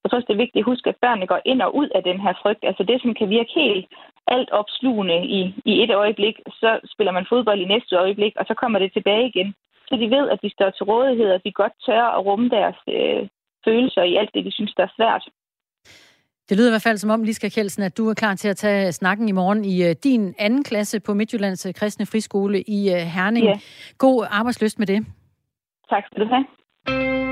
Jeg 0.00 0.10
tror 0.10 0.18
også, 0.18 0.28
det 0.28 0.36
er 0.36 0.44
vigtigt 0.44 0.62
at 0.62 0.70
huske, 0.72 0.88
at 0.88 1.02
børnene 1.04 1.26
går 1.32 1.40
ind 1.44 1.62
og 1.62 1.74
ud 1.80 1.88
af 1.96 2.02
den 2.02 2.18
her 2.20 2.34
frygt. 2.42 2.64
Altså 2.64 2.82
det, 2.82 3.02
som 3.02 3.14
kan 3.14 3.28
virke 3.28 3.52
helt 3.54 3.86
alt 4.26 4.50
opslugende 4.50 5.18
i, 5.38 5.40
i 5.64 5.82
et 5.82 5.92
øjeblik, 5.94 6.36
så 6.60 6.80
spiller 6.92 7.12
man 7.12 7.26
fodbold 7.28 7.60
i 7.60 7.72
næste 7.74 7.96
øjeblik, 7.96 8.34
og 8.36 8.44
så 8.46 8.54
kommer 8.54 8.78
det 8.78 8.92
tilbage 8.92 9.28
igen. 9.28 9.54
Så 9.88 9.94
de 9.96 10.10
ved, 10.16 10.28
at 10.28 10.42
de 10.42 10.50
står 10.50 10.70
til 10.70 10.84
rådighed, 10.84 11.30
og 11.32 11.44
de 11.44 11.52
godt 11.52 11.72
tør 11.86 12.04
at 12.16 12.24
rumme 12.26 12.48
deres 12.48 12.76
øh, 12.88 13.28
følelser 13.64 14.02
i 14.02 14.16
alt 14.16 14.34
det, 14.34 14.44
de 14.44 14.52
synes, 14.52 14.74
der 14.74 14.82
er 14.82 14.96
svært. 14.96 15.24
Det 16.48 16.56
lyder 16.56 16.68
i 16.68 16.72
hvert 16.72 16.82
fald 16.82 16.98
som 16.98 17.10
om, 17.10 17.22
Liska 17.22 17.48
Kjeldsen, 17.48 17.82
at 17.82 17.96
du 17.98 18.08
er 18.08 18.14
klar 18.14 18.34
til 18.34 18.48
at 18.48 18.56
tage 18.56 18.92
snakken 18.92 19.28
i 19.28 19.32
morgen 19.32 19.64
i 19.64 19.84
uh, 19.88 19.92
din 20.04 20.34
anden 20.38 20.64
klasse 20.64 21.00
på 21.00 21.14
Midtjyllands 21.14 21.66
øh, 21.66 21.74
Kristne 21.74 22.06
Friskole 22.06 22.62
i 22.62 22.90
uh, 22.92 22.96
Herning. 22.96 23.46
Ja. 23.46 23.60
God 23.98 24.26
arbejdsløst 24.30 24.78
med 24.78 24.86
det. 24.86 25.06
Tak 25.90 26.02
skal 26.06 26.22
du 26.22 26.28
have. 26.28 27.31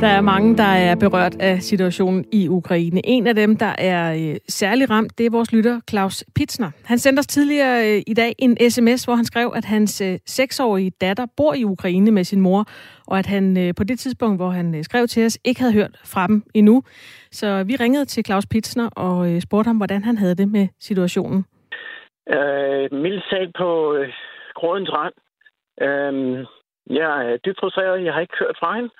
Der 0.00 0.10
er 0.10 0.20
mange, 0.20 0.56
der 0.56 0.72
er 0.88 0.96
berørt 1.00 1.36
af 1.40 1.56
situationen 1.62 2.24
i 2.32 2.48
Ukraine. 2.48 3.00
En 3.04 3.26
af 3.26 3.34
dem, 3.34 3.56
der 3.56 3.74
er 3.78 4.14
øh, 4.14 4.36
særlig 4.48 4.90
ramt, 4.90 5.18
det 5.18 5.26
er 5.26 5.30
vores 5.30 5.52
lytter 5.52 5.80
Claus 5.90 6.24
Pitsner. 6.36 6.70
Han 6.84 6.98
sendte 6.98 7.20
os 7.20 7.26
tidligere 7.26 7.78
øh, 7.88 8.02
i 8.06 8.14
dag 8.14 8.32
en 8.38 8.70
sms, 8.70 9.04
hvor 9.04 9.14
han 9.14 9.24
skrev, 9.24 9.52
at 9.56 9.64
hans 9.64 10.00
øh, 10.00 10.18
seksårige 10.26 10.90
datter 11.00 11.26
bor 11.36 11.54
i 11.54 11.64
Ukraine 11.64 12.10
med 12.10 12.24
sin 12.24 12.40
mor, 12.40 12.64
og 13.06 13.18
at 13.18 13.26
han 13.26 13.58
øh, 13.58 13.74
på 13.78 13.84
det 13.84 13.98
tidspunkt, 13.98 14.38
hvor 14.38 14.50
han 14.50 14.74
øh, 14.74 14.84
skrev 14.84 15.06
til 15.06 15.26
os, 15.26 15.38
ikke 15.44 15.60
havde 15.60 15.74
hørt 15.74 15.96
fra 16.12 16.26
dem 16.26 16.42
endnu. 16.54 16.82
Så 17.30 17.64
vi 17.66 17.76
ringede 17.76 18.04
til 18.04 18.24
Claus 18.24 18.46
Pitsner 18.46 18.88
og 18.96 19.30
øh, 19.30 19.40
spurgte 19.40 19.68
ham, 19.68 19.76
hvordan 19.76 20.04
han 20.04 20.16
havde 20.18 20.34
det 20.34 20.48
med 20.48 20.68
situationen. 20.80 21.44
Øh, 22.28 22.92
mildt 22.92 23.24
sagt 23.30 23.50
på 23.58 23.94
øh, 23.94 24.08
grådens 24.54 24.90
rand. 24.92 25.14
Øh, 25.86 26.46
jeg 26.90 27.32
er 27.32 27.36
dybt 27.36 27.60
frustreret. 27.60 28.04
Jeg 28.04 28.12
har 28.12 28.20
ikke 28.20 28.38
hørt 28.38 28.56
fra 28.60 28.74
hende 28.74 28.90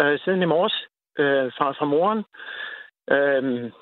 øh, 0.00 0.18
siden 0.18 0.42
i 0.42 0.44
morges 0.44 0.86
øh, 1.18 1.52
fra, 1.56 1.72
fra 1.72 1.84
moren. 1.84 2.24
Øh, 3.10 3.72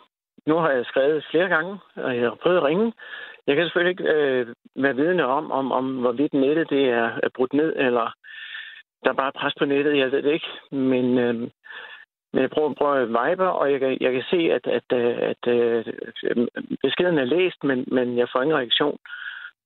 nu 0.47 0.57
har 0.57 0.71
jeg 0.71 0.85
skrevet 0.87 1.27
flere 1.31 1.49
gange, 1.49 1.79
og 1.97 2.17
jeg 2.17 2.23
har 2.23 2.39
prøvet 2.43 2.57
at 2.57 2.65
ringe. 2.65 2.93
Jeg 3.47 3.57
kan 3.57 3.65
selvfølgelig 3.65 3.91
ikke 3.91 4.13
øh, 4.15 4.47
være 4.77 4.97
vidne 4.97 5.27
om, 5.27 5.51
om, 5.51 5.73
om 5.73 5.97
hvorvidt 6.01 6.35
nettet 6.35 6.71
det 6.71 6.89
er, 6.89 7.11
er 7.23 7.29
brudt 7.37 7.53
ned, 7.53 7.77
eller 7.77 8.15
der 9.05 9.11
er 9.11 9.15
bare 9.23 9.33
pres 9.33 9.55
på 9.59 9.65
nettet. 9.65 9.99
Jeg 9.99 10.13
ved 10.13 10.23
det 10.23 10.33
ikke. 10.33 10.51
Men, 10.71 11.19
øh, 11.19 11.35
men 12.33 12.43
jeg 12.43 12.51
prøver, 12.51 12.75
prøver 12.75 12.95
at 12.95 13.09
vibe, 13.09 13.49
og 13.51 13.73
jeg 13.73 13.81
kan, 13.81 13.99
jeg 14.01 14.13
kan 14.13 14.25
se, 14.31 14.37
at, 14.37 14.67
at, 14.67 14.93
at, 14.93 15.33
at 15.33 15.47
øh, 15.47 15.85
beskeden 16.83 17.19
er 17.19 17.25
læst, 17.25 17.65
men, 17.65 17.85
men 17.87 18.19
jeg 18.19 18.29
får 18.33 18.43
ingen 18.43 18.59
reaktion. 18.59 18.99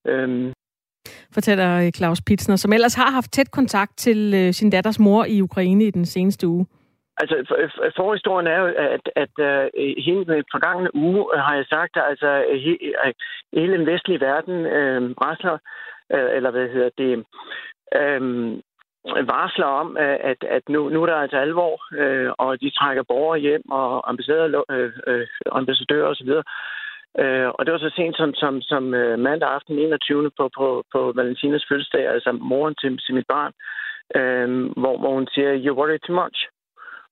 Øh, 0.07 0.53
fortæller 1.35 1.87
øh, 1.87 1.92
Claus 1.92 2.21
Pitsner, 2.27 2.57
som 2.57 2.73
ellers 2.73 2.95
har 2.95 3.11
haft 3.11 3.33
tæt 3.33 3.51
kontakt 3.51 3.97
til 3.97 4.35
øh, 4.35 4.53
sin 4.53 4.71
datters 4.71 4.99
mor 4.99 5.25
i 5.25 5.40
Ukraine 5.40 5.85
i 5.85 5.90
den 5.90 6.07
seneste 6.07 6.49
uge. 6.49 6.66
Altså, 7.21 7.45
for, 7.49 7.57
forhistorien 7.97 8.47
er 8.47 8.59
jo, 8.59 8.66
at, 8.66 9.09
at, 9.16 9.31
at 9.38 9.64
uh, 9.75 10.03
hele 10.07 10.25
den 10.25 10.45
forgangne 10.55 10.95
uge 10.95 11.38
har 11.38 11.55
jeg 11.55 11.66
sagt, 11.66 11.97
at 11.97 12.05
altså, 12.11 12.31
at 13.05 13.14
hele 13.53 13.73
den 13.79 13.87
vestlige 13.87 14.21
verden 14.21 14.66
øh, 14.66 15.11
rasler, 15.25 15.59
øh, 16.14 16.37
eller 16.37 16.51
hvad 16.51 16.69
hedder 16.69 16.90
det, 16.99 17.25
øh, 18.01 18.21
varsler 19.35 19.66
om, 19.66 19.97
at, 20.31 20.40
at 20.57 20.62
nu, 20.69 20.88
nu 20.88 21.03
er 21.03 21.07
der 21.07 21.16
altså 21.16 21.37
alvor, 21.37 21.75
øh, 22.03 22.33
og 22.38 22.61
de 22.61 22.71
trækker 22.71 23.03
borgere 23.03 23.38
hjem, 23.38 23.71
og 23.71 24.11
ambassadører, 24.11 24.62
øh, 24.71 24.92
uh, 25.07 25.27
ambassadører 25.53 26.09
osv., 26.09 26.31
Øh, 27.23 27.49
og 27.57 27.61
det 27.67 27.73
var 27.73 27.79
så 27.79 27.93
sent 27.97 28.17
som, 28.17 28.35
som, 28.35 28.63
som 28.63 28.85
uh, 29.01 29.19
mandag 29.27 29.49
aften 29.49 29.79
21. 29.79 30.31
på, 30.39 30.51
på, 30.57 30.85
på 30.93 31.13
Valentinas 31.17 31.67
fødselsdag, 31.69 32.09
altså 32.09 32.33
moren 32.33 32.75
til, 32.81 32.99
til 32.99 33.15
mit 33.15 33.29
barn, 33.35 33.53
øh, 34.19 34.49
hvor, 34.81 34.99
hvor 34.99 35.13
hun 35.15 35.29
siger, 35.35 35.51
you 35.65 35.77
worry 35.79 35.99
too 36.07 36.17
much. 36.23 36.39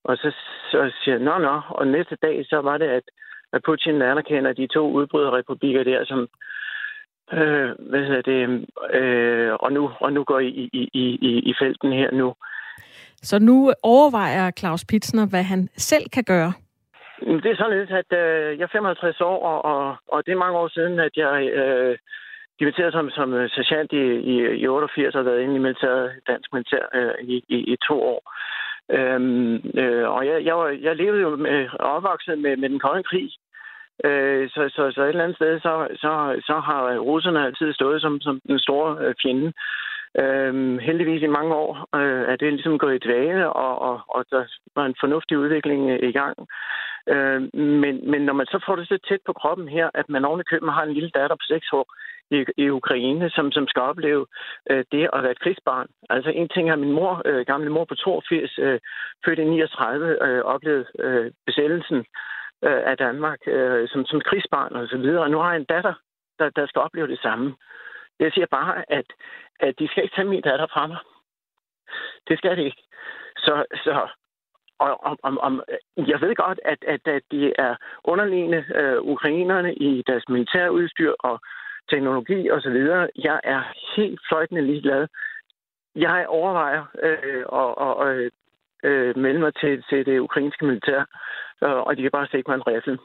Og 0.05 0.17
så, 0.17 0.29
så 0.71 0.93
siger 1.01 1.14
jeg, 1.17 1.25
nå, 1.25 1.38
nå. 1.38 1.61
Og 1.69 1.87
næste 1.87 2.17
dag, 2.23 2.47
så 2.51 2.57
var 2.61 2.79
det, 2.79 2.88
at, 2.99 3.07
at 3.53 3.61
Putin 3.64 4.03
anerkender 4.03 4.53
de 4.53 4.67
to 4.67 4.90
udbryderrepublikker 4.90 5.85
der, 5.85 6.05
som, 6.05 6.21
øh, 7.38 7.71
hvad 7.90 8.03
hedder 8.09 8.23
det, 8.33 8.40
øh, 8.99 9.53
og, 9.61 9.73
nu, 9.73 9.90
og 10.01 10.12
nu 10.12 10.25
går 10.25 10.38
I, 10.38 10.49
i, 10.49 10.88
i, 10.93 11.05
i, 11.29 11.33
i 11.51 11.55
felten 11.61 11.93
her 11.93 12.11
nu. 12.11 12.35
Så 13.23 13.38
nu 13.38 13.73
overvejer 13.83 14.51
Claus 14.51 14.85
Pitsner, 14.85 15.27
hvad 15.27 15.43
han 15.43 15.69
selv 15.77 16.09
kan 16.12 16.25
gøre 16.25 16.53
det 17.20 17.50
er 17.50 17.57
således, 17.57 17.90
at 17.90 18.11
øh, 18.18 18.59
jeg 18.59 18.64
er 18.64 18.72
55 18.72 19.20
år, 19.20 19.38
og, 19.50 19.64
og, 19.64 19.96
og 20.09 20.27
det 20.27 20.33
er 20.33 20.44
mange 20.44 20.59
år 20.59 20.68
siden, 20.68 20.98
at 20.98 21.16
jeg 21.16 21.48
øh, 21.48 21.98
dimitterede 22.61 22.92
som, 22.92 23.11
som 23.11 23.33
øh, 23.35 23.50
sergeant 23.50 23.92
i, 23.92 24.05
i, 24.33 24.35
i 24.62 24.66
88 24.66 25.14
og 25.14 25.18
har 25.18 25.31
været 25.31 25.42
inde 25.42 25.55
i 25.55 25.64
militæret, 25.66 26.12
dansk 26.27 26.53
militær 26.53 26.85
øh, 26.94 27.14
i, 27.22 27.44
i, 27.48 27.59
i 27.72 27.77
to 27.88 28.03
år. 28.03 28.22
Øhm, 28.90 29.55
øh, 29.55 30.09
og 30.09 30.27
jeg, 30.27 30.44
jeg, 30.44 30.79
jeg 30.83 30.96
levede 30.96 31.22
jo 31.22 31.37
med, 31.37 31.68
opvokset 31.81 32.38
med, 32.38 32.57
med 32.57 32.68
den 32.68 32.79
kolde 32.79 33.03
krig. 33.03 33.31
Øh, 34.05 34.50
så, 34.50 34.68
så, 34.74 34.90
så 34.94 35.03
et 35.03 35.09
eller 35.09 35.24
andet 35.24 35.37
sted, 35.37 35.61
så, 35.61 35.88
så, 35.94 36.40
så 36.46 36.61
har 36.61 36.98
russerne 36.98 37.44
altid 37.44 37.72
stået 37.72 38.00
som, 38.00 38.20
som 38.20 38.40
den 38.48 38.59
store 38.59 38.98
øh, 39.05 39.14
fjende. 39.22 39.53
Øhm, 40.22 40.79
heldigvis 40.79 41.22
i 41.22 41.27
mange 41.27 41.55
år 41.55 41.88
øh, 41.94 42.22
er 42.33 42.37
det 42.37 42.53
ligesom 42.53 42.79
gået 42.79 42.94
i 42.94 43.07
dvale, 43.09 43.53
og, 43.53 43.83
og, 43.83 44.00
og 44.09 44.24
der 44.31 44.44
var 44.77 44.87
en 44.87 44.94
fornuftig 45.00 45.38
udvikling 45.38 45.90
øh, 45.90 46.09
i 46.09 46.12
gang. 46.12 46.37
Øh, 47.09 47.43
men, 47.83 48.11
men 48.11 48.23
når 48.23 48.33
man 48.33 48.47
så 48.47 48.59
får 48.67 48.77
det 48.77 48.88
så 48.88 48.99
tæt 49.09 49.21
på 49.27 49.33
kroppen 49.33 49.69
her, 49.69 49.90
at 49.95 50.09
man 50.09 50.25
oven 50.25 50.40
i 50.40 50.51
køben 50.51 50.69
har 50.69 50.83
en 50.83 50.95
lille 50.95 51.11
datter 51.11 51.37
på 51.37 51.47
6 51.49 51.73
år 51.73 51.87
i, 52.31 52.45
i 52.57 52.71
Ukraine, 52.71 53.31
som, 53.31 53.53
som 53.53 53.67
skal 53.69 53.83
opleve 53.83 54.27
øh, 54.71 54.85
det 54.93 55.09
at 55.12 55.23
være 55.23 55.33
et 55.33 55.40
krigsbarn. 55.40 55.88
Altså 56.11 56.31
en 56.31 56.49
ting 56.49 56.71
har 56.71 56.77
min 56.77 56.93
mor, 56.93 57.23
øh, 57.25 57.47
gamle 57.47 57.71
mor 57.71 57.85
på 57.85 57.95
82, 57.95 58.59
øh, 58.59 58.81
født 59.25 59.38
i 59.38 59.45
39, 59.45 60.27
øh, 60.27 60.45
oplevet 60.45 60.87
øh, 60.99 61.31
besættelsen 61.47 61.99
øh, 62.64 62.83
af 62.90 62.97
Danmark 62.97 63.38
øh, 63.47 63.88
som, 63.88 64.07
som 64.07 64.21
krigsbarn 64.21 64.73
og 64.73 64.88
så 64.88 64.97
videre. 64.97 65.23
Og 65.23 65.31
nu 65.31 65.38
har 65.38 65.51
jeg 65.51 65.61
en 65.61 65.73
datter, 65.75 65.95
der, 66.38 66.51
der 66.51 66.67
skal 66.67 66.81
opleve 66.81 67.09
det 67.09 67.19
samme. 67.19 67.55
Jeg 68.21 68.33
siger 68.33 68.47
bare, 68.47 68.93
at, 68.93 69.07
at 69.61 69.79
de 69.79 69.88
skal 69.88 70.03
ikke 70.03 70.17
tage 70.17 70.29
min 70.29 70.43
datter 70.43 70.67
fra 70.67 70.87
mig. 70.87 70.99
Det 72.29 72.38
skal 72.38 72.57
de 72.57 72.64
ikke. 72.64 72.83
Så, 73.37 73.64
så 73.85 74.09
og 74.78 75.04
om, 75.04 75.18
om, 75.22 75.38
om, 75.38 75.62
øh, 75.68 76.08
jeg 76.08 76.20
ved 76.20 76.34
godt, 76.34 76.60
at, 76.64 76.78
at, 76.87 77.08
at 77.08 77.22
de 77.30 77.52
er 77.58 77.74
underliggende 78.04 78.64
øh, 78.74 79.02
ukrainerne 79.02 79.74
i 79.74 80.02
deres 80.06 80.28
militærudstyr 80.28 81.12
og 81.18 81.40
teknologi 81.90 82.50
osv. 82.50 82.76
Jeg 83.28 83.40
er 83.44 83.62
helt 83.96 84.20
fløjtende 84.28 84.62
ligeglad. 84.62 85.06
Jeg 85.96 86.26
overvejer 86.28 86.84
øh, 87.02 87.44
at, 87.52 87.78
og 87.78 88.30
øh, 88.84 89.16
melde 89.16 89.40
mig 89.40 89.54
til, 89.54 89.84
til 89.88 90.06
det 90.06 90.18
ukrainske 90.18 90.64
militær, 90.64 91.00
øh, 91.64 91.78
og 91.87 91.96
de 91.96 92.02
kan 92.02 92.10
bare 92.10 92.26
stikke 92.26 92.50
mig 92.50 92.54
en 92.56 92.66
riffel 92.66 92.98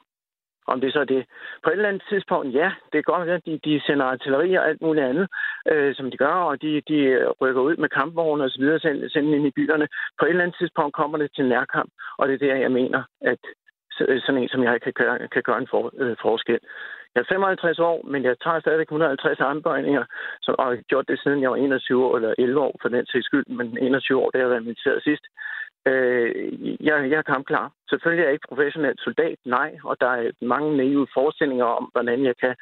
om 0.74 0.82
det 0.82 0.94
så 0.94 1.00
er 1.00 1.10
det. 1.16 1.26
På 1.64 1.70
et 1.70 1.74
eller 1.74 1.90
andet 1.90 2.04
tidspunkt, 2.10 2.56
ja, 2.62 2.70
det 2.92 2.98
kan 2.98 3.14
godt, 3.14 3.30
at 3.30 3.46
de, 3.46 3.60
de 3.68 3.82
sender 3.86 4.06
artilleri 4.06 4.54
og 4.54 4.68
alt 4.70 4.82
muligt 4.82 5.06
andet, 5.06 5.28
øh, 5.72 5.96
som 5.96 6.12
de 6.12 6.18
gør, 6.18 6.36
og 6.50 6.62
de, 6.62 6.82
de 6.92 7.00
rykker 7.42 7.62
ud 7.62 7.76
med 7.78 7.90
kampvogne 7.90 8.44
og 8.44 8.50
så 8.50 8.60
videre, 8.60 8.80
sender, 8.80 9.10
sender 9.10 9.36
ind 9.36 9.48
i 9.48 9.58
byerne. 9.58 9.88
På 10.20 10.26
et 10.26 10.30
eller 10.30 10.44
andet 10.44 10.58
tidspunkt 10.60 10.94
kommer 10.96 11.18
det 11.18 11.30
til 11.36 11.46
nærkamp, 11.46 11.92
og 12.18 12.28
det 12.28 12.34
er 12.34 12.48
der, 12.48 12.56
jeg 12.56 12.72
mener, 12.72 13.04
at 13.22 13.40
sådan 14.26 14.42
en 14.42 14.50
som 14.50 14.64
jeg 14.64 14.82
kan 14.82 14.94
gøre, 14.94 15.28
kan 15.28 15.44
gøre 15.44 15.58
en 15.58 15.68
for, 15.72 15.92
øh, 15.98 16.16
forskel. 16.22 16.60
Jeg 17.16 17.22
er 17.22 17.34
55 17.34 17.80
år, 17.80 18.06
men 18.12 18.24
jeg 18.24 18.36
tager 18.44 18.60
stadig 18.60 18.82
150 18.82 19.40
armbøjninger, 19.40 20.06
som, 20.42 20.56
og 20.60 20.70
jeg 20.70 20.78
har 20.78 20.90
gjort 20.92 21.08
det 21.08 21.20
siden 21.20 21.42
jeg 21.42 21.52
var 21.52 21.56
21 21.56 22.06
år, 22.06 22.16
eller 22.16 22.34
11 22.38 22.60
år 22.60 22.76
for 22.82 22.90
den 22.90 23.06
sags 23.06 23.26
skyld, 23.26 23.46
men 23.48 23.78
21 23.78 24.22
år, 24.22 24.30
det 24.30 24.40
har 24.40 24.46
jeg 24.46 24.50
været 24.50 24.64
militæret 24.64 25.04
sidst. 25.04 25.26
Øh, 25.88 26.30
jeg, 26.88 27.10
jeg 27.12 27.18
er 27.18 27.32
kampklar. 27.34 27.72
Selvfølgelig 27.90 28.24
er 28.24 28.28
jeg 28.28 28.34
ikke 28.34 28.48
professionel 28.48 28.96
soldat, 28.98 29.38
nej, 29.46 29.78
og 29.84 29.96
der 30.02 30.08
er 30.08 30.32
mange 30.42 30.78
naive 30.78 31.08
forestillinger 31.14 31.66
om, 31.66 31.90
hvordan 31.94 32.26
jeg 32.26 32.36
kan 32.44 32.56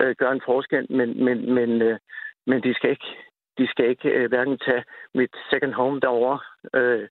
øh, 0.00 0.14
gøre 0.18 0.32
en 0.32 0.46
forskel, 0.46 0.86
men, 0.92 1.24
men, 1.24 1.54
men, 1.54 1.82
øh, 1.82 1.98
men 2.46 2.62
de 2.62 2.74
skal 2.74 2.90
ikke, 2.90 3.10
de 3.58 3.66
skal 3.66 3.88
ikke 3.88 4.08
øh, 4.08 4.28
hverken 4.28 4.58
tage 4.58 4.84
mit 5.14 5.32
second 5.50 5.72
home 5.72 6.00
derovre, 6.00 6.38
øh, 6.80 7.08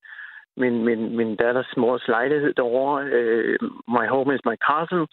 min, 0.57 0.85
min, 0.85 1.17
min 1.17 1.35
datters 1.35 1.73
mors 1.77 2.07
lejlighed 2.07 2.53
derovre, 2.53 3.03
øh, 3.05 3.59
my 3.87 4.05
home 4.09 4.35
is 4.35 4.45
my 4.45 4.55
castle, 4.67 5.07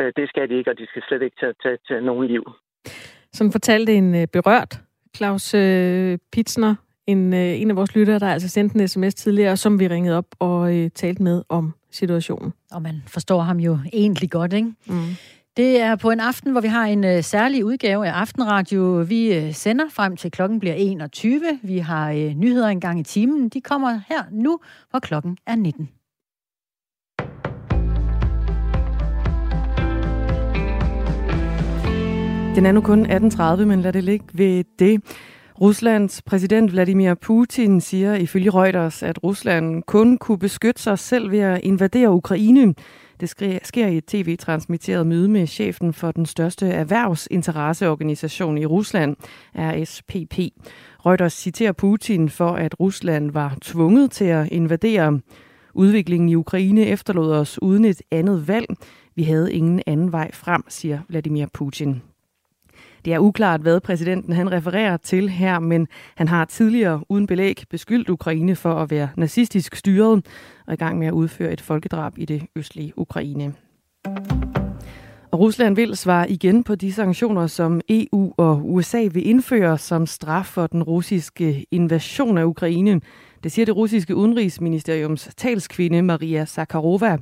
øh, 0.00 0.12
det 0.16 0.28
skal 0.28 0.48
de 0.48 0.54
ikke, 0.54 0.70
og 0.70 0.78
de 0.78 0.86
skal 0.86 1.02
slet 1.08 1.22
ikke 1.22 1.36
tage, 1.40 1.54
tage, 1.62 1.78
tage 1.88 2.00
nogen 2.00 2.26
liv. 2.26 2.44
Som 3.32 3.52
fortalte 3.52 3.92
en 3.92 4.14
øh, 4.14 4.26
berørt 4.32 4.80
Claus 5.16 5.54
øh, 5.54 6.18
Pitsner 6.32 6.74
en, 7.08 7.34
øh, 7.34 7.60
en 7.60 7.70
af 7.70 7.76
vores 7.76 7.94
lyttere, 7.94 8.18
der 8.18 8.28
altså 8.28 8.48
sendte 8.48 8.80
en 8.80 8.88
sms 8.88 9.14
tidligere, 9.14 9.56
som 9.56 9.80
vi 9.80 9.88
ringede 9.88 10.16
op 10.16 10.26
og 10.38 10.76
øh, 10.76 10.90
talte 10.94 11.22
med 11.22 11.42
om 11.48 11.74
situationen. 11.90 12.52
Og 12.70 12.82
man 12.82 13.02
forstår 13.06 13.40
ham 13.40 13.60
jo 13.60 13.78
egentlig 13.92 14.30
godt, 14.30 14.52
ikke? 14.52 14.72
Mm. 14.86 15.04
Det 15.56 15.80
er 15.80 15.96
på 15.96 16.10
en 16.10 16.20
aften, 16.20 16.52
hvor 16.52 16.60
vi 16.60 16.68
har 16.68 16.84
en 16.84 17.04
øh, 17.04 17.22
særlig 17.22 17.64
udgave 17.64 18.06
af 18.06 18.12
Aftenradio. 18.12 19.04
Vi 19.08 19.34
øh, 19.34 19.54
sender 19.54 19.84
frem 19.90 20.16
til 20.16 20.30
klokken 20.30 20.60
bliver 20.60 20.74
21. 20.74 21.40
Vi 21.62 21.78
har 21.78 22.10
øh, 22.10 22.34
nyheder 22.34 22.68
en 22.68 22.80
gang 22.80 23.00
i 23.00 23.02
timen. 23.02 23.48
De 23.48 23.60
kommer 23.60 24.00
her 24.08 24.22
nu, 24.30 24.58
hvor 24.90 24.98
klokken 24.98 25.36
er 25.46 25.56
19. 25.56 25.88
Den 32.54 32.66
er 32.66 32.72
nu 32.72 32.80
kun 32.80 33.06
18.30, 33.06 33.64
men 33.64 33.80
lad 33.80 33.92
det 33.92 34.04
ligge 34.04 34.26
ved 34.32 34.64
det. 34.78 35.02
Ruslands 35.60 36.22
præsident 36.22 36.72
Vladimir 36.72 37.14
Putin 37.14 37.80
siger 37.80 38.14
ifølge 38.14 38.50
Reuters, 38.50 39.02
at 39.02 39.24
Rusland 39.24 39.82
kun 39.82 40.18
kunne 40.18 40.38
beskytte 40.38 40.82
sig 40.82 40.98
selv 40.98 41.30
ved 41.30 41.38
at 41.38 41.60
invadere 41.62 42.10
Ukraine. 42.10 42.74
Det 43.20 43.28
sker 43.64 43.86
i 43.86 43.96
et 43.96 44.04
tv-transmitteret 44.06 45.06
møde 45.06 45.28
med 45.28 45.46
chefen 45.46 45.92
for 45.92 46.12
den 46.12 46.26
største 46.26 46.68
erhvervsinteresseorganisation 46.68 48.58
i 48.58 48.66
Rusland, 48.66 49.16
RSPP. 49.54 50.38
Reuters 51.06 51.32
citerer 51.32 51.72
Putin 51.72 52.28
for, 52.28 52.50
at 52.50 52.80
Rusland 52.80 53.30
var 53.30 53.56
tvunget 53.62 54.10
til 54.10 54.24
at 54.24 54.48
invadere. 54.52 55.20
Udviklingen 55.74 56.28
i 56.28 56.34
Ukraine 56.34 56.86
efterlod 56.86 57.32
os 57.32 57.62
uden 57.62 57.84
et 57.84 58.02
andet 58.10 58.48
valg. 58.48 58.66
Vi 59.14 59.22
havde 59.22 59.52
ingen 59.52 59.82
anden 59.86 60.12
vej 60.12 60.30
frem, 60.32 60.62
siger 60.68 61.00
Vladimir 61.08 61.46
Putin. 61.54 62.02
Det 63.04 63.12
er 63.14 63.18
uklart, 63.18 63.60
hvad 63.60 63.80
præsidenten 63.80 64.32
han 64.32 64.52
refererer 64.52 64.96
til 64.96 65.28
her, 65.28 65.58
men 65.58 65.88
han 66.16 66.28
har 66.28 66.44
tidligere 66.44 67.00
uden 67.08 67.26
belæg 67.26 67.62
beskyldt 67.70 68.08
Ukraine 68.08 68.56
for 68.56 68.74
at 68.74 68.90
være 68.90 69.08
nazistisk 69.16 69.76
styret 69.76 70.26
og 70.66 70.74
i 70.74 70.76
gang 70.76 70.98
med 70.98 71.06
at 71.06 71.12
udføre 71.12 71.52
et 71.52 71.60
folkedrab 71.60 72.18
i 72.18 72.24
det 72.24 72.42
østlige 72.56 72.92
Ukraine. 72.98 73.54
Og 75.30 75.38
Rusland 75.40 75.76
vil 75.76 75.96
svare 75.96 76.30
igen 76.30 76.64
på 76.64 76.74
de 76.74 76.92
sanktioner, 76.92 77.46
som 77.46 77.80
EU 77.88 78.34
og 78.36 78.72
USA 78.72 79.08
vil 79.12 79.26
indføre 79.26 79.78
som 79.78 80.06
straf 80.06 80.46
for 80.46 80.66
den 80.66 80.82
russiske 80.82 81.66
invasion 81.70 82.38
af 82.38 82.44
Ukraine. 82.44 83.00
Det 83.42 83.52
siger 83.52 83.66
det 83.66 83.76
russiske 83.76 84.16
udenrigsministeriums 84.16 85.30
talskvinde 85.36 86.02
Maria 86.02 86.44
Zakharova 86.44 87.18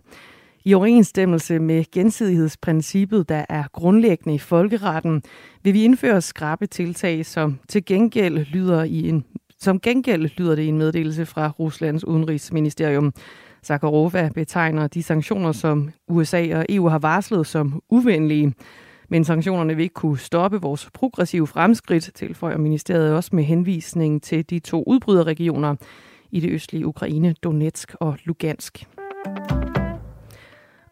i 0.66 0.74
overensstemmelse 0.74 1.58
med 1.58 1.84
gensidighedsprincippet, 1.92 3.28
der 3.28 3.44
er 3.48 3.64
grundlæggende 3.72 4.34
i 4.34 4.38
folkeretten, 4.38 5.22
vil 5.62 5.74
vi 5.74 5.84
indføre 5.84 6.20
skrappe 6.20 6.66
tiltag, 6.66 7.26
som 7.26 7.58
til 7.68 7.84
gengæld 7.84 8.38
lyder 8.38 8.82
i 8.82 9.08
en 9.08 9.24
som 9.58 9.80
gengæld 9.80 10.30
lyder 10.38 10.54
det 10.54 10.62
i 10.62 10.66
en 10.66 10.78
meddelelse 10.78 11.26
fra 11.26 11.52
Ruslands 11.58 12.04
udenrigsministerium. 12.04 13.12
Zakharova 13.64 14.30
betegner 14.34 14.86
de 14.86 15.02
sanktioner, 15.02 15.52
som 15.52 15.90
USA 16.08 16.58
og 16.58 16.66
EU 16.68 16.88
har 16.88 16.98
varslet 16.98 17.46
som 17.46 17.82
uvenlige. 17.90 18.54
Men 19.08 19.24
sanktionerne 19.24 19.76
vil 19.76 19.82
ikke 19.82 19.94
kunne 19.94 20.18
stoppe 20.18 20.60
vores 20.60 20.88
progressive 20.94 21.46
fremskridt, 21.46 22.10
tilføjer 22.14 22.58
ministeriet 22.58 23.14
også 23.14 23.30
med 23.32 23.44
henvisning 23.44 24.22
til 24.22 24.50
de 24.50 24.58
to 24.58 24.84
udbryderregioner 24.86 25.76
i 26.30 26.40
det 26.40 26.50
østlige 26.50 26.86
Ukraine, 26.86 27.34
Donetsk 27.42 27.94
og 28.00 28.18
Lugansk. 28.24 28.86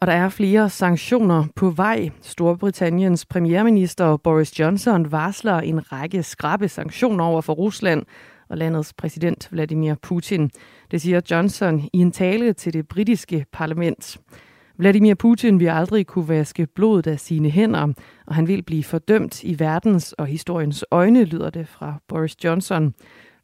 Og 0.05 0.09
der 0.09 0.15
er 0.15 0.29
flere 0.29 0.71
sanktioner 0.71 1.45
på 1.57 1.71
vej. 1.71 2.11
Storbritanniens 2.23 3.27
premierminister 3.27 4.17
Boris 4.17 4.61
Johnson 4.61 5.13
varsler 5.13 5.59
en 5.59 5.93
række 5.93 6.23
skrabe 6.23 6.69
sanktioner 6.69 7.25
over 7.25 7.41
for 7.41 7.53
Rusland 7.53 8.03
og 8.49 8.59
landets 8.59 8.93
præsident 8.93 9.49
Vladimir 9.53 9.95
Putin. 10.03 10.51
Det 10.91 11.01
siger 11.01 11.21
Johnson 11.31 11.81
i 11.93 11.99
en 11.99 12.13
tale 12.13 12.53
til 12.53 12.73
det 12.73 12.89
britiske 12.89 13.47
parlament. 13.53 14.19
Vladimir 14.77 15.15
Putin 15.15 15.61
vil 15.61 15.69
aldrig 15.69 16.07
kunne 16.07 16.29
vaske 16.29 16.67
blodet 16.67 17.07
af 17.07 17.21
sine 17.21 17.51
hænder, 17.51 17.93
og 18.27 18.35
han 18.35 18.49
vil 18.49 18.63
blive 18.63 18.85
fordømt 18.85 19.45
i 19.45 19.59
verdens 19.59 20.13
og 20.13 20.27
historiens 20.27 20.85
øjne, 20.91 21.25
lyder 21.25 21.51
det 21.51 21.69
fra 21.69 21.95
Boris 22.09 22.45
Johnson. 22.45 22.95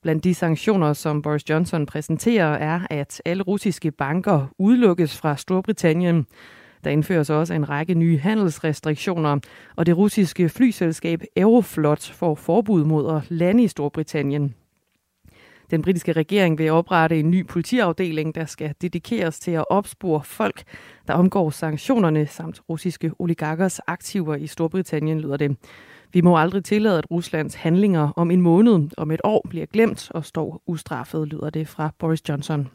Blandt 0.03 0.25
de 0.25 0.35
sanktioner, 0.35 0.93
som 0.93 1.23
Boris 1.23 1.51
Johnson 1.51 1.87
præsenterer, 1.87 2.53
er, 2.53 2.81
at 2.91 3.23
alle 3.25 3.43
russiske 3.43 3.91
banker 3.91 4.47
udelukkes 4.59 5.17
fra 5.17 5.37
Storbritannien. 5.37 6.27
Der 6.85 6.91
indføres 6.91 7.31
også 7.31 7.55
en 7.55 7.69
række 7.69 7.95
nye 7.95 8.19
handelsrestriktioner, 8.19 9.39
og 9.77 9.87
det 9.87 9.97
russiske 9.97 10.49
flyselskab 10.49 11.23
Aeroflot 11.37 12.11
får 12.15 12.35
forbud 12.35 12.85
mod 12.85 13.17
at 13.17 13.31
lande 13.31 13.65
i 13.65 13.69
Storbritannien. 13.69 14.55
Den 15.71 15.83
britiske 15.83 16.13
regering 16.13 16.59
vil 16.59 16.71
oprette 16.71 17.19
en 17.19 17.31
ny 17.31 17.47
politiafdeling, 17.47 18.35
der 18.35 18.45
skal 18.45 18.75
dedikeres 18.83 19.41
til 19.41 19.51
at 19.51 19.65
opspore 19.71 20.23
folk, 20.25 20.63
der 21.07 21.15
omgår 21.15 21.51
sanktionerne 21.51 22.27
samt 22.27 22.61
russiske 22.69 23.13
oligarkers 23.19 23.79
aktiver 23.79 24.35
i 24.35 24.47
Storbritannien, 24.47 25.21
lyder 25.21 25.37
det. 25.37 25.57
Vi 26.13 26.21
må 26.21 26.39
aldrig 26.39 26.65
tillade, 26.65 26.99
at 26.99 27.11
Ruslands 27.11 27.55
handlinger 27.55 28.13
om 28.17 28.31
en 28.31 28.41
måned, 28.41 28.89
om 28.97 29.11
et 29.11 29.21
år, 29.25 29.47
bliver 29.49 29.67
glemt 29.67 30.11
og 30.11 30.25
står 30.25 30.63
ustraffet, 30.67 31.29
lyder 31.29 31.51
det 31.51 31.69
fra 31.69 31.91
Boris 31.99 32.29
Johnson. 32.29 32.69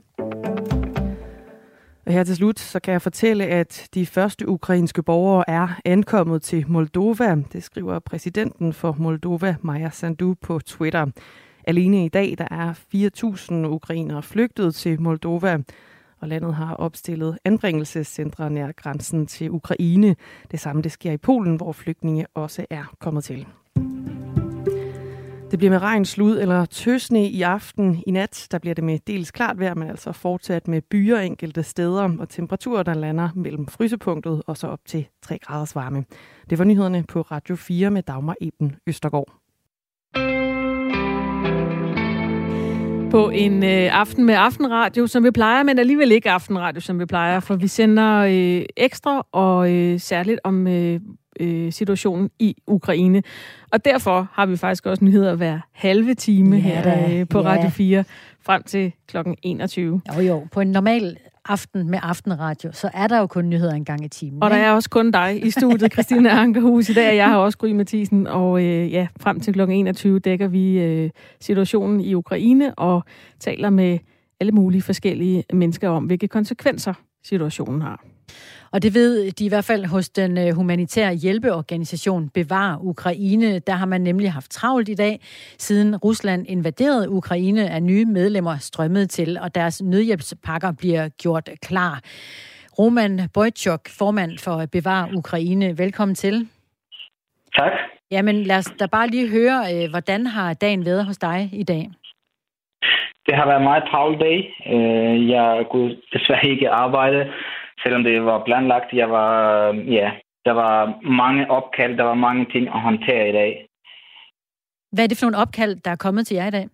Og 2.05 2.13
her 2.13 2.23
til 2.23 2.35
slut, 2.35 2.59
så 2.59 2.79
kan 2.79 2.91
jeg 2.91 3.01
fortælle, 3.01 3.45
at 3.45 3.87
de 3.93 4.05
første 4.05 4.49
ukrainske 4.49 5.03
borgere 5.03 5.49
er 5.49 5.67
ankommet 5.85 6.41
til 6.41 6.65
Moldova. 6.67 7.35
Det 7.53 7.63
skriver 7.63 7.99
præsidenten 7.99 8.73
for 8.73 8.95
Moldova, 8.99 9.55
Maja 9.61 9.89
Sandu, 9.89 10.35
på 10.41 10.59
Twitter. 10.59 11.05
Alene 11.67 12.05
i 12.05 12.09
dag 12.09 12.35
der 12.37 12.47
er 12.51 12.73
4.000 12.95 13.53
ukrainere 13.67 14.23
flygtet 14.23 14.75
til 14.75 15.01
Moldova, 15.01 15.57
og 16.25 16.29
landet 16.29 16.55
har 16.55 16.75
opstillet 16.75 17.37
anbringelsescentre 17.45 18.49
nær 18.49 18.71
grænsen 18.71 19.27
til 19.27 19.51
Ukraine. 19.51 20.15
Det 20.51 20.59
samme 20.59 20.81
det 20.81 20.91
sker 20.91 21.11
i 21.11 21.17
Polen, 21.17 21.55
hvor 21.55 21.71
flygtninge 21.71 22.25
også 22.35 22.65
er 22.69 22.95
kommet 22.99 23.23
til. 23.23 23.47
Det 25.51 25.59
bliver 25.59 25.69
med 25.69 25.81
regn, 25.81 26.05
slud 26.05 26.39
eller 26.39 26.65
tøsne 26.65 27.29
i 27.29 27.41
aften. 27.41 28.03
I 28.07 28.11
nat 28.11 28.47
der 28.51 28.59
bliver 28.59 28.73
det 28.73 28.83
med 28.83 28.99
dels 29.07 29.31
klart 29.31 29.59
vejr, 29.59 29.73
men 29.73 29.89
altså 29.89 30.11
fortsat 30.11 30.67
med 30.67 30.81
byer 30.81 31.19
enkelte 31.19 31.63
steder 31.63 32.17
og 32.19 32.29
temperaturer, 32.29 32.83
der 32.83 32.93
lander 32.93 33.29
mellem 33.35 33.67
frysepunktet 33.67 34.43
og 34.47 34.57
så 34.57 34.67
op 34.67 34.85
til 34.85 35.07
3 35.21 35.37
graders 35.37 35.75
varme. 35.75 36.05
Det 36.49 36.59
var 36.59 36.65
nyhederne 36.65 37.03
på 37.03 37.21
Radio 37.21 37.55
4 37.55 37.91
med 37.91 38.03
Dagmar 38.03 38.35
Eben 38.41 38.75
Østergaard. 38.87 39.44
På 43.15 43.29
en 43.29 43.63
øh, 43.63 43.99
aften 43.99 44.25
med 44.25 44.35
aftenradio, 44.37 45.07
som 45.07 45.23
vi 45.23 45.31
plejer, 45.31 45.63
men 45.63 45.79
alligevel 45.79 46.11
ikke 46.11 46.29
aftenradio, 46.29 46.81
som 46.81 46.99
vi 46.99 47.05
plejer, 47.05 47.39
for 47.39 47.55
vi 47.55 47.67
sender 47.67 48.17
øh, 48.17 48.65
ekstra 48.77 49.27
og 49.31 49.71
øh, 49.71 49.99
særligt 49.99 50.39
om 50.43 50.67
øh, 50.67 50.99
øh, 51.39 51.71
situationen 51.71 52.29
i 52.39 52.55
Ukraine. 52.67 53.23
Og 53.71 53.85
derfor 53.85 54.27
har 54.31 54.45
vi 54.45 54.57
faktisk 54.57 54.85
også 54.85 55.05
nyheder 55.05 55.35
hver 55.35 55.59
halve 55.73 56.13
time 56.13 56.55
ja, 56.55 56.61
her 56.61 57.19
øh, 57.19 57.27
på 57.27 57.39
ja. 57.39 57.45
Radio 57.45 57.69
4 57.69 58.03
frem 58.41 58.63
til 58.63 58.93
klokken 59.07 59.35
21. 59.43 60.01
Jo 60.17 60.21
jo, 60.21 60.47
på 60.51 60.61
en 60.61 60.71
normal 60.71 61.17
aften 61.45 61.89
med 61.89 61.99
aftenradio, 62.01 62.71
så 62.71 62.89
er 62.93 63.07
der 63.07 63.19
jo 63.19 63.27
kun 63.27 63.49
nyheder 63.49 63.73
en 63.73 63.85
gang 63.85 64.05
i 64.05 64.07
timen. 64.07 64.43
Og 64.43 64.49
der 64.49 64.55
er 64.55 64.71
også 64.71 64.89
kun 64.89 65.11
dig 65.11 65.45
i 65.45 65.51
studiet, 65.51 65.93
Christine 65.93 66.31
Ankerhus 66.31 66.89
i 66.89 66.93
dag, 66.93 67.15
jeg 67.15 67.29
har 67.29 67.37
også 67.37 67.57
Gry 67.57 67.71
Mathisen, 67.71 68.27
og 68.27 68.63
øh, 68.63 68.91
ja, 68.91 69.07
frem 69.19 69.39
til 69.39 69.53
kl. 69.53 69.61
21 69.61 70.19
dækker 70.19 70.47
vi 70.47 70.79
øh, 70.79 71.09
situationen 71.41 72.01
i 72.01 72.13
Ukraine 72.13 72.75
og 72.75 73.03
taler 73.39 73.69
med 73.69 73.99
alle 74.39 74.51
mulige 74.51 74.81
forskellige 74.81 75.43
mennesker 75.53 75.89
om, 75.89 76.03
hvilke 76.03 76.27
konsekvenser 76.27 76.93
situationen 77.25 77.81
har. 77.81 78.03
Og 78.71 78.81
det 78.81 78.93
ved 78.93 79.31
de 79.31 79.45
i 79.45 79.47
hvert 79.47 79.65
fald 79.65 79.85
hos 79.85 80.09
den 80.09 80.37
øh, 80.37 80.55
humanitære 80.55 81.13
hjælpeorganisation 81.13 82.29
Bevar 82.29 82.77
Ukraine. 82.81 83.59
Der 83.59 83.73
har 83.73 83.85
man 83.85 84.01
nemlig 84.01 84.31
haft 84.31 84.51
travlt 84.51 84.89
i 84.89 84.93
dag, 84.93 85.19
siden 85.57 85.95
Rusland 85.95 86.45
invaderede 86.47 87.09
Ukraine, 87.09 87.65
er 87.65 87.79
nye 87.79 88.05
medlemmer 88.05 88.57
strømmet 88.57 89.09
til, 89.09 89.37
og 89.41 89.55
deres 89.55 89.81
nødhjælpspakker 89.81 90.71
bliver 90.71 91.09
gjort 91.09 91.49
klar. 91.61 92.01
Roman 92.79 93.29
Bojtjok, 93.33 93.89
formand 93.89 94.37
for 94.37 94.65
Bevar 94.65 95.09
Ukraine, 95.15 95.77
velkommen 95.77 96.15
til. 96.15 96.47
Tak. 97.57 97.71
Jamen 98.11 98.43
lad 98.43 98.57
os 98.57 98.71
da 98.79 98.85
bare 98.85 99.07
lige 99.07 99.29
høre, 99.29 99.75
øh, 99.75 99.89
hvordan 99.89 100.27
har 100.27 100.53
dagen 100.53 100.85
været 100.85 101.05
hos 101.05 101.17
dig 101.17 101.49
i 101.53 101.63
dag? 101.63 101.91
Det 103.25 103.35
har 103.35 103.45
været 103.45 103.57
en 103.57 103.69
meget 103.71 103.83
travl 103.91 104.19
dag. 104.19 104.37
Øh, 104.73 105.29
jeg 105.29 105.65
kunne 105.71 105.97
desværre 106.13 106.47
ikke 106.53 106.69
arbejde, 106.69 107.33
selvom 107.83 108.03
det 108.03 108.25
var 108.25 108.43
planlagt. 108.45 108.93
Jeg 108.93 109.09
var, 109.11 109.31
ja, 109.73 110.11
der 110.45 110.51
var 110.51 110.99
mange 111.01 111.51
opkald, 111.51 111.97
der 111.97 112.03
var 112.03 112.13
mange 112.13 112.45
ting 112.45 112.67
at 112.67 112.81
håndtere 112.81 113.29
i 113.29 113.31
dag. 113.31 113.67
Hvad 114.91 115.03
er 115.03 115.07
det 115.07 115.17
for 115.17 115.25
nogle 115.25 115.41
opkald, 115.43 115.75
der 115.85 115.91
er 115.91 116.03
kommet 116.05 116.27
til 116.27 116.35
jer 116.35 116.47
i 116.47 116.57
dag? 116.57 116.67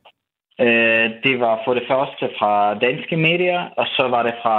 Øh, 0.60 1.10
det 1.24 1.40
var 1.40 1.62
for 1.66 1.74
det 1.74 1.84
første 1.88 2.30
fra 2.40 2.74
danske 2.74 3.18
medier, 3.18 3.62
og 3.78 3.86
så 3.88 4.08
var 4.08 4.24
det 4.24 4.34
fra 4.44 4.58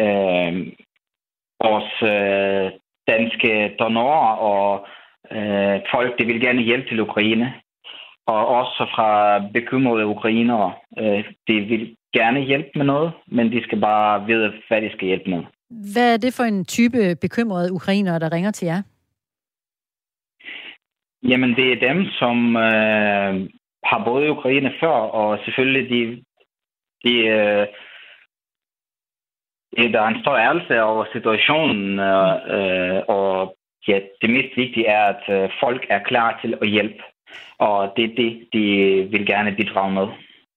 øh, 0.00 0.52
vores 1.64 1.92
øh, 2.02 2.70
danske 3.12 3.76
donorer 3.78 4.34
og 4.52 4.86
øh, 5.36 5.80
folk, 5.94 6.18
der 6.18 6.26
vil 6.26 6.40
gerne 6.40 6.62
hjælpe 6.62 6.88
til 6.88 7.00
Ukraine. 7.00 7.54
Og 8.26 8.46
også 8.46 8.86
fra 8.94 9.38
bekymrede 9.38 10.06
ukrainere. 10.06 10.72
Øh, 10.98 11.24
de 11.48 11.60
vil 11.60 11.96
gerne 12.12 12.40
hjælpe 12.40 12.70
med 12.74 12.84
noget, 12.84 13.12
men 13.26 13.52
de 13.52 13.62
skal 13.62 13.80
bare 13.80 14.26
vide, 14.26 14.52
hvad 14.68 14.82
de 14.82 14.92
skal 14.92 15.06
hjælpe 15.06 15.30
med. 15.30 15.42
Hvad 15.94 16.14
er 16.14 16.16
det 16.16 16.34
for 16.36 16.44
en 16.44 16.64
type 16.64 17.16
bekymrede 17.20 17.72
ukrainere, 17.72 18.18
der 18.18 18.32
ringer 18.32 18.50
til 18.50 18.66
jer? 18.66 18.82
Jamen, 21.22 21.50
det 21.56 21.72
er 21.72 21.88
dem, 21.88 22.04
som 22.04 22.56
øh, 22.56 23.50
har 23.84 24.04
boet 24.04 24.26
i 24.26 24.28
Ukraine 24.28 24.72
før, 24.80 24.96
og 25.20 25.38
selvfølgelig 25.44 25.90
de, 25.90 26.24
de, 27.04 27.14
øh, 27.16 27.66
der 29.92 30.00
er 30.00 30.08
en 30.08 30.22
stor 30.22 30.36
ærelse 30.36 30.82
over 30.82 31.04
situationen, 31.12 31.98
øh, 31.98 32.34
øh, 32.56 33.02
og 33.08 33.56
ja, 33.88 34.00
det 34.22 34.30
mest 34.30 34.56
vigtige 34.56 34.86
er, 34.86 35.04
at 35.04 35.22
øh, 35.28 35.50
folk 35.60 35.86
er 35.88 35.98
klar 35.98 36.38
til 36.42 36.58
at 36.62 36.68
hjælpe. 36.68 37.02
Og 37.58 37.92
det 37.96 38.04
er 38.04 38.14
det, 38.16 38.48
de 38.52 38.64
vil 39.10 39.26
gerne 39.26 39.52
bidrage 39.52 39.92
med. 39.92 40.06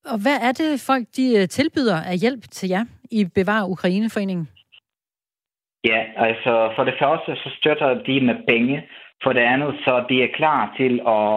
Og 0.06 0.18
hvad 0.24 0.38
er 0.48 0.52
det, 0.52 0.84
folk 0.88 1.06
de 1.18 1.26
øh, 1.40 1.48
tilbyder 1.48 1.98
af 2.12 2.18
hjælp 2.18 2.44
til 2.52 2.70
jer 2.70 2.86
i 3.12 3.26
Bevar 3.36 3.66
Ukraineforeningen? 3.66 4.48
Ja, 5.86 6.00
altså 6.16 6.72
for 6.76 6.84
det 6.84 6.96
første, 7.02 7.36
så 7.36 7.50
støtter 7.60 8.04
de 8.04 8.22
med 8.22 8.36
penge. 8.48 8.88
For 9.24 9.34
det 9.34 9.40
andet, 9.42 9.76
så 9.86 10.06
de 10.10 10.24
er 10.24 10.36
klar 10.36 10.74
til 10.78 10.94
at 11.18 11.34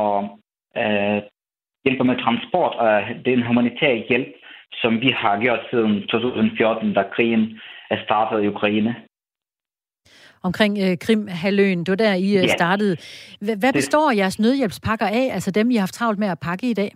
øh, 0.83 1.22
hjælpe 1.85 2.05
med 2.05 2.16
transport 2.25 2.75
af 2.81 2.99
den 3.25 3.46
humanitære 3.46 4.05
hjælp, 4.09 4.33
som 4.72 5.01
vi 5.01 5.11
har 5.22 5.40
gjort 5.40 5.61
siden 5.70 6.07
2014, 6.07 6.94
da 6.94 7.03
krigen 7.14 7.61
er 7.90 7.99
startet 8.05 8.44
i 8.44 8.49
Ukraine. 8.49 8.94
Omkring 10.46 10.78
øh, 10.85 10.98
Krim-haløen, 11.04 11.78
det 11.78 11.88
var 11.88 11.96
der, 12.06 12.14
I 12.14 12.28
øh, 12.38 12.42
Ja. 12.42 12.46
startede. 12.46 12.96
H- 13.40 13.59
hvad 13.61 13.72
består 13.72 14.11
jeres 14.11 14.38
nødhjælpspakker 14.38 15.06
af, 15.06 15.24
altså 15.37 15.50
dem, 15.50 15.70
I 15.70 15.74
har 15.74 15.80
haft 15.80 15.94
travlt 15.94 16.18
med 16.18 16.28
at 16.28 16.38
pakke 16.48 16.70
i 16.70 16.74
dag? 16.74 16.90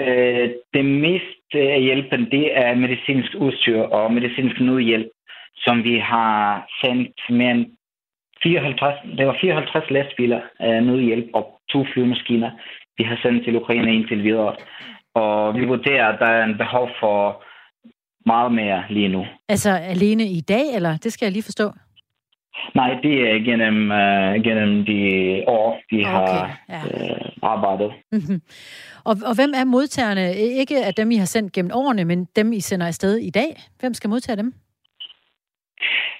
Øh, 0.00 0.48
det 0.74 0.84
meste 0.84 1.58
af 1.76 1.80
hjælpen, 1.82 2.20
det 2.30 2.44
er 2.58 2.74
medicinsk 2.74 3.30
udstyr 3.44 3.80
og 3.80 4.12
medicinsk 4.12 4.60
nødhjælp, 4.60 5.08
som 5.56 5.84
vi 5.84 5.98
har 5.98 6.66
sendt 6.84 7.16
mere 7.30 7.50
end 7.50 7.66
54, 8.42 8.94
det 9.18 9.26
var 9.26 9.36
54 9.40 9.90
lastbiler 9.90 10.40
af 10.60 10.84
nødhjælp 10.84 11.26
og 11.34 11.60
to 11.72 11.84
flyvemaskiner, 11.92 12.50
vi 12.98 13.04
har 13.04 13.18
sendt 13.22 13.44
til 13.44 13.56
Ukraine 13.56 13.94
indtil 13.94 14.22
videre. 14.22 14.56
Og 15.14 15.54
vi 15.58 15.64
vurderer, 15.64 16.06
at 16.12 16.18
der 16.20 16.26
er 16.26 16.44
en 16.44 16.58
behov 16.58 16.88
for 17.00 17.42
meget 18.26 18.52
mere 18.52 18.84
lige 18.90 19.08
nu. 19.08 19.26
Altså 19.48 19.70
alene 19.70 20.24
i 20.24 20.40
dag, 20.40 20.74
eller 20.74 20.96
det 20.96 21.12
skal 21.12 21.26
jeg 21.26 21.32
lige 21.32 21.42
forstå? 21.42 21.70
Nej, 22.74 22.98
det 23.02 23.30
er 23.30 23.44
gennem, 23.44 23.90
uh, 23.90 24.44
gennem 24.44 24.84
de 24.84 25.00
år, 25.46 25.80
vi 25.90 26.00
Okay, 26.00 26.10
har 26.10 26.60
ja. 26.68 26.80
uh, 26.84 27.26
arbejdet. 27.42 27.92
Mhm. 28.12 28.42
og, 29.04 29.16
og 29.28 29.34
hvem 29.34 29.52
er 29.56 29.64
modtagerne? 29.64 30.34
Ikke 30.34 30.84
af 30.84 30.94
dem, 30.94 31.10
I 31.10 31.16
har 31.16 31.26
sendt 31.26 31.52
gennem 31.52 31.72
årene, 31.74 32.04
men 32.04 32.28
dem, 32.36 32.52
I 32.52 32.60
sender 32.60 32.86
afsted 32.86 33.16
i 33.16 33.30
dag. 33.30 33.56
Hvem 33.80 33.94
skal 33.94 34.10
modtage 34.10 34.36
dem? 34.36 34.52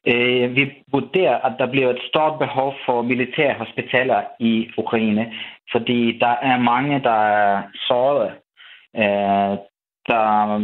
Øh, 0.07 0.57
vi 0.57 0.73
vurderer, 0.93 1.39
at 1.39 1.53
der 1.59 1.71
bliver 1.71 1.91
et 1.91 2.03
stort 2.09 2.39
behov 2.39 2.75
for 2.87 3.03
militære 3.03 3.55
hospitaler 3.55 4.23
i 4.41 4.69
Ukraine, 4.79 5.33
fordi 5.73 6.19
der 6.19 6.35
er 6.43 6.59
mange, 6.59 7.03
der 7.03 7.21
er 7.27 7.63
såret. 7.89 8.31
Øh, 8.97 9.59
der, 10.09 10.59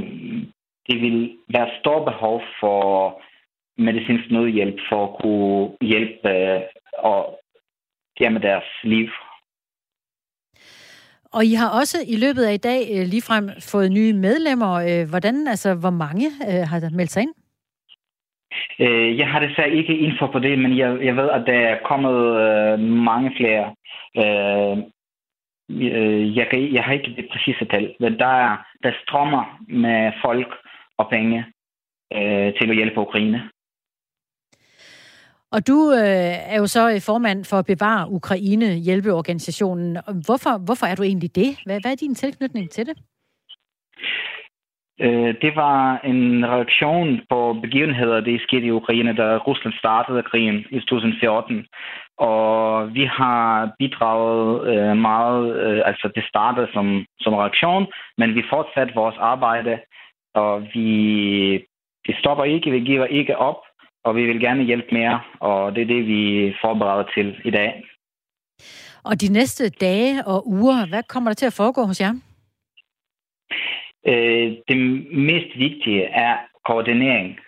det 0.88 1.01
vil 1.03 1.37
være 1.53 1.69
stort 1.81 2.05
behov 2.05 2.43
for 2.61 3.23
medicinsk 3.79 4.31
nødhjælp 4.31 4.81
for 4.89 5.05
at 5.07 5.23
kunne 5.23 5.77
hjælpe 5.81 6.29
øh, 6.29 6.61
og 6.99 7.41
med 8.21 8.41
deres 8.41 8.65
liv. 8.85 9.09
Og 11.33 11.45
I 11.45 11.55
har 11.55 11.71
også 11.81 11.99
i 12.09 12.17
løbet 12.17 12.45
af 12.45 12.55
i 12.55 12.65
dag 12.71 12.81
øh, 12.95 13.05
ligefrem 13.07 13.51
fået 13.73 13.93
nye 13.93 14.13
medlemmer. 14.13 14.73
Øh, 14.89 15.09
Hvordan, 15.11 15.49
altså, 15.49 15.75
hvor 15.75 15.91
mange 15.91 16.31
har 16.71 16.81
der 16.81 16.91
meldt 16.91 17.11
sig 17.11 17.23
ind? 17.23 17.35
Jeg 19.19 19.29
har 19.29 19.41
desværre 19.41 19.71
ikke 19.71 19.99
info 19.99 20.27
på 20.27 20.39
det, 20.39 20.59
men 20.59 20.79
jeg, 20.79 21.05
jeg 21.05 21.17
ved, 21.17 21.31
at 21.31 21.43
der 21.47 21.59
er 21.59 21.79
kommet 21.85 22.17
øh, 22.41 22.79
mange 22.81 23.33
flere. 23.37 23.75
Øh, 24.17 24.79
øh, 25.71 26.37
jeg, 26.37 26.47
kan, 26.51 26.75
jeg 26.75 26.85
har 26.85 26.93
ikke 26.93 27.15
det 27.17 27.29
præcise 27.33 27.65
tal, 27.65 27.95
men 28.01 28.19
der, 28.19 28.27
er, 28.27 28.57
der 28.83 28.93
strømmer 29.03 29.63
med 29.69 30.13
folk 30.23 30.55
og 30.99 31.07
penge 31.11 31.45
øh, 32.15 32.53
til 32.55 32.71
at 32.71 32.77
hjælpe 32.77 33.01
Ukraine. 33.01 33.51
Og 35.53 35.67
du 35.69 35.79
øh, 35.93 36.53
er 36.53 36.59
jo 36.59 36.67
så 36.67 37.03
formand 37.07 37.45
for 37.45 37.63
Bevare 37.63 38.11
Ukraine 38.11 38.75
hjælpeorganisationen. 38.75 39.99
Hvorfor, 40.27 40.65
hvorfor 40.67 40.87
er 40.87 40.95
du 40.95 41.03
egentlig 41.03 41.35
det? 41.35 41.51
Hvad, 41.67 41.81
hvad 41.83 41.93
er 41.93 41.97
din 41.97 42.15
tilknytning 42.15 42.71
til 42.71 42.87
det? 42.87 42.97
Øh, 45.01 45.35
det 45.43 45.57
var 45.57 46.01
en 46.05 46.47
reaktion 46.47 47.21
på 47.31 47.59
begivenheder, 47.63 48.21
det 48.21 48.43
skete 48.43 48.67
i 48.67 48.71
Ukraine, 48.71 49.17
da 49.17 49.37
Rusland 49.37 49.75
startede 49.79 50.23
krigen 50.23 50.65
i 50.71 50.81
2014. 50.81 51.67
Og 52.19 52.95
vi 52.95 53.05
har 53.05 53.73
bidraget 53.79 54.69
øh, 54.71 54.97
meget, 54.97 55.57
øh, 55.63 55.83
altså 55.85 56.11
det 56.15 56.25
startede 56.29 56.69
som, 56.73 57.05
som 57.21 57.35
reaktion, 57.35 57.87
men 58.19 58.35
vi 58.35 58.43
fortsatte 58.51 58.95
vores 58.95 59.17
arbejde, 59.19 59.79
og 60.35 60.63
vi, 60.75 60.89
vi 62.07 62.13
stopper 62.19 62.45
ikke, 62.45 62.71
vi 62.71 62.81
giver 62.81 63.07
ikke 63.07 63.39
op, 63.39 63.61
og 64.05 64.17
vi 64.17 64.27
vil 64.27 64.41
gerne 64.41 64.65
hjælpe 64.65 64.95
mere, 64.95 65.21
og 65.41 65.75
det 65.75 65.83
er 65.83 65.87
det, 65.87 66.07
vi 66.07 66.55
forbereder 66.61 67.05
til 67.15 67.41
i 67.45 67.51
dag. 67.51 67.85
Og 69.05 69.21
de 69.21 69.33
næste 69.33 69.69
dage 69.69 70.27
og 70.27 70.49
uger, 70.49 70.89
hvad 70.89 71.03
kommer 71.09 71.31
der 71.31 71.35
til 71.35 71.47
at 71.47 71.59
foregå 71.61 71.83
hos 71.85 72.01
jer? 72.01 72.15
Øh, 74.07 74.57
det 74.69 74.79
mest 75.13 75.59
vigtige 75.59 76.05
er 76.05 76.37
koordinering 76.67 77.39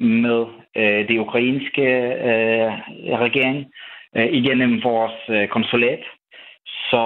med 0.00 0.46
øh, 0.76 1.08
det 1.08 1.18
ukrainske 1.18 1.86
øh, 2.30 2.68
regering 3.26 3.66
øh, 4.16 4.28
igennem 4.32 4.82
vores 4.84 5.18
øh, 5.28 5.48
konsulat. 5.48 6.02
Så 6.90 7.04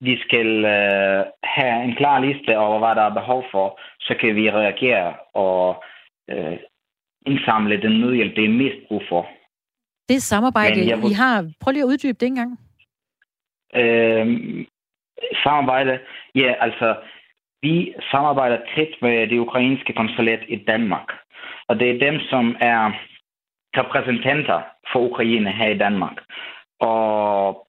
vi 0.00 0.18
skal 0.18 0.64
øh, 0.64 1.24
have 1.44 1.84
en 1.84 1.94
klar 1.96 2.20
liste 2.20 2.58
over, 2.58 2.78
hvad 2.78 2.94
der 2.94 3.02
er 3.02 3.14
behov 3.20 3.44
for, 3.50 3.80
så 4.00 4.14
kan 4.20 4.36
vi 4.36 4.50
reagere 4.50 5.14
og 5.34 5.84
øh, 6.30 6.58
indsamle 7.30 7.82
den 7.82 8.00
nødhjælp, 8.00 8.36
det 8.36 8.44
er 8.44 8.48
mest 8.48 8.88
brug 8.88 9.02
for. 9.08 9.28
Det 10.08 10.22
samarbejde, 10.22 10.80
Men 10.80 10.88
jeg 10.88 10.98
må- 10.98 11.08
I 11.08 11.12
har... 11.12 11.50
Prøv 11.60 11.72
lige 11.72 11.82
at 11.82 11.86
uddybe 11.92 12.18
det 12.20 12.26
engang. 12.26 12.58
Øh, 13.74 14.26
samarbejde, 15.42 15.98
ja, 16.34 16.54
altså, 16.60 16.96
vi 17.62 17.94
samarbejder 18.10 18.58
tæt 18.74 18.88
med 19.02 19.26
det 19.26 19.38
ukrainske 19.38 19.92
konsulat 19.92 20.40
i 20.48 20.56
Danmark. 20.56 21.08
Og 21.68 21.80
det 21.80 21.90
er 21.90 22.10
dem, 22.10 22.20
som 22.30 22.56
er 22.60 22.92
repræsentanter 23.76 24.60
for 24.92 25.00
Ukraine 25.10 25.52
her 25.52 25.68
i 25.68 25.78
Danmark. 25.78 26.16
Og 26.80 27.66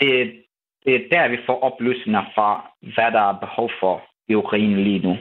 det, 0.00 0.42
det 0.86 0.94
er 0.94 1.08
der, 1.12 1.28
vi 1.28 1.38
får 1.46 1.60
oplysninger 1.60 2.24
fra, 2.34 2.70
hvad 2.80 3.12
der 3.12 3.20
er 3.20 3.38
behov 3.40 3.70
for 3.80 4.02
i 4.28 4.34
Ukraine 4.34 4.84
lige 4.84 4.98
nu. 4.98 5.16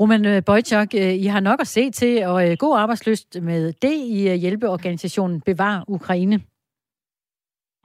Roman 0.00 0.26
øh, 0.26 0.42
Bojtjok, 0.46 0.88
øh, 0.94 1.14
I 1.14 1.26
har 1.26 1.40
nok 1.40 1.60
at 1.60 1.66
se 1.66 1.90
til, 1.90 2.26
og 2.26 2.50
øh, 2.50 2.56
god 2.58 2.78
arbejdsløst 2.78 3.36
med 3.42 3.72
det 3.72 3.92
i 3.92 4.36
hjælpeorganisationen 4.36 5.40
Bevar 5.40 5.84
Ukraine. 5.88 6.40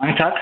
Mange 0.02 0.18
tak. 0.18 0.34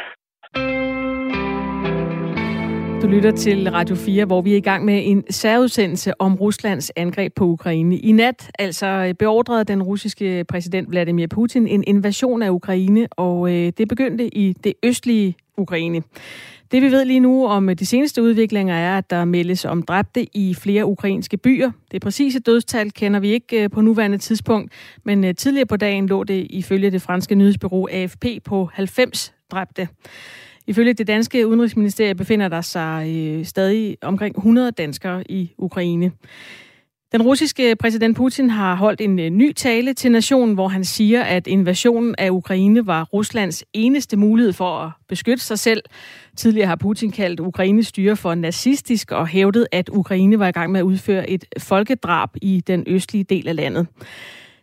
Du 3.02 3.08
lytter 3.08 3.32
til 3.32 3.72
Radio 3.72 3.96
4, 3.96 4.26
hvor 4.26 4.42
vi 4.42 4.54
er 4.54 4.58
i 4.58 4.62
gang 4.62 4.86
med 4.86 5.02
en 5.04 5.24
særudsendelse 5.30 6.22
om 6.22 6.36
Ruslands 6.36 6.92
angreb 6.96 7.34
på 7.36 7.46
Ukraine. 7.46 7.98
I 7.98 8.12
nat 8.12 8.52
altså 8.60 9.16
beordrede 9.20 9.64
den 9.64 9.84
russiske 9.84 10.46
præsident 10.50 10.90
Vladimir 10.90 11.28
Putin 11.28 11.68
en 11.68 11.84
invasion 11.88 12.42
af 12.42 12.50
Ukraine, 12.50 13.08
og 13.12 13.50
det 13.50 13.88
begyndte 13.88 14.38
i 14.38 14.54
det 14.54 14.74
østlige 14.84 15.36
Ukraine. 15.58 16.04
Det 16.72 16.82
vi 16.82 16.92
ved 16.92 17.06
lige 17.06 17.20
nu 17.20 17.48
om 17.48 17.70
øh, 17.70 17.76
de 17.80 17.86
seneste 17.86 18.24
udviklinger 18.24 18.76
er, 18.76 18.98
at 18.98 19.10
der 19.10 19.26
meldes 19.26 19.66
om 19.66 19.84
dræbte 19.84 20.38
i 20.38 20.54
flere 20.54 20.86
ukrainske 20.86 21.38
byer. 21.38 21.72
Det 21.92 22.02
præcise 22.02 22.40
dødstal 22.40 22.92
kender 22.92 23.20
vi 23.20 23.30
ikke 23.30 23.64
øh, 23.64 23.70
på 23.70 23.82
nuværende 23.82 24.18
tidspunkt, 24.18 24.72
men 25.04 25.24
øh, 25.24 25.36
tidligere 25.36 25.66
på 25.66 25.78
dagen 25.78 26.08
lå 26.08 26.24
det 26.24 26.48
ifølge 26.50 26.92
det 26.92 27.02
franske 27.02 27.36
nyhedsbureau 27.36 27.88
AFP 27.92 28.26
på 28.46 28.70
90 28.74 29.34
dræbte. 29.52 29.88
Ifølge 30.68 30.94
det 30.94 31.08
danske 31.08 31.48
udenrigsministerium 31.48 32.18
befinder 32.18 32.48
der 32.48 32.62
sig 32.62 33.42
stadig 33.44 33.98
omkring 34.02 34.38
100 34.38 34.72
danskere 34.72 35.32
i 35.32 35.54
Ukraine. 35.58 36.12
Den 37.12 37.22
russiske 37.22 37.76
præsident 37.76 38.18
Putin 38.18 38.50
har 38.50 38.76
holdt 38.76 39.02
en 39.02 39.20
øh, 39.20 39.30
ny 39.30 39.54
tale 39.54 39.94
til 39.94 40.12
nationen, 40.12 40.54
hvor 40.54 40.68
han 40.68 40.84
siger, 40.84 41.24
at 41.24 41.48
invasionen 41.48 42.16
af 42.18 42.30
Ukraine 42.30 42.88
var 42.88 43.04
Ruslands 43.04 43.64
eneste 43.74 44.18
mulighed 44.18 44.54
for 44.54 44.78
at 44.78 44.92
beskytte 45.10 45.44
sig 45.44 45.60
selv. 45.60 45.84
Tidligere 46.36 46.68
har 46.68 46.76
Putin 46.76 47.12
kaldt 47.12 47.40
Ukraines 47.40 47.88
styre 47.88 48.16
for 48.16 48.36
nazistisk 48.36 49.12
og 49.12 49.28
hævdet, 49.28 49.68
at 49.72 49.90
Ukraine 49.90 50.40
var 50.40 50.48
i 50.48 50.52
gang 50.52 50.72
med 50.72 50.80
at 50.80 50.84
udføre 50.84 51.30
et 51.30 51.46
folkedrab 51.60 52.30
i 52.42 52.64
den 52.68 52.84
østlige 52.88 53.24
del 53.24 53.48
af 53.48 53.56
landet. 53.56 53.88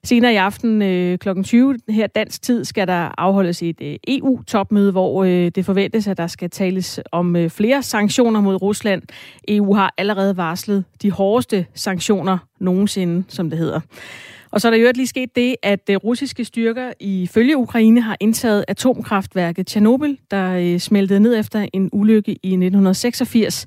Senere 0.05 0.32
i 0.32 0.36
aften 0.36 0.82
øh, 0.82 1.18
kl. 1.18 1.42
20 1.42 1.78
her 1.88 2.07
dansk 2.07 2.42
tid 2.42 2.64
skal 2.64 2.86
der 2.86 3.14
afholdes 3.18 3.62
et 3.62 3.80
øh, 3.82 3.96
EU-topmøde, 4.09 4.92
hvor 4.92 5.24
øh, 5.24 5.49
det 5.55 5.64
forventes, 5.64 6.09
at 6.09 6.16
der 6.16 6.26
skal 6.26 6.51
tales 6.51 7.01
om 7.12 7.36
øh, 7.36 7.51
flere 7.51 7.82
sanktioner 7.82 8.40
mod 8.40 8.62
Rusland. 8.62 9.03
EU 9.49 9.74
har 9.74 9.94
allerede 9.99 10.36
varslet 10.36 10.84
de 11.03 11.11
hårdeste 11.11 11.66
sanktioner 11.74 12.38
nogensinde, 12.61 13.24
som 13.28 13.51
det 13.51 13.59
hedder. 13.59 13.80
Og 14.51 14.61
så 14.61 14.68
er 14.68 14.70
der 14.70 14.78
jo 14.78 14.92
lige 14.94 15.07
sket 15.07 15.36
det, 15.36 15.57
at 15.62 15.90
øh, 15.90 15.96
russiske 15.96 16.44
styrker 16.44 16.92
ifølge 17.01 17.57
Ukraine 17.57 18.01
har 18.01 18.16
indtaget 18.20 18.64
atomkraftværket 18.68 19.66
Tjernobyl, 19.66 20.16
der 20.30 20.53
øh, 20.53 20.78
smeltede 20.78 21.20
ned 21.20 21.38
efter 21.38 21.66
en 21.72 21.88
ulykke 21.92 22.32
i 22.32 22.49
1986. 22.49 23.66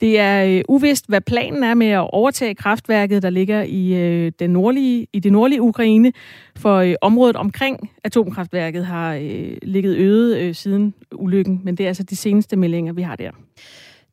Det 0.00 0.18
er 0.18 0.44
øh, 0.44 0.62
uvist, 0.68 1.08
hvad 1.08 1.20
planen 1.20 1.64
er 1.64 1.74
med 1.74 1.86
at 1.86 2.10
overtage 2.12 2.54
kraftværket, 2.54 3.22
der 3.22 3.30
ligger 3.30 3.62
i, 3.62 3.94
øh, 3.94 4.32
den 4.38 4.50
nordlige, 4.50 5.06
i 5.12 5.20
det 5.20 5.32
nordlige 5.32 5.62
Ukraine, 5.62 6.12
for 6.56 6.76
øh, 6.76 6.94
området 7.00 7.36
omkring 7.36 7.90
atomkraftværket 8.04 8.86
har 8.86 9.14
øh, 9.14 9.56
ligget 9.62 9.96
øde 9.96 10.40
øh, 10.40 10.54
siden 10.54 10.94
ulykken, 11.12 11.60
men 11.64 11.74
det 11.74 11.84
er 11.84 11.88
altså 11.88 12.02
de 12.02 12.16
seneste 12.16 12.56
meldinger, 12.56 12.92
vi 12.92 13.02
har 13.02 13.16
der. 13.16 13.30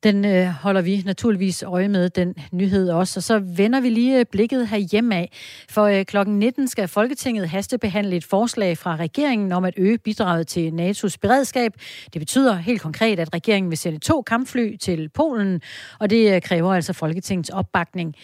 Den 0.03 0.25
øh, 0.25 0.47
holder 0.47 0.81
vi 0.81 1.03
naturligvis 1.05 1.63
øje 1.63 1.87
med, 1.87 2.09
den 2.09 2.35
nyhed 2.51 2.89
også. 2.89 3.19
Og 3.19 3.23
så 3.23 3.39
vender 3.39 3.79
vi 3.79 3.89
lige 3.89 4.19
øh, 4.19 4.25
blikket 4.31 4.67
herhjemme 4.67 5.15
af. 5.15 5.31
For 5.69 5.83
øh, 5.83 6.05
klokken 6.05 6.39
19 6.39 6.67
skal 6.67 6.87
Folketinget 6.87 7.49
hastebehandle 7.49 8.15
et 8.15 8.23
forslag 8.23 8.77
fra 8.77 8.95
regeringen 8.95 9.51
om 9.51 9.65
at 9.65 9.73
øge 9.77 9.97
bidraget 9.97 10.47
til 10.47 10.69
NATO's 10.69 11.15
beredskab. 11.21 11.73
Det 12.13 12.19
betyder 12.21 12.55
helt 12.55 12.81
konkret, 12.81 13.19
at 13.19 13.33
regeringen 13.33 13.69
vil 13.69 13.77
sende 13.77 13.99
to 13.99 14.21
kampfly 14.21 14.75
til 14.75 15.09
Polen, 15.09 15.61
og 15.99 16.09
det 16.09 16.35
øh, 16.35 16.41
kræver 16.41 16.73
altså 16.73 16.93
Folketingets 16.93 17.49
opbakning. 17.49 18.15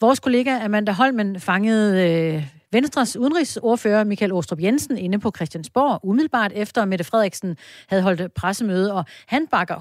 Vores 0.00 0.20
kollega 0.20 0.64
Amanda 0.64 0.92
Holmen 0.92 1.40
fangede 1.40 2.10
øh, 2.10 2.57
Venstres 2.72 3.16
udenrigsordfører 3.16 4.04
Michael 4.04 4.32
Ostrup 4.32 4.60
Jensen 4.60 4.98
inde 4.98 5.18
på 5.18 5.32
Christiansborg, 5.36 6.00
umiddelbart 6.02 6.52
efter 6.54 6.84
Mette 6.84 7.04
Frederiksen 7.04 7.56
havde 7.88 8.02
holdt 8.02 8.34
pressemøde, 8.34 8.94
og 8.94 9.04
han 9.26 9.46
bakker 9.46 9.74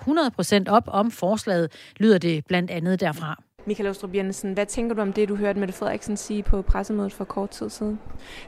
100% 0.68 0.72
op 0.72 0.84
om 0.88 1.12
forslaget, 1.12 1.72
lyder 1.98 2.18
det 2.18 2.46
blandt 2.46 2.72
andet 2.72 3.00
derfra. 3.00 3.44
Michael 3.66 3.90
Ostrup 3.90 4.16
Jensen, 4.16 4.54
hvad 4.54 4.66
tænker 4.66 4.96
du 4.96 5.02
om 5.02 5.14
det, 5.14 5.30
du 5.30 5.36
hørte 5.36 5.60
Mette 5.60 5.74
Frederiksen 5.74 6.18
sige 6.18 6.44
på 6.44 6.62
pressemødet 6.62 7.14
for 7.14 7.24
kort 7.24 7.50
tid 7.50 7.70
siden? 7.70 8.00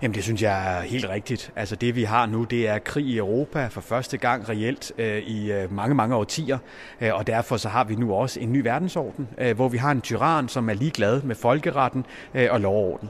Jamen 0.02 0.16
det 0.16 0.24
synes 0.24 0.42
jeg 0.42 0.78
er 0.78 0.82
helt 0.82 1.10
rigtigt. 1.10 1.54
Altså 1.56 1.76
det 1.76 1.96
vi 1.96 2.04
har 2.04 2.26
nu, 2.26 2.44
det 2.44 2.68
er 2.68 2.80
krig 2.80 3.06
i 3.06 3.18
Europa 3.18 3.68
for 3.68 3.82
første 3.82 4.18
gang 4.18 4.50
reelt 4.50 4.92
øh, 4.98 5.18
i 5.18 5.52
øh, 5.52 5.74
mange, 5.74 5.96
mange 5.96 6.16
årtier. 6.16 6.58
Øh, 7.02 7.16
og 7.16 7.28
derfor 7.28 7.58
så 7.58 7.70
har 7.70 7.84
vi 7.84 7.96
nu 7.96 8.14
også 8.14 8.40
en 8.40 8.54
ny 8.54 8.62
verdensorden, 8.62 9.30
øh, 9.38 9.56
hvor 9.56 9.70
vi 9.70 9.78
har 9.78 9.92
en 9.92 10.02
tyran, 10.02 10.48
som 10.48 10.70
er 10.70 10.74
ligeglad 10.74 11.22
med 11.22 11.36
folkeretten 11.36 12.06
øh, 12.34 12.48
og 12.52 12.60
lovorden. 12.60 13.10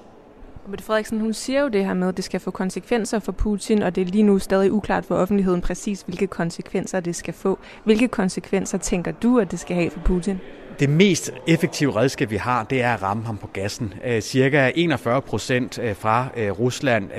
Mette 0.70 0.86
Frederiksen, 0.86 1.20
hun 1.20 1.34
siger 1.34 1.62
jo 1.62 1.68
det 1.68 1.86
her 1.86 1.94
med, 1.94 2.08
at 2.08 2.18
det 2.18 2.26
skal 2.26 2.40
få 2.40 2.52
konsekvenser 2.52 3.20
for 3.20 3.32
Putin, 3.32 3.84
og 3.84 3.96
det 3.96 4.02
er 4.02 4.06
lige 4.06 4.24
nu 4.24 4.40
stadig 4.40 4.72
uklart 4.72 5.06
for 5.06 5.16
offentligheden 5.16 5.62
præcis, 5.62 6.02
hvilke 6.02 6.28
konsekvenser 6.28 7.00
det 7.00 7.16
skal 7.16 7.34
få. 7.34 7.60
Hvilke 7.84 8.08
konsekvenser 8.08 8.78
tænker 8.78 9.12
du, 9.12 9.40
at 9.40 9.52
det 9.52 9.60
skal 9.60 9.76
have 9.76 9.90
for 9.90 10.00
Putin? 10.00 10.40
Det 10.80 10.90
mest 10.90 11.32
effektive 11.48 11.96
redskab, 11.96 12.32
vi 12.32 12.36
har, 12.36 12.64
det 12.64 12.82
er 12.82 12.94
at 12.94 13.04
ramme 13.04 13.26
ham 13.26 13.38
på 13.38 13.48
gassen. 13.48 13.94
Øh, 14.06 14.22
cirka 14.22 14.72
41 14.76 15.22
procent 15.22 15.80
øh, 15.80 15.96
fra 15.96 16.28
øh, 16.38 16.52
Rusland 16.52 17.10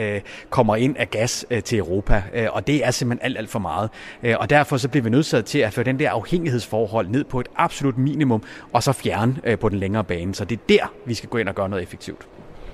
kommer 0.50 0.76
ind 0.76 0.96
af 0.96 1.10
gas 1.10 1.46
til 1.64 1.78
Europa, 1.78 2.22
og 2.50 2.66
det 2.66 2.86
er 2.86 2.90
simpelthen 2.90 3.24
alt, 3.24 3.38
alt 3.38 3.50
for 3.50 3.58
meget. 3.58 3.90
Og 4.36 4.50
derfor 4.50 4.76
så 4.76 4.88
bliver 4.88 5.04
vi 5.04 5.10
nødsaget 5.10 5.44
til 5.44 5.58
at 5.58 5.72
føre 5.72 5.84
den 5.84 5.98
der 5.98 6.10
afhængighedsforhold 6.10 7.08
ned 7.08 7.24
på 7.24 7.40
et 7.40 7.48
absolut 7.56 7.98
minimum, 7.98 8.42
og 8.72 8.82
så 8.82 8.92
fjerne 8.92 9.56
på 9.56 9.68
den 9.68 9.78
længere 9.78 10.04
bane. 10.04 10.34
Så 10.34 10.44
det 10.44 10.58
er 10.58 10.62
der, 10.68 10.92
vi 11.06 11.14
skal 11.14 11.28
gå 11.28 11.38
ind 11.38 11.48
og 11.48 11.54
gøre 11.54 11.68
noget 11.68 11.82
effektivt. 11.82 12.26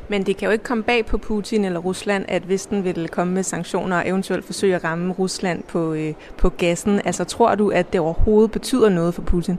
Men 0.08 0.22
det 0.22 0.36
kan 0.36 0.46
jo 0.46 0.52
ikke 0.52 0.64
komme 0.64 0.82
bag 0.84 1.06
på 1.06 1.18
Putin 1.18 1.64
eller 1.64 1.80
Rusland, 1.80 2.24
at 2.28 2.48
Vesten 2.48 2.84
vil 2.84 3.08
komme 3.08 3.34
med 3.34 3.42
sanktioner 3.42 3.96
og 3.96 4.08
eventuelt 4.08 4.44
forsøge 4.44 4.74
at 4.74 4.84
ramme 4.84 5.12
Rusland 5.12 5.62
på, 5.62 5.92
øh, 5.92 6.14
på 6.38 6.48
gassen. 6.48 7.00
Altså 7.04 7.24
tror 7.24 7.54
du, 7.54 7.70
at 7.70 7.92
det 7.92 8.00
overhovedet 8.00 8.50
betyder 8.50 8.88
noget 8.88 9.14
for 9.14 9.22
Putin? 9.22 9.58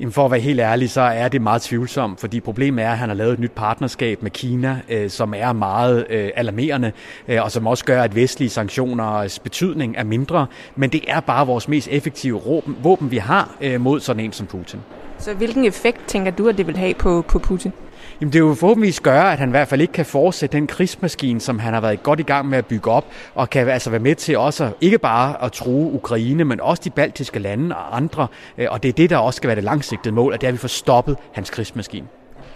Jamen 0.00 0.12
for 0.12 0.24
at 0.24 0.30
være 0.30 0.40
helt 0.40 0.60
ærlig, 0.60 0.90
så 0.90 1.00
er 1.00 1.28
det 1.28 1.42
meget 1.42 1.62
tvivlsomt, 1.62 2.20
fordi 2.20 2.40
problemet 2.40 2.84
er, 2.84 2.90
at 2.90 2.98
han 2.98 3.08
har 3.08 3.16
lavet 3.16 3.32
et 3.32 3.38
nyt 3.38 3.52
partnerskab 3.52 4.22
med 4.22 4.30
Kina, 4.30 4.80
øh, 4.88 5.10
som 5.10 5.34
er 5.36 5.52
meget 5.52 6.06
øh, 6.10 6.30
alarmerende, 6.36 6.92
øh, 7.28 7.42
og 7.42 7.52
som 7.52 7.66
også 7.66 7.84
gør, 7.84 8.02
at 8.02 8.14
vestlige 8.14 8.50
sanktioners 8.50 9.38
betydning 9.38 9.94
er 9.96 10.04
mindre. 10.04 10.46
Men 10.76 10.90
det 10.90 11.00
er 11.08 11.20
bare 11.20 11.46
vores 11.46 11.68
mest 11.68 11.88
effektive 11.90 12.40
våben, 12.82 13.10
vi 13.10 13.16
har 13.16 13.56
øh, 13.60 13.80
mod 13.80 14.00
sådan 14.00 14.24
en 14.24 14.32
som 14.32 14.46
Putin. 14.46 14.80
Så 15.18 15.34
hvilken 15.34 15.64
effekt 15.64 16.00
tænker 16.06 16.30
du, 16.30 16.48
at 16.48 16.58
det 16.58 16.66
vil 16.66 16.76
have 16.76 16.94
på, 16.94 17.24
på 17.28 17.38
Putin? 17.38 17.72
Jamen 18.20 18.32
det 18.32 18.44
vil 18.44 18.54
forhåbentlig 18.54 18.94
gøre, 19.02 19.32
at 19.32 19.38
han 19.38 19.48
i 19.48 19.50
hvert 19.50 19.68
fald 19.68 19.80
ikke 19.80 19.92
kan 19.92 20.06
fortsætte 20.06 20.56
den 20.56 20.66
krigsmaskine, 20.66 21.40
som 21.40 21.58
han 21.58 21.74
har 21.74 21.80
været 21.80 22.02
godt 22.02 22.20
i 22.20 22.22
gang 22.22 22.48
med 22.48 22.58
at 22.58 22.66
bygge 22.66 22.90
op, 22.90 23.04
og 23.34 23.50
kan 23.50 23.68
altså 23.68 23.90
være 23.90 24.00
med 24.00 24.14
til 24.14 24.38
også 24.38 24.70
ikke 24.80 24.98
bare 24.98 25.44
at 25.44 25.52
true 25.52 25.92
Ukraine, 25.92 26.44
men 26.44 26.60
også 26.60 26.82
de 26.84 26.90
baltiske 26.90 27.38
lande 27.38 27.76
og 27.76 27.96
andre. 27.96 28.26
Øh, 28.58 28.66
og 28.70 28.82
det 28.82 28.88
er 28.88 28.92
det, 28.92 29.10
der 29.10 29.16
også 29.16 29.36
skal 29.36 29.48
være 29.48 29.56
det 29.56 29.64
langsigtede 29.64 30.14
mål, 30.14 30.34
at 30.34 30.40
det 30.40 30.46
er, 30.46 30.48
at 30.48 30.54
vi 30.54 30.58
får 30.58 30.68
stoppet 30.68 31.16
hans 31.32 31.50
krigsmaskine. 31.50 32.06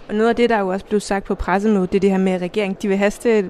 Og 0.09 0.15
noget 0.15 0.29
af 0.29 0.35
det, 0.35 0.49
der 0.49 0.59
jo 0.59 0.67
også 0.67 0.85
blev 0.85 0.99
sagt 0.99 1.25
på 1.25 1.35
pressemødet, 1.35 1.91
det 1.91 1.95
er 1.95 1.99
det 1.99 2.11
her 2.11 2.17
med, 2.17 2.31
at 2.31 2.41
regeringen 2.41 2.77
de 2.81 2.87
vil 2.87 2.97
haste 2.97 3.49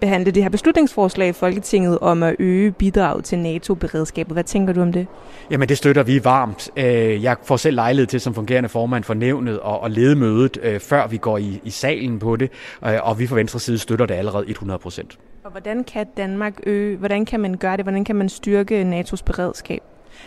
behandle 0.00 0.30
det 0.30 0.42
her 0.42 0.50
beslutningsforslag 0.50 1.28
i 1.28 1.32
Folketinget 1.32 1.98
om 1.98 2.22
at 2.22 2.36
øge 2.38 2.70
bidraget 2.72 3.24
til 3.24 3.38
NATO-beredskabet. 3.38 4.32
Hvad 4.32 4.44
tænker 4.44 4.72
du 4.72 4.82
om 4.82 4.92
det? 4.92 5.06
Jamen 5.50 5.68
det 5.68 5.78
støtter 5.78 6.02
vi 6.02 6.24
varmt. 6.24 6.70
Øh, 6.76 7.22
jeg 7.22 7.36
får 7.42 7.56
selv 7.56 7.74
lejlighed 7.74 8.06
til 8.06 8.20
som 8.20 8.34
fungerende 8.34 8.68
formand 8.68 9.04
for 9.04 9.14
nævnet 9.14 9.60
og 9.60 9.90
lede 9.90 10.16
mødet, 10.16 10.58
øh, 10.62 10.80
før 10.80 11.06
vi 11.06 11.16
går 11.16 11.38
i, 11.38 11.60
i 11.64 11.70
salen 11.70 12.18
på 12.18 12.36
det, 12.36 12.50
øh, 12.86 12.94
og 13.02 13.18
vi 13.18 13.26
fra 13.26 13.36
venstre 13.36 13.60
side 13.60 13.78
støtter 13.78 14.06
det 14.06 14.14
allerede 14.14 14.50
100 14.50 14.78
procent. 14.78 15.18
Og 15.44 15.50
hvordan 15.50 15.84
kan 15.84 16.06
Danmark 16.16 16.60
øge, 16.66 16.96
hvordan 16.96 17.24
kan 17.24 17.40
man 17.40 17.56
gøre 17.56 17.76
det, 17.76 17.84
hvordan 17.84 18.04
kan 18.04 18.16
man 18.16 18.28
styrke 18.28 18.82
NATO's 18.82 19.22
beredskab? 19.26 19.82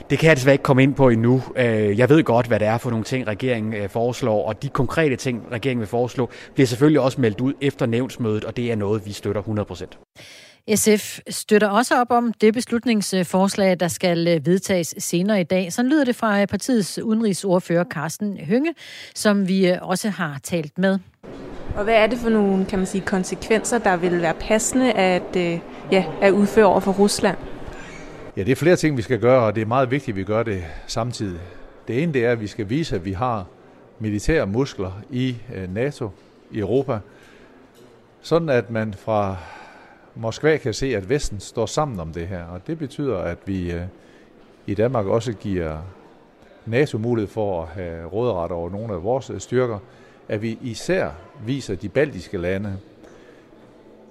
Det 0.10 0.20
kan 0.20 0.28
jeg 0.28 0.36
desværre 0.36 0.54
ikke 0.54 0.64
komme 0.64 0.84
ind 0.84 0.96
på 0.96 1.10
endnu. 1.10 1.44
Øh, 1.56 2.00
jeg 2.00 2.10
ved 2.10 2.24
godt, 2.24 2.48
hvad 2.48 2.60
det 2.60 2.68
er 2.68 2.78
for 2.78 2.90
nogle 2.90 3.06
ting, 3.06 3.28
regeringen 3.28 3.74
øh, 3.74 3.90
foreslår, 3.90 4.48
og 4.48 4.64
de 4.64 4.70
konkrete 4.70 5.16
ting, 5.16 5.44
regeringen 5.52 5.80
vil 5.80 5.88
foreslå, 5.88 6.30
bliver 6.54 6.68
selvfølgelig 6.68 7.02
også 7.02 7.22
meldt 7.22 7.42
ud 7.42 7.54
efter 7.62 7.86
nævnsmødet, 7.86 8.46
og 8.46 8.58
det 8.58 8.72
er 8.72 8.76
noget, 8.76 9.06
vi 9.06 9.12
støtter 9.12 9.42
100%. 9.42 10.76
SF 10.76 11.20
støtter 11.30 11.68
også 11.68 12.02
op 12.02 12.12
om 12.12 12.34
det 12.34 12.54
beslutningsforslag, 12.54 13.80
der 13.80 13.88
skal 13.88 14.28
øh, 14.28 14.46
vedtages 14.46 14.96
senere 14.98 15.42
i 15.42 15.44
dag. 15.44 15.74
Så 15.74 15.84
lyder 15.84 16.06
det 16.06 16.16
fra 16.16 16.46
partiets 16.46 17.00
udenrigsordfører 17.00 17.84
Carsten 17.84 18.38
Hønge, 18.38 18.74
som 19.16 19.48
vi 19.48 19.76
også 19.82 20.10
har 20.10 20.40
talt 20.44 20.78
med. 20.78 21.00
Og 21.76 21.84
hvad 21.84 21.94
er 21.94 22.08
det 22.08 22.18
for 22.18 22.30
nogle 22.30 22.66
kan 22.66 22.80
man 22.80 22.86
sige, 22.86 23.02
konsekvenser, 23.02 23.78
der 23.78 23.98
vil 23.98 24.22
være 24.22 24.34
passende 24.34 24.92
at, 24.92 25.36
ja, 25.92 26.06
at 26.22 26.32
udføre 26.32 26.66
over 26.66 26.80
for 26.80 26.92
Rusland? 26.92 27.38
Ja, 28.38 28.44
det 28.44 28.52
er 28.52 28.56
flere 28.56 28.76
ting, 28.76 28.98
vi 28.98 29.02
skal 29.02 29.20
gøre, 29.20 29.46
og 29.46 29.56
det 29.56 29.62
er 29.62 29.66
meget 29.66 29.92
vigtigt, 29.92 30.14
at 30.14 30.18
vi 30.18 30.24
gør 30.24 30.44
det 30.44 30.64
samtidig. 30.88 31.40
Det 31.88 32.04
ene 32.04 32.14
det 32.14 32.26
er, 32.26 32.32
at 32.32 32.42
vi 32.42 32.48
skal 32.48 32.70
vise, 32.70 32.96
at 32.96 33.06
vi 33.06 33.12
har 33.12 33.46
militære 34.00 34.48
muskler 34.48 35.02
i 35.12 35.36
øh, 35.56 35.74
NATO, 35.74 36.10
i 36.52 36.60
Europa, 36.60 37.00
sådan 38.22 38.50
at 38.50 38.70
man 38.70 38.94
fra 38.94 39.38
Moskva 40.16 40.58
kan 40.58 40.74
se, 40.74 40.96
at 40.96 41.10
Vesten 41.10 41.40
står 41.40 41.66
sammen 41.66 42.00
om 42.00 42.14
det 42.14 42.28
her. 42.28 42.44
Og 42.44 42.68
det 42.68 42.80
betyder, 42.80 43.18
at 43.18 43.38
vi 43.46 43.72
øh, 43.72 43.82
i 44.68 44.74
Danmark 44.74 45.06
også 45.06 45.34
giver 45.34 45.78
NATO 46.66 46.98
mulighed 46.98 47.30
for 47.30 47.62
at 47.62 47.68
have 47.68 48.06
råderet 48.06 48.52
over 48.52 48.70
nogle 48.70 48.94
af 48.94 49.04
vores 49.04 49.30
øh, 49.30 49.40
styrker, 49.40 49.80
at 50.28 50.42
vi 50.42 50.58
især 50.62 51.10
viser 51.46 51.76
de 51.76 51.90
baltiske 51.90 52.38
lande, 52.38 52.78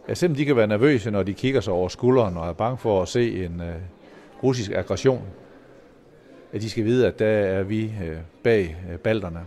at 0.09 0.19
selvom 0.19 0.37
de 0.37 0.45
kan 0.45 0.57
være 0.57 0.67
nervøse, 0.67 1.11
når 1.11 1.23
de 1.23 1.35
kigger 1.35 1.61
sig 1.61 1.73
over 1.73 1.89
skulderen 1.89 2.37
og 2.37 2.49
er 2.49 2.53
bange 2.53 2.79
for 2.79 3.03
at 3.03 3.09
se 3.09 3.45
en 3.45 3.63
russisk 4.43 4.71
aggression, 4.71 5.23
at 6.53 6.63
de 6.63 6.71
skal 6.71 6.85
vide, 6.85 7.07
at 7.07 7.19
der 7.19 7.27
er 7.27 7.63
vi 7.63 7.85
øh, 7.85 8.17
bag 8.43 8.77
balterne. 8.85 8.99
balderne. 8.99 9.41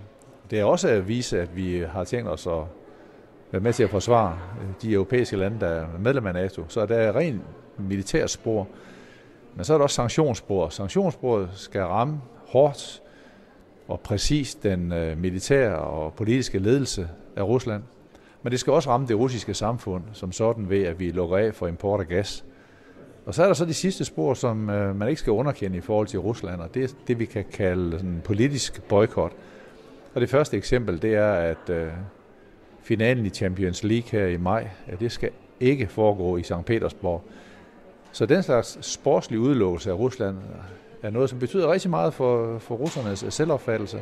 Det 0.51 0.59
er 0.59 0.63
også 0.63 0.87
at 0.87 1.07
vise, 1.07 1.41
at 1.41 1.55
vi 1.55 1.79
har 1.79 2.03
tænkt 2.03 2.29
os 2.29 2.47
at 2.47 2.63
være 3.51 3.61
med 3.61 3.73
til 3.73 3.83
at 3.83 3.89
forsvare 3.89 4.39
øh, 4.61 4.67
de 4.81 4.93
europæiske 4.93 5.37
lande, 5.37 5.59
der 5.59 5.67
er 5.67 5.85
medlem 5.99 6.27
af 6.27 6.33
NATO. 6.33 6.63
Så 6.67 6.85
der 6.85 6.95
er 6.95 7.15
rent 7.15 7.41
militær 7.77 8.27
spor, 8.27 8.67
men 9.55 9.65
så 9.65 9.73
er 9.73 9.77
der 9.77 9.83
også 9.83 9.95
sanktionsspor. 9.95 10.69
Sanktionssporet 10.69 11.49
skal 11.53 11.81
ramme 11.81 12.21
hårdt 12.47 13.01
og 13.87 13.99
præcis 13.99 14.55
den 14.55 14.93
militære 15.17 15.75
og 15.75 16.13
politiske 16.13 16.59
ledelse 16.59 17.09
af 17.35 17.43
Rusland. 17.43 17.83
Men 18.43 18.51
det 18.51 18.59
skal 18.59 18.73
også 18.73 18.89
ramme 18.89 19.07
det 19.07 19.17
russiske 19.17 19.53
samfund 19.53 20.03
som 20.13 20.31
sådan 20.31 20.69
ved, 20.69 20.83
at 20.83 20.99
vi 20.99 21.11
lukker 21.11 21.37
af 21.37 21.55
for 21.55 21.67
import 21.67 21.99
af 21.99 22.07
gas. 22.07 22.45
Og 23.29 23.35
så 23.35 23.43
er 23.43 23.47
der 23.47 23.53
så 23.53 23.65
de 23.65 23.73
sidste 23.73 24.05
spor, 24.05 24.33
som 24.33 24.69
øh, 24.69 24.95
man 24.95 25.07
ikke 25.07 25.19
skal 25.19 25.31
underkende 25.31 25.77
i 25.77 25.81
forhold 25.81 26.07
til 26.07 26.19
Rusland, 26.19 26.61
og 26.61 26.73
det 26.73 26.83
er 26.83 26.87
det, 27.07 27.19
vi 27.19 27.25
kan 27.25 27.45
kalde 27.53 27.91
sådan 27.91 28.21
politisk 28.23 28.81
boykot. 28.83 29.31
Og 30.13 30.21
det 30.21 30.29
første 30.29 30.57
eksempel, 30.57 31.01
det 31.01 31.15
er, 31.15 31.31
at 31.31 31.69
øh, 31.69 31.87
finalen 32.81 33.25
i 33.25 33.29
Champions 33.29 33.83
League 33.83 34.09
her 34.11 34.27
i 34.27 34.37
maj, 34.37 34.69
ja, 34.87 34.95
det 34.95 35.11
skal 35.11 35.29
ikke 35.59 35.87
foregå 35.87 36.37
i 36.37 36.43
St. 36.43 36.65
Petersborg. 36.65 37.23
Så 38.11 38.25
den 38.25 38.43
slags 38.43 38.77
sportslige 38.81 39.39
udelukkelse 39.39 39.89
af 39.89 39.95
Rusland 39.95 40.37
er 41.03 41.09
noget, 41.09 41.29
som 41.29 41.39
betyder 41.39 41.71
rigtig 41.71 41.89
meget 41.89 42.13
for, 42.13 42.57
for 42.57 42.75
russernes 42.75 43.25
selvopfattelse. 43.29 44.01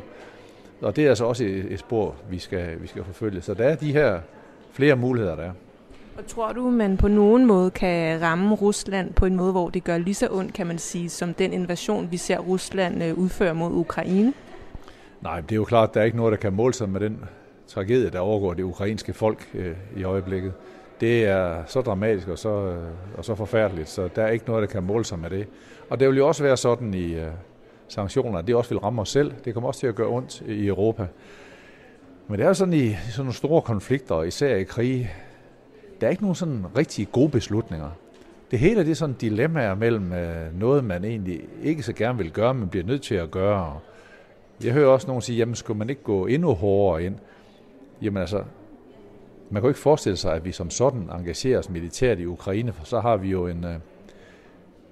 Og 0.80 0.96
det 0.96 1.04
er 1.04 1.08
altså 1.08 1.24
også 1.24 1.44
et, 1.44 1.72
et 1.72 1.78
spor, 1.78 2.14
vi 2.30 2.38
skal, 2.38 2.82
vi 2.82 2.86
skal 2.86 3.04
forfølge. 3.04 3.42
Så 3.42 3.54
der 3.54 3.64
er 3.64 3.76
de 3.76 3.92
her 3.92 4.20
flere 4.72 4.96
muligheder, 4.96 5.36
der 5.36 5.42
er. 5.42 5.52
Og 6.18 6.26
tror 6.26 6.52
du, 6.52 6.70
man 6.70 6.96
på 6.96 7.08
nogen 7.08 7.46
måde 7.46 7.70
kan 7.70 8.22
ramme 8.22 8.54
Rusland 8.54 9.12
på 9.12 9.26
en 9.26 9.36
måde, 9.36 9.52
hvor 9.52 9.68
det 9.68 9.84
gør 9.84 9.98
lige 9.98 10.14
så 10.14 10.28
ondt, 10.30 10.54
kan 10.54 10.66
man 10.66 10.78
sige, 10.78 11.08
som 11.08 11.34
den 11.34 11.52
invasion, 11.52 12.08
vi 12.10 12.16
ser 12.16 12.38
Rusland 12.38 13.04
øh, 13.04 13.18
udføre 13.18 13.54
mod 13.54 13.72
Ukraine? 13.72 14.32
Nej, 15.22 15.40
det 15.40 15.52
er 15.52 15.56
jo 15.56 15.64
klart, 15.64 15.88
at 15.88 15.94
der 15.94 16.00
er 16.00 16.04
ikke 16.04 16.16
noget, 16.16 16.32
der 16.32 16.38
kan 16.38 16.52
måle 16.52 16.74
sig 16.74 16.88
med 16.88 17.00
den 17.00 17.24
tragedie, 17.66 18.10
der 18.10 18.18
overgår 18.18 18.54
det 18.54 18.62
ukrainske 18.62 19.12
folk 19.12 19.50
øh, 19.54 19.76
i 19.96 20.04
øjeblikket. 20.04 20.52
Det 21.00 21.24
er 21.24 21.62
så 21.66 21.80
dramatisk 21.80 22.28
og 22.28 22.38
så, 22.38 22.48
øh, 22.48 22.88
og 23.18 23.24
så 23.24 23.34
forfærdeligt, 23.34 23.88
så 23.88 24.08
der 24.16 24.22
er 24.22 24.28
ikke 24.28 24.44
noget, 24.46 24.60
der 24.60 24.72
kan 24.72 24.82
måle 24.82 25.04
sig 25.04 25.18
med 25.18 25.30
det. 25.30 25.46
Og 25.90 26.00
det 26.00 26.08
vil 26.08 26.16
jo 26.16 26.28
også 26.28 26.42
være 26.42 26.56
sådan 26.56 26.94
i, 26.94 27.14
øh, 27.14 27.30
sanktioner, 27.88 28.42
det 28.42 28.54
også 28.54 28.70
vil 28.70 28.78
ramme 28.78 29.02
os 29.02 29.08
selv. 29.08 29.32
Det 29.44 29.54
kommer 29.54 29.68
også 29.68 29.80
til 29.80 29.86
at 29.86 29.94
gøre 29.94 30.08
ondt 30.08 30.40
i 30.40 30.66
Europa. 30.66 31.06
Men 32.28 32.38
det 32.38 32.44
er 32.44 32.48
jo 32.48 32.54
sådan 32.54 32.74
i 32.74 32.94
sådan 32.94 33.12
nogle 33.18 33.32
store 33.32 33.62
konflikter, 33.62 34.22
især 34.22 34.56
i 34.56 34.62
krige, 34.62 35.10
der 36.00 36.06
er 36.06 36.10
ikke 36.10 36.22
nogen 36.22 36.34
sådan 36.34 36.64
rigtig 36.76 37.12
gode 37.12 37.28
beslutninger. 37.28 37.90
Det 38.50 38.58
hele 38.58 38.80
det 38.80 38.90
er 38.90 38.94
sådan 38.94 39.14
dilemmaer 39.20 39.74
mellem 39.74 40.12
øh, 40.12 40.60
noget, 40.60 40.84
man 40.84 41.04
egentlig 41.04 41.40
ikke 41.62 41.82
så 41.82 41.92
gerne 41.92 42.18
vil 42.18 42.30
gøre, 42.30 42.54
men 42.54 42.68
bliver 42.68 42.86
nødt 42.86 43.02
til 43.02 43.14
at 43.14 43.30
gøre. 43.30 43.78
Jeg 44.64 44.72
hører 44.72 44.88
også 44.88 45.06
nogen 45.06 45.22
sige, 45.22 45.38
jamen 45.38 45.54
skulle 45.54 45.78
man 45.78 45.90
ikke 45.90 46.02
gå 46.02 46.26
endnu 46.26 46.54
hårdere 46.54 47.04
ind? 47.04 47.16
Jamen 48.02 48.20
altså, 48.20 48.36
man 49.50 49.62
kan 49.62 49.62
jo 49.62 49.68
ikke 49.68 49.80
forestille 49.80 50.16
sig, 50.16 50.34
at 50.34 50.44
vi 50.44 50.52
som 50.52 50.70
sådan 50.70 51.10
engagerer 51.18 51.58
os 51.58 51.70
militært 51.70 52.18
i 52.18 52.26
Ukraine, 52.26 52.72
for 52.72 52.84
så 52.84 53.00
har 53.00 53.16
vi 53.16 53.30
jo 53.30 53.46
en, 53.46 53.64
øh, 53.64 53.74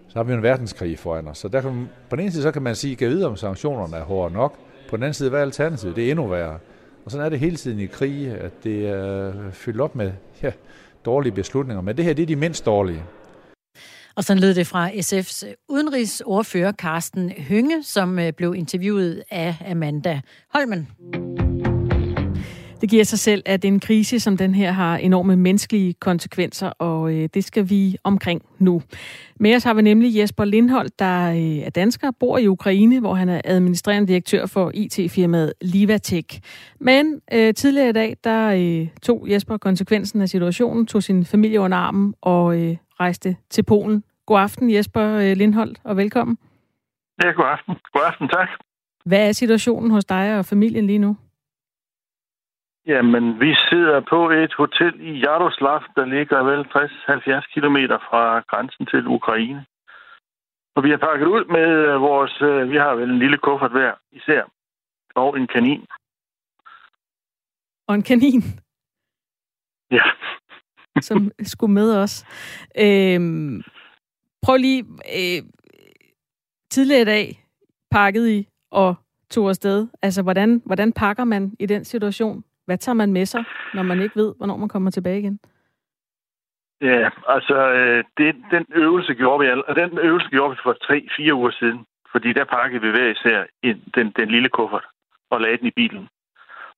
så 0.09 0.19
har 0.19 0.23
vi 0.25 0.33
en 0.33 0.43
verdenskrig 0.43 0.99
foran 0.99 1.29
os. 1.29 1.39
Så 1.39 1.49
der 1.49 1.61
kan, 1.61 1.89
på 2.11 2.17
den 2.17 2.23
ene 2.23 2.33
side 2.33 2.43
så 2.43 2.51
kan 2.51 2.63
man 2.63 2.75
sige, 2.75 3.07
at 3.07 3.11
vide 3.11 3.27
om 3.27 3.37
sanktionerne 3.37 3.97
er 3.97 4.05
hårde 4.05 4.35
nok. 4.35 4.55
På 4.89 4.97
den 4.97 5.03
anden 5.03 5.15
side, 5.15 5.31
hvad 5.31 5.41
er 5.41 5.45
alternativet? 5.45 5.97
Det 5.97 6.07
er 6.07 6.11
endnu 6.11 6.27
værre. 6.27 6.59
Og 7.05 7.11
sådan 7.11 7.27
er 7.27 7.29
det 7.29 7.39
hele 7.39 7.57
tiden 7.57 7.81
i 7.81 7.87
krig, 7.87 8.29
at 8.29 8.53
det 8.65 8.89
er 8.89 9.29
øh, 9.29 9.53
fyldt 9.53 9.81
op 9.81 9.97
med 9.97 10.13
ja, 10.43 10.53
dårlige 11.07 11.33
beslutninger. 11.33 11.83
Men 11.83 11.97
det 11.97 12.05
her, 12.05 12.13
det 12.13 12.23
er 12.23 12.27
de 12.27 12.37
mindst 12.37 12.67
dårlige. 12.67 13.03
Og 14.17 14.25
så 14.25 14.35
lød 14.35 14.55
det 14.55 14.67
fra 14.67 14.91
SF's 14.91 15.65
udenrigsordfører 15.69 16.73
Carsten 16.73 17.31
Hynge, 17.31 17.83
som 17.83 18.19
øh, 18.19 18.33
blev 18.33 18.55
interviewet 18.55 19.23
af 19.31 19.55
Amanda 19.71 20.21
Holmen. 20.55 20.89
Det 22.87 22.91
giver 22.91 23.05
sig 23.05 23.19
selv, 23.19 23.43
at 23.47 23.65
en 23.65 23.81
krise 23.81 24.21
som 24.21 24.37
den 24.37 24.55
her 24.55 24.73
har 24.73 24.97
enorme 24.97 25.37
menneskelige 25.37 25.95
konsekvenser, 25.95 26.69
og 26.69 27.13
øh, 27.13 27.29
det 27.35 27.45
skal 27.45 27.71
vi 27.71 27.97
omkring 28.05 28.43
nu. 28.59 28.83
Med 29.41 29.57
os 29.57 29.65
har 29.65 29.75
vi 29.75 29.83
nemlig 29.83 30.19
Jesper 30.19 30.45
Lindholdt, 30.45 30.99
der 30.99 31.31
øh, 31.31 31.67
er 31.67 31.71
dansker, 31.71 32.11
bor 32.21 32.39
i 32.39 32.47
Ukraine, 32.47 33.01
hvor 33.01 33.15
han 33.15 33.29
er 33.29 33.41
administrerende 33.45 34.09
direktør 34.09 34.47
for 34.47 34.71
IT-firmaet 34.75 35.53
Livatech. 35.61 36.41
Men 36.81 37.21
øh, 37.33 37.55
tidligere 37.55 37.89
i 37.89 37.93
dag, 37.93 38.17
der 38.25 38.49
øh, 38.49 38.89
tog 39.03 39.27
Jesper 39.31 39.57
konsekvensen 39.57 40.21
af 40.21 40.29
situationen, 40.29 40.87
tog 40.87 41.03
sin 41.03 41.25
familie 41.25 41.61
under 41.61 41.79
armen 41.79 42.15
og 42.23 42.61
øh, 42.61 42.77
rejste 43.01 43.37
til 43.51 43.63
Polen. 43.63 44.05
God 44.27 44.41
aften 44.41 44.75
Jesper 44.75 45.17
øh, 45.17 45.37
Lindholdt, 45.37 45.81
og 45.85 45.97
velkommen. 45.97 46.39
Ja, 47.25 47.29
god 47.29 47.45
aften. 47.45 47.75
God 47.93 48.03
aften, 48.07 48.29
tak. 48.29 48.49
Hvad 49.05 49.29
er 49.29 49.33
situationen 49.33 49.91
hos 49.91 50.05
dig 50.05 50.39
og 50.39 50.45
familien 50.45 50.87
lige 50.87 50.99
nu? 50.99 51.17
Jamen, 52.87 53.41
vi 53.41 53.55
sidder 53.69 54.01
på 54.01 54.31
et 54.31 54.55
hotel 54.55 55.01
i 55.01 55.13
Jaroslav, 55.19 55.83
der 55.97 56.05
ligger 56.05 56.43
vel 56.43 56.61
60-70 56.61 57.55
km 57.55 57.79
fra 58.09 58.41
grænsen 58.41 58.87
til 58.87 59.07
Ukraine. 59.07 59.67
Og 60.77 60.85
vi 60.85 60.91
har 60.91 60.97
pakket 60.97 61.27
ud 61.27 61.45
med 61.45 61.69
øh, 61.89 62.01
vores... 62.01 62.43
Øh, 62.43 62.71
vi 62.71 62.77
har 62.77 62.95
vel 62.95 63.11
en 63.11 63.19
lille 63.19 63.39
kuffert 63.39 63.73
hver 63.73 63.95
især. 64.13 64.43
Og 65.15 65.39
en 65.39 65.47
kanin. 65.47 65.87
Og 67.89 67.95
en 67.95 68.03
kanin? 68.03 68.43
Ja. 69.91 70.05
som 71.09 71.31
skulle 71.43 71.75
med 71.75 71.97
os. 72.03 72.25
Øhm, 72.79 73.63
prøv 74.43 74.57
lige... 74.57 74.85
Øh, 75.19 75.43
tidligere 76.71 77.03
i 77.03 77.05
dag 77.05 77.47
pakkede 77.91 78.39
I 78.39 78.49
og 78.71 78.95
tog 79.31 79.49
afsted. 79.49 79.89
Altså, 80.03 80.23
hvordan, 80.23 80.63
hvordan 80.65 80.93
pakker 80.93 81.25
man 81.25 81.57
i 81.59 81.67
den 81.67 81.85
situation? 81.85 82.45
Hvad 82.67 82.79
tager 82.79 82.95
man 82.95 83.13
med 83.13 83.27
sig, 83.27 83.45
når 83.75 83.83
man 83.83 84.01
ikke 84.01 84.17
ved, 84.17 84.35
hvornår 84.37 84.57
man 84.57 84.69
kommer 84.69 84.91
tilbage 84.91 85.19
igen? 85.19 85.41
Ja, 86.81 87.09
altså, 87.29 87.57
øh, 87.73 88.05
det, 88.19 88.37
den 88.51 88.67
øvelse 88.75 89.15
gjorde 89.15 89.41
vi, 89.45 89.63
og 89.69 89.77
den 89.77 89.99
øvelse 89.99 90.29
gjorde 90.29 90.51
vi 90.51 90.57
for 90.63 90.73
tre-fire 90.73 91.35
uger 91.35 91.51
siden. 91.51 91.87
Fordi 92.13 92.33
der 92.33 92.45
pakkede 92.45 92.83
vi 92.83 92.91
hver 92.91 93.11
især 93.11 93.45
ind, 93.63 93.81
den, 93.95 94.13
den 94.17 94.29
lille 94.29 94.49
kuffert 94.49 94.87
og 95.31 95.41
lagde 95.41 95.57
den 95.57 95.67
i 95.67 95.71
bilen. 95.71 96.09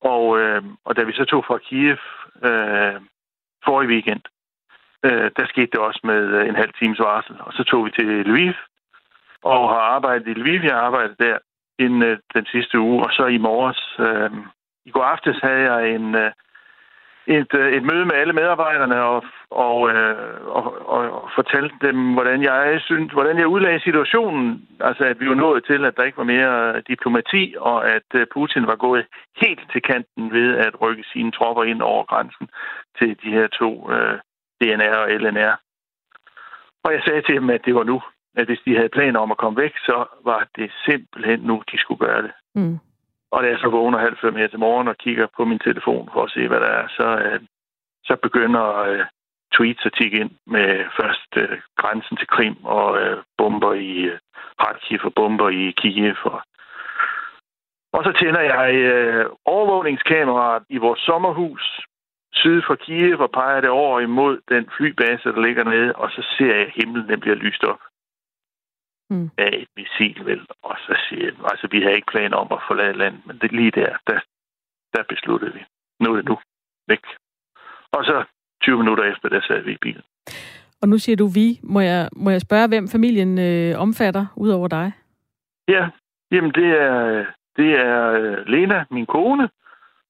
Og, 0.00 0.40
øh, 0.40 0.62
og 0.84 0.96
da 0.96 1.02
vi 1.02 1.12
så 1.12 1.24
tog 1.24 1.44
fra 1.44 1.58
Kiev 1.58 1.98
øh, 2.48 3.00
forrige 3.64 3.88
weekend, 3.88 4.20
øh, 5.04 5.30
der 5.36 5.46
skete 5.46 5.70
det 5.72 5.80
også 5.80 6.00
med 6.04 6.22
øh, 6.36 6.48
en 6.48 6.56
halv 6.56 6.72
times 6.82 6.98
varsel. 6.98 7.36
Og 7.40 7.52
så 7.52 7.62
tog 7.64 7.84
vi 7.84 7.90
til 7.90 8.06
Lviv 8.06 8.52
og 9.42 9.68
har 9.68 9.80
arbejdet 9.96 10.26
i 10.28 10.40
Lviv. 10.40 10.60
Jeg 10.60 10.74
har 10.74 10.82
arbejdet 10.82 11.18
der 11.18 11.38
inden 11.78 12.02
øh, 12.02 12.18
den 12.34 12.46
sidste 12.46 12.78
uge. 12.78 13.04
Og 13.04 13.10
så 13.12 13.26
i 13.26 13.38
morges 13.38 13.82
øh, 13.98 14.30
i 14.88 14.90
går 14.90 15.06
aftes 15.14 15.36
havde 15.42 15.62
jeg 15.70 15.80
en, 15.94 16.14
øh, 16.14 16.30
et, 17.36 17.52
øh, 17.60 17.72
et 17.76 17.82
møde 17.90 18.04
med 18.04 18.16
alle 18.20 18.32
medarbejderne 18.32 18.98
og, 19.02 19.20
og, 19.50 19.76
øh, 19.90 20.40
og, 20.58 20.64
og, 20.94 21.02
og 21.22 21.30
fortalte 21.34 21.76
dem, 21.86 21.98
hvordan 22.16 22.42
jeg 22.42 22.80
synes, 22.80 23.12
hvordan 23.12 23.38
jeg 23.38 23.46
udlagde 23.46 23.80
situationen. 23.80 24.68
Altså, 24.80 25.04
at 25.04 25.20
vi 25.20 25.28
var 25.28 25.34
nået 25.34 25.64
til, 25.64 25.84
at 25.84 25.96
der 25.96 26.04
ikke 26.04 26.18
var 26.18 26.32
mere 26.34 26.80
diplomati, 26.80 27.54
og 27.58 27.78
at 27.96 28.08
Putin 28.34 28.66
var 28.66 28.76
gået 28.76 29.06
helt 29.36 29.64
til 29.72 29.82
kanten 29.82 30.32
ved 30.32 30.56
at 30.66 30.80
rykke 30.82 31.04
sine 31.12 31.32
tropper 31.32 31.64
ind 31.64 31.82
over 31.82 32.04
grænsen 32.04 32.48
til 32.98 33.10
de 33.22 33.30
her 33.36 33.46
to 33.46 33.70
øh, 33.92 34.18
DNR 34.60 34.96
og 35.04 35.10
LNR. 35.10 35.54
Og 36.84 36.92
jeg 36.92 37.02
sagde 37.06 37.22
til 37.22 37.34
dem, 37.34 37.50
at 37.50 37.64
det 37.64 37.74
var 37.74 37.84
nu. 37.84 38.02
At 38.36 38.46
hvis 38.46 38.62
de 38.64 38.76
havde 38.76 38.88
planer 38.88 39.20
om 39.20 39.30
at 39.30 39.36
komme 39.36 39.60
væk, 39.62 39.74
så 39.76 40.06
var 40.24 40.48
det 40.56 40.70
simpelthen 40.84 41.40
nu, 41.40 41.62
de 41.72 41.78
skulle 41.78 42.06
gøre 42.06 42.22
det. 42.22 42.32
Mm. 42.54 42.78
Og 43.30 43.42
da 43.42 43.48
jeg 43.48 43.58
så 43.58 43.68
vågner 43.68 43.98
halv 43.98 44.16
fem 44.20 44.36
her 44.36 44.48
til 44.48 44.58
morgen 44.58 44.88
og 44.88 44.96
kigger 44.96 45.26
på 45.36 45.44
min 45.44 45.58
telefon 45.58 46.08
for 46.12 46.22
at 46.24 46.30
se, 46.30 46.48
hvad 46.48 46.60
der 46.60 46.66
er, 46.80 46.88
så, 46.88 47.18
øh, 47.18 47.40
så 48.04 48.16
begynder 48.22 48.76
øh, 48.76 49.04
tweets 49.54 49.86
at 49.86 49.92
tikke 50.00 50.18
ind 50.20 50.30
med 50.46 50.84
først 51.00 51.30
øh, 51.36 51.58
grænsen 51.76 52.16
til 52.16 52.26
Krim 52.26 52.56
og 52.64 53.00
øh, 53.02 53.22
bomber 53.38 53.72
i 53.72 53.92
øh, 54.12 54.18
Kharkiv 54.60 55.00
og 55.04 55.14
bomber 55.14 55.48
i 55.48 55.74
Kiev. 55.80 56.16
Og, 56.24 56.42
og 57.92 58.04
så 58.04 58.12
tænder 58.20 58.40
jeg 58.40 58.74
øh, 58.74 59.26
overvågningskameraet 59.44 60.62
i 60.68 60.76
vores 60.76 61.00
sommerhus 61.00 61.80
syd 62.32 62.62
for 62.66 62.74
Kiev 62.74 63.20
og 63.20 63.30
peger 63.30 63.60
det 63.60 63.70
over 63.70 64.00
imod 64.00 64.40
den 64.48 64.70
flybase, 64.76 65.28
der 65.34 65.40
ligger 65.40 65.64
nede, 65.64 65.92
og 65.92 66.10
så 66.10 66.22
ser 66.38 66.56
jeg, 66.56 66.72
himlen 66.74 67.08
den 67.08 67.20
bliver 67.20 67.36
lyst 67.36 67.64
op 67.64 67.80
mm. 69.10 69.30
af 69.38 69.50
et 69.62 69.68
missil, 69.76 70.24
vel? 70.24 70.46
Og 70.62 70.76
så 70.86 70.98
siger 71.08 71.24
jeg, 71.24 71.34
altså 71.50 71.68
vi 71.70 71.80
har 71.82 71.90
ikke 71.90 72.12
planer 72.12 72.36
om 72.36 72.48
at 72.52 72.64
forlade 72.68 72.98
landet, 72.98 73.26
men 73.26 73.38
det 73.38 73.52
lige 73.52 73.70
der, 73.70 73.96
der, 74.06 74.20
der 74.94 75.02
besluttede 75.08 75.52
vi. 75.52 75.62
Nu 76.00 76.12
er 76.12 76.16
det 76.16 76.24
nu. 76.24 76.38
Væk. 76.88 77.04
Og 77.92 78.04
så 78.04 78.24
20 78.62 78.78
minutter 78.78 79.04
efter, 79.04 79.28
der 79.28 79.40
sad 79.40 79.60
vi 79.60 79.72
i 79.72 79.82
bilen. 79.82 80.02
Og 80.82 80.88
nu 80.88 80.98
siger 80.98 81.16
du 81.16 81.26
vi. 81.26 81.60
Må 81.62 81.80
jeg, 81.80 82.08
må 82.16 82.30
jeg 82.30 82.40
spørge, 82.40 82.68
hvem 82.68 82.88
familien 82.88 83.38
øh, 83.38 83.80
omfatter, 83.80 84.26
ud 84.36 84.48
over 84.48 84.68
dig? 84.68 84.92
Ja, 85.68 85.88
jamen 86.30 86.52
det 86.52 86.66
er, 86.66 87.26
det 87.56 87.70
er 87.72 88.10
øh, 88.10 88.46
Lena, 88.46 88.84
min 88.90 89.06
kone, 89.06 89.48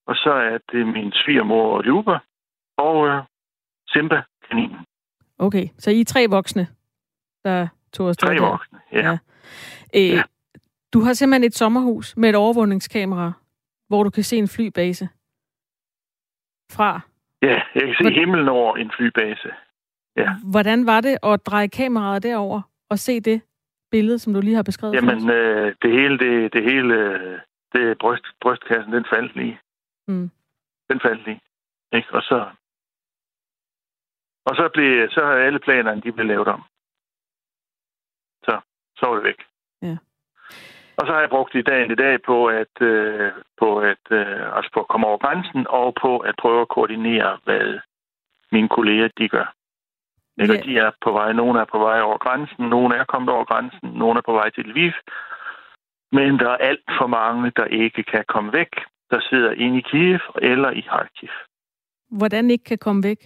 og 0.07 0.15
så 0.17 0.33
er 0.33 0.59
det 0.73 0.87
min 0.87 1.13
svigermor 1.13 1.83
Luba, 1.83 2.19
og 2.77 3.09
øh, 3.09 3.23
Simba, 3.89 4.23
kaninen. 4.49 4.77
Okay, 5.39 5.69
så 5.79 5.91
I 5.91 6.01
er 6.01 6.05
tre 6.05 6.27
voksne, 6.31 6.67
der 7.45 7.69
tog 7.93 8.09
afsted 8.09 8.29
Tre 8.29 8.39
voksne, 8.39 8.79
ja. 8.93 8.99
ja. 8.99 9.19
Øh, 9.95 10.17
ja. 10.17 10.23
Du 10.93 11.01
har 11.01 11.13
simpelthen 11.13 11.45
et 11.45 11.55
sommerhus 11.55 12.17
med 12.17 12.29
et 12.29 12.37
overvågningskamera, 12.37 13.33
hvor 13.89 14.03
du 14.03 14.11
kan 14.11 14.25
se 14.25 14.37
en 14.37 14.49
flybase 14.49 15.09
fra. 16.73 17.01
Ja, 17.43 17.63
jeg 17.75 17.83
kan 17.83 17.95
se 17.95 18.03
Hvordan... 18.03 18.19
himlen 18.19 18.49
over 18.49 18.77
en 18.77 18.91
flybase. 18.97 19.51
Ja. 20.17 20.35
Hvordan 20.51 20.87
var 20.87 21.01
det 21.01 21.19
at 21.23 21.47
dreje 21.47 21.69
kameraet 21.69 22.23
derover 22.23 22.63
og 22.91 22.99
se 22.99 23.21
det 23.21 23.43
billede, 23.91 24.19
som 24.19 24.35
du 24.35 24.41
lige 24.41 24.57
har 24.57 24.63
beskrevet? 24.63 24.95
Jamen, 24.95 25.31
øh, 25.31 25.75
det 25.83 25.93
hele, 25.93 26.19
det, 26.19 26.53
det 26.53 26.63
hele, 26.63 26.95
det 27.73 27.99
bryst, 27.99 28.25
brystkassen, 28.41 28.93
den 28.93 29.05
faldt 29.15 29.37
lige. 29.37 29.61
Mm. 30.09 30.31
Den 30.91 31.01
faldt 31.01 31.27
lige. 31.27 31.41
Ikke? 31.93 32.09
Og 32.13 32.23
så, 32.23 32.47
og 34.47 34.57
så 34.57 34.71
blev, 34.75 35.11
så 35.11 35.21
har 35.25 35.33
alle 35.33 35.59
planerne, 35.59 36.01
de 36.01 36.13
blev 36.13 36.27
lavet 36.27 36.49
om 36.49 36.63
så 38.99 39.07
var 39.07 39.15
det 39.15 39.25
væk. 39.25 39.41
Ja. 39.83 39.97
Og 40.99 41.07
så 41.07 41.13
har 41.13 41.21
jeg 41.21 41.31
brugt 41.31 41.55
i 41.55 41.63
dagen 41.63 41.91
i 41.91 41.95
dag 41.95 42.23
på 42.23 42.47
at, 42.47 42.75
øh, 42.81 43.33
på 43.61 43.79
at, 43.79 44.05
øh, 44.11 44.57
altså 44.57 44.71
på 44.75 44.81
at 44.81 44.89
komme 44.89 45.07
over 45.07 45.19
grænsen 45.19 45.67
og 45.69 45.95
på 46.03 46.19
at 46.19 46.35
prøve 46.39 46.61
at 46.61 46.69
koordinere, 46.69 47.39
hvad 47.45 47.79
mine 48.53 48.69
kolleger 48.69 49.09
de 49.19 49.29
gør. 49.29 49.55
Ja. 50.39 50.45
de 50.45 50.79
er 50.79 50.91
på 51.05 51.13
vej. 51.13 51.33
Nogle 51.33 51.61
er 51.61 51.65
på 51.65 51.79
vej 51.79 52.01
over 52.01 52.19
grænsen, 52.19 52.69
nogle 52.69 52.97
er 52.97 53.05
kommet 53.05 53.31
over 53.31 53.45
grænsen, 53.45 53.89
nogle 53.89 54.19
er 54.19 54.23
på 54.27 54.33
vej 54.33 54.51
til 54.51 54.65
Lviv. 54.65 54.93
Men 56.13 56.39
der 56.39 56.51
er 56.51 56.57
alt 56.57 56.89
for 56.99 57.07
mange, 57.07 57.53
der 57.57 57.65
ikke 57.65 58.03
kan 58.03 58.25
komme 58.29 58.53
væk, 58.53 58.73
der 59.11 59.21
sidder 59.21 59.53
inde 59.53 59.79
i 59.79 59.81
Kiev 59.81 60.21
eller 60.43 60.71
i 60.71 60.81
Kharkiv. 60.81 61.29
Hvordan 62.11 62.51
ikke 62.51 62.65
kan 62.65 62.79
komme 62.79 63.03
væk? 63.03 63.21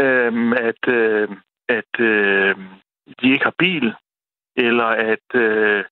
Øhm, 0.00 0.52
at 0.52 0.88
øh, 0.88 1.28
at 1.68 2.00
øh, 2.00 2.56
de 3.20 3.32
ikke 3.32 3.44
har 3.44 3.54
bil, 3.58 3.94
eller 4.56 4.84
at, 4.84 5.28
øh, 5.34 5.84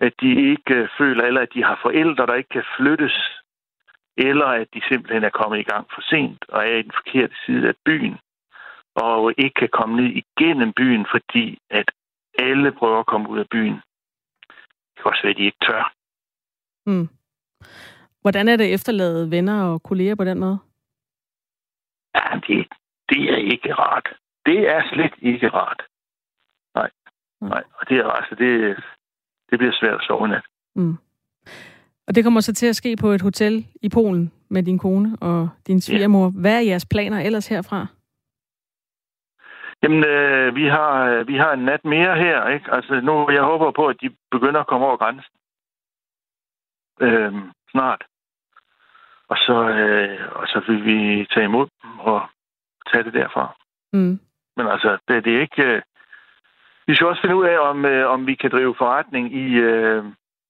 at 0.00 0.12
de 0.20 0.50
ikke 0.50 0.88
føler, 0.98 1.24
eller 1.24 1.40
at 1.40 1.54
de 1.54 1.64
har 1.64 1.78
forældre, 1.82 2.26
der 2.26 2.34
ikke 2.34 2.48
kan 2.48 2.64
flyttes, 2.76 3.16
eller 4.16 4.46
at 4.46 4.68
de 4.74 4.80
simpelthen 4.88 5.24
er 5.24 5.30
kommet 5.30 5.58
i 5.58 5.62
gang 5.72 5.86
for 5.94 6.02
sent 6.02 6.44
og 6.48 6.68
er 6.68 6.76
i 6.76 6.82
den 6.82 6.92
forkerte 6.92 7.34
side 7.46 7.68
af 7.68 7.74
byen, 7.84 8.18
og 8.94 9.32
ikke 9.38 9.54
kan 9.54 9.68
komme 9.72 9.96
ned 9.96 10.22
igennem 10.22 10.72
byen, 10.72 11.06
fordi 11.10 11.58
at 11.70 11.90
Alle 12.38 12.72
prøver 12.72 12.98
at 12.98 13.06
komme 13.06 13.28
ud 13.28 13.38
af 13.38 13.48
byen. 13.50 13.74
Det 13.74 14.96
kan 14.96 15.06
også 15.06 15.22
være, 15.22 15.30
at 15.30 15.36
de 15.36 15.44
ikke 15.44 15.64
tør. 15.66 15.92
Mm. 16.86 17.08
Hvordan 18.20 18.48
er 18.48 18.56
det 18.56 18.74
efterladet 18.74 19.30
venner 19.30 19.64
og 19.64 19.82
kolleger 19.82 20.14
på 20.14 20.24
den 20.24 20.40
måde? 20.40 20.58
Ja, 22.14 22.40
det, 22.46 22.68
det 23.08 23.22
er 23.32 23.36
ikke 23.36 23.74
rart. 23.74 24.08
Det 24.46 24.68
er 24.68 24.82
slet 24.92 25.14
ikke 25.22 25.48
rart. 25.48 25.82
Nej. 27.40 27.50
Nej. 27.50 27.62
Og 27.74 27.88
det 27.88 27.96
er 27.98 28.04
altså, 28.04 28.34
det, 28.34 28.76
det 29.50 29.58
bliver 29.58 29.72
svært 29.72 29.94
at 29.94 30.06
sove 30.06 30.28
nat. 30.28 30.42
Mm. 30.74 30.96
Og 32.06 32.14
det 32.14 32.24
kommer 32.24 32.40
så 32.40 32.54
til 32.54 32.66
at 32.66 32.76
ske 32.76 32.96
på 32.96 33.08
et 33.08 33.22
hotel 33.22 33.66
i 33.82 33.88
Polen 33.88 34.32
med 34.48 34.62
din 34.62 34.78
kone 34.78 35.16
og 35.20 35.48
din 35.66 35.80
svigermor. 35.80 36.24
Ja. 36.24 36.40
Hvad 36.40 36.56
er 36.56 36.60
jeres 36.60 36.86
planer 36.86 37.20
ellers 37.20 37.48
herfra? 37.48 37.86
Jamen, 39.82 40.04
øh, 40.04 40.54
vi, 40.54 40.66
har, 40.66 41.24
vi 41.24 41.36
har 41.36 41.52
en 41.52 41.64
nat 41.64 41.84
mere 41.84 42.16
her, 42.16 42.48
ikke? 42.48 42.72
Altså, 42.72 43.00
nu, 43.00 43.30
jeg 43.30 43.42
håber 43.42 43.70
på, 43.70 43.86
at 43.86 43.96
de 44.02 44.10
begynder 44.30 44.60
at 44.60 44.66
komme 44.66 44.86
over 44.86 44.96
grænsen. 44.96 45.34
Øh, 47.00 47.34
snart. 47.70 48.04
Og 49.28 49.36
så, 49.36 49.68
øh, 49.68 50.28
og 50.32 50.46
så 50.46 50.62
vil 50.68 50.84
vi 50.84 51.26
tage 51.34 51.44
imod 51.44 51.66
dem 51.82 51.98
og 51.98 52.20
tage 52.92 53.04
det 53.04 53.14
derfra. 53.14 53.56
Mm. 53.92 54.20
Men 54.56 54.66
altså, 54.66 54.98
det, 55.08 55.24
det 55.24 55.36
er 55.36 55.40
ikke... 55.40 55.62
Øh, 55.62 55.82
vi 56.90 56.94
skal 56.94 57.06
også 57.06 57.22
finde 57.22 57.36
ud 57.36 57.44
af, 57.44 57.58
om, 57.70 57.84
øh, 57.84 58.10
om 58.10 58.26
vi 58.26 58.34
kan 58.34 58.50
drive 58.50 58.74
forretning 58.78 59.34
i, 59.34 59.46
øh, 59.68 60.04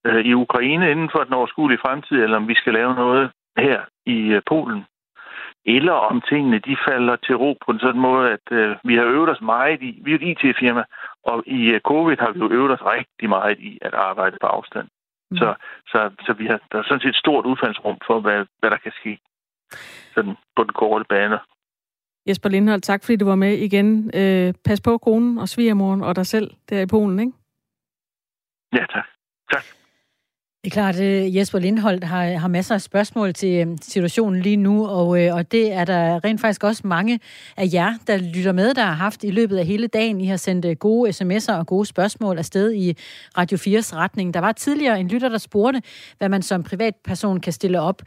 øh, 0.05 0.25
i 0.25 0.33
Ukraine 0.33 0.91
inden 0.91 1.09
for 1.11 1.23
den 1.23 1.33
overskuelige 1.33 1.83
fremtid, 1.85 2.17
eller 2.23 2.37
om 2.37 2.47
vi 2.47 2.55
skal 2.55 2.73
lave 2.73 2.95
noget 2.95 3.31
her 3.57 3.81
i 4.05 4.17
øh, 4.35 4.41
Polen. 4.47 4.85
Eller 5.65 5.93
om 5.93 6.21
tingene 6.21 6.59
de 6.59 6.77
falder 6.87 7.15
til 7.15 7.35
ro 7.35 7.57
på 7.65 7.71
en 7.71 7.79
sådan 7.79 8.01
måde, 8.01 8.31
at 8.31 8.45
øh, 8.51 8.75
vi 8.83 8.95
har 8.95 9.03
øvet 9.03 9.29
os 9.29 9.41
meget 9.41 9.81
i... 9.81 9.99
Vi 10.03 10.11
er 10.11 10.15
et 10.15 10.29
IT-firma, 10.31 10.83
og 11.23 11.43
i 11.47 11.61
øh, 11.73 11.79
covid 11.81 12.17
har 12.19 12.31
vi 12.31 12.39
jo 12.39 12.51
øvet 12.51 12.71
os 12.71 12.85
rigtig 12.85 13.29
meget 13.29 13.59
i 13.59 13.79
at 13.81 13.93
arbejde 13.93 14.37
på 14.41 14.47
afstand. 14.47 14.87
Mm. 15.31 15.37
Så, 15.37 15.53
så, 15.87 16.09
så 16.25 16.33
vi 16.33 16.45
har, 16.45 16.59
der 16.71 16.77
er 16.79 16.83
sådan 16.83 16.99
set 16.99 17.09
et 17.09 17.23
stort 17.23 17.45
udfaldsrum 17.45 17.97
for, 18.07 18.19
hvad, 18.19 18.45
hvad 18.59 18.69
der 18.69 18.77
kan 18.77 18.91
ske 18.91 19.19
sådan 20.13 20.35
på 20.55 20.63
den 20.63 20.73
korte 20.73 21.05
bane. 21.09 21.39
Jesper 22.27 22.49
Lindholdt, 22.49 22.83
tak 22.83 23.03
fordi 23.03 23.15
du 23.15 23.25
var 23.25 23.35
med 23.35 23.57
igen. 23.57 24.11
Øh, 24.13 24.53
pas 24.65 24.81
på 24.81 24.97
konen 24.97 25.37
og 25.37 25.49
svigermoren 25.49 26.01
og 26.03 26.15
dig 26.15 26.25
selv 26.25 26.51
der 26.69 26.81
i 26.81 26.85
Polen, 26.85 27.19
ikke? 27.19 27.31
Ja, 28.73 28.85
tak. 28.93 29.05
Tak. 29.53 29.63
Det 30.63 30.71
er 30.71 30.73
klart, 30.73 30.95
at 30.95 31.35
Jesper 31.35 31.59
Lindholdt 31.59 32.03
har, 32.03 32.25
har 32.25 32.47
masser 32.47 32.75
af 32.75 32.81
spørgsmål 32.81 33.33
til 33.33 33.67
øh, 33.67 33.77
situationen 33.81 34.41
lige 34.41 34.57
nu, 34.57 34.87
og, 34.87 35.23
øh, 35.23 35.35
og 35.35 35.51
det 35.51 35.73
er 35.73 35.85
der 35.85 36.23
rent 36.23 36.41
faktisk 36.41 36.63
også 36.63 36.87
mange 36.87 37.19
af 37.57 37.69
jer, 37.73 37.93
der 38.07 38.17
lytter 38.17 38.51
med, 38.51 38.73
der 38.73 38.81
har 38.81 38.93
haft 38.93 39.23
i 39.23 39.31
løbet 39.31 39.57
af 39.57 39.65
hele 39.65 39.87
dagen. 39.87 40.21
I 40.21 40.25
har 40.25 40.37
sendt 40.37 40.79
gode 40.79 41.09
sms'er 41.09 41.53
og 41.53 41.67
gode 41.67 41.85
spørgsmål 41.85 42.37
afsted 42.37 42.73
i 42.73 42.97
Radio 43.37 43.57
4's 43.57 43.95
retning. 43.95 44.33
Der 44.33 44.39
var 44.39 44.51
tidligere 44.51 44.99
en 44.99 45.07
lytter, 45.07 45.29
der 45.29 45.37
spurgte, 45.37 45.81
hvad 46.17 46.29
man 46.29 46.41
som 46.41 46.63
privatperson 46.63 47.39
kan 47.39 47.53
stille 47.53 47.81
op 47.81 48.01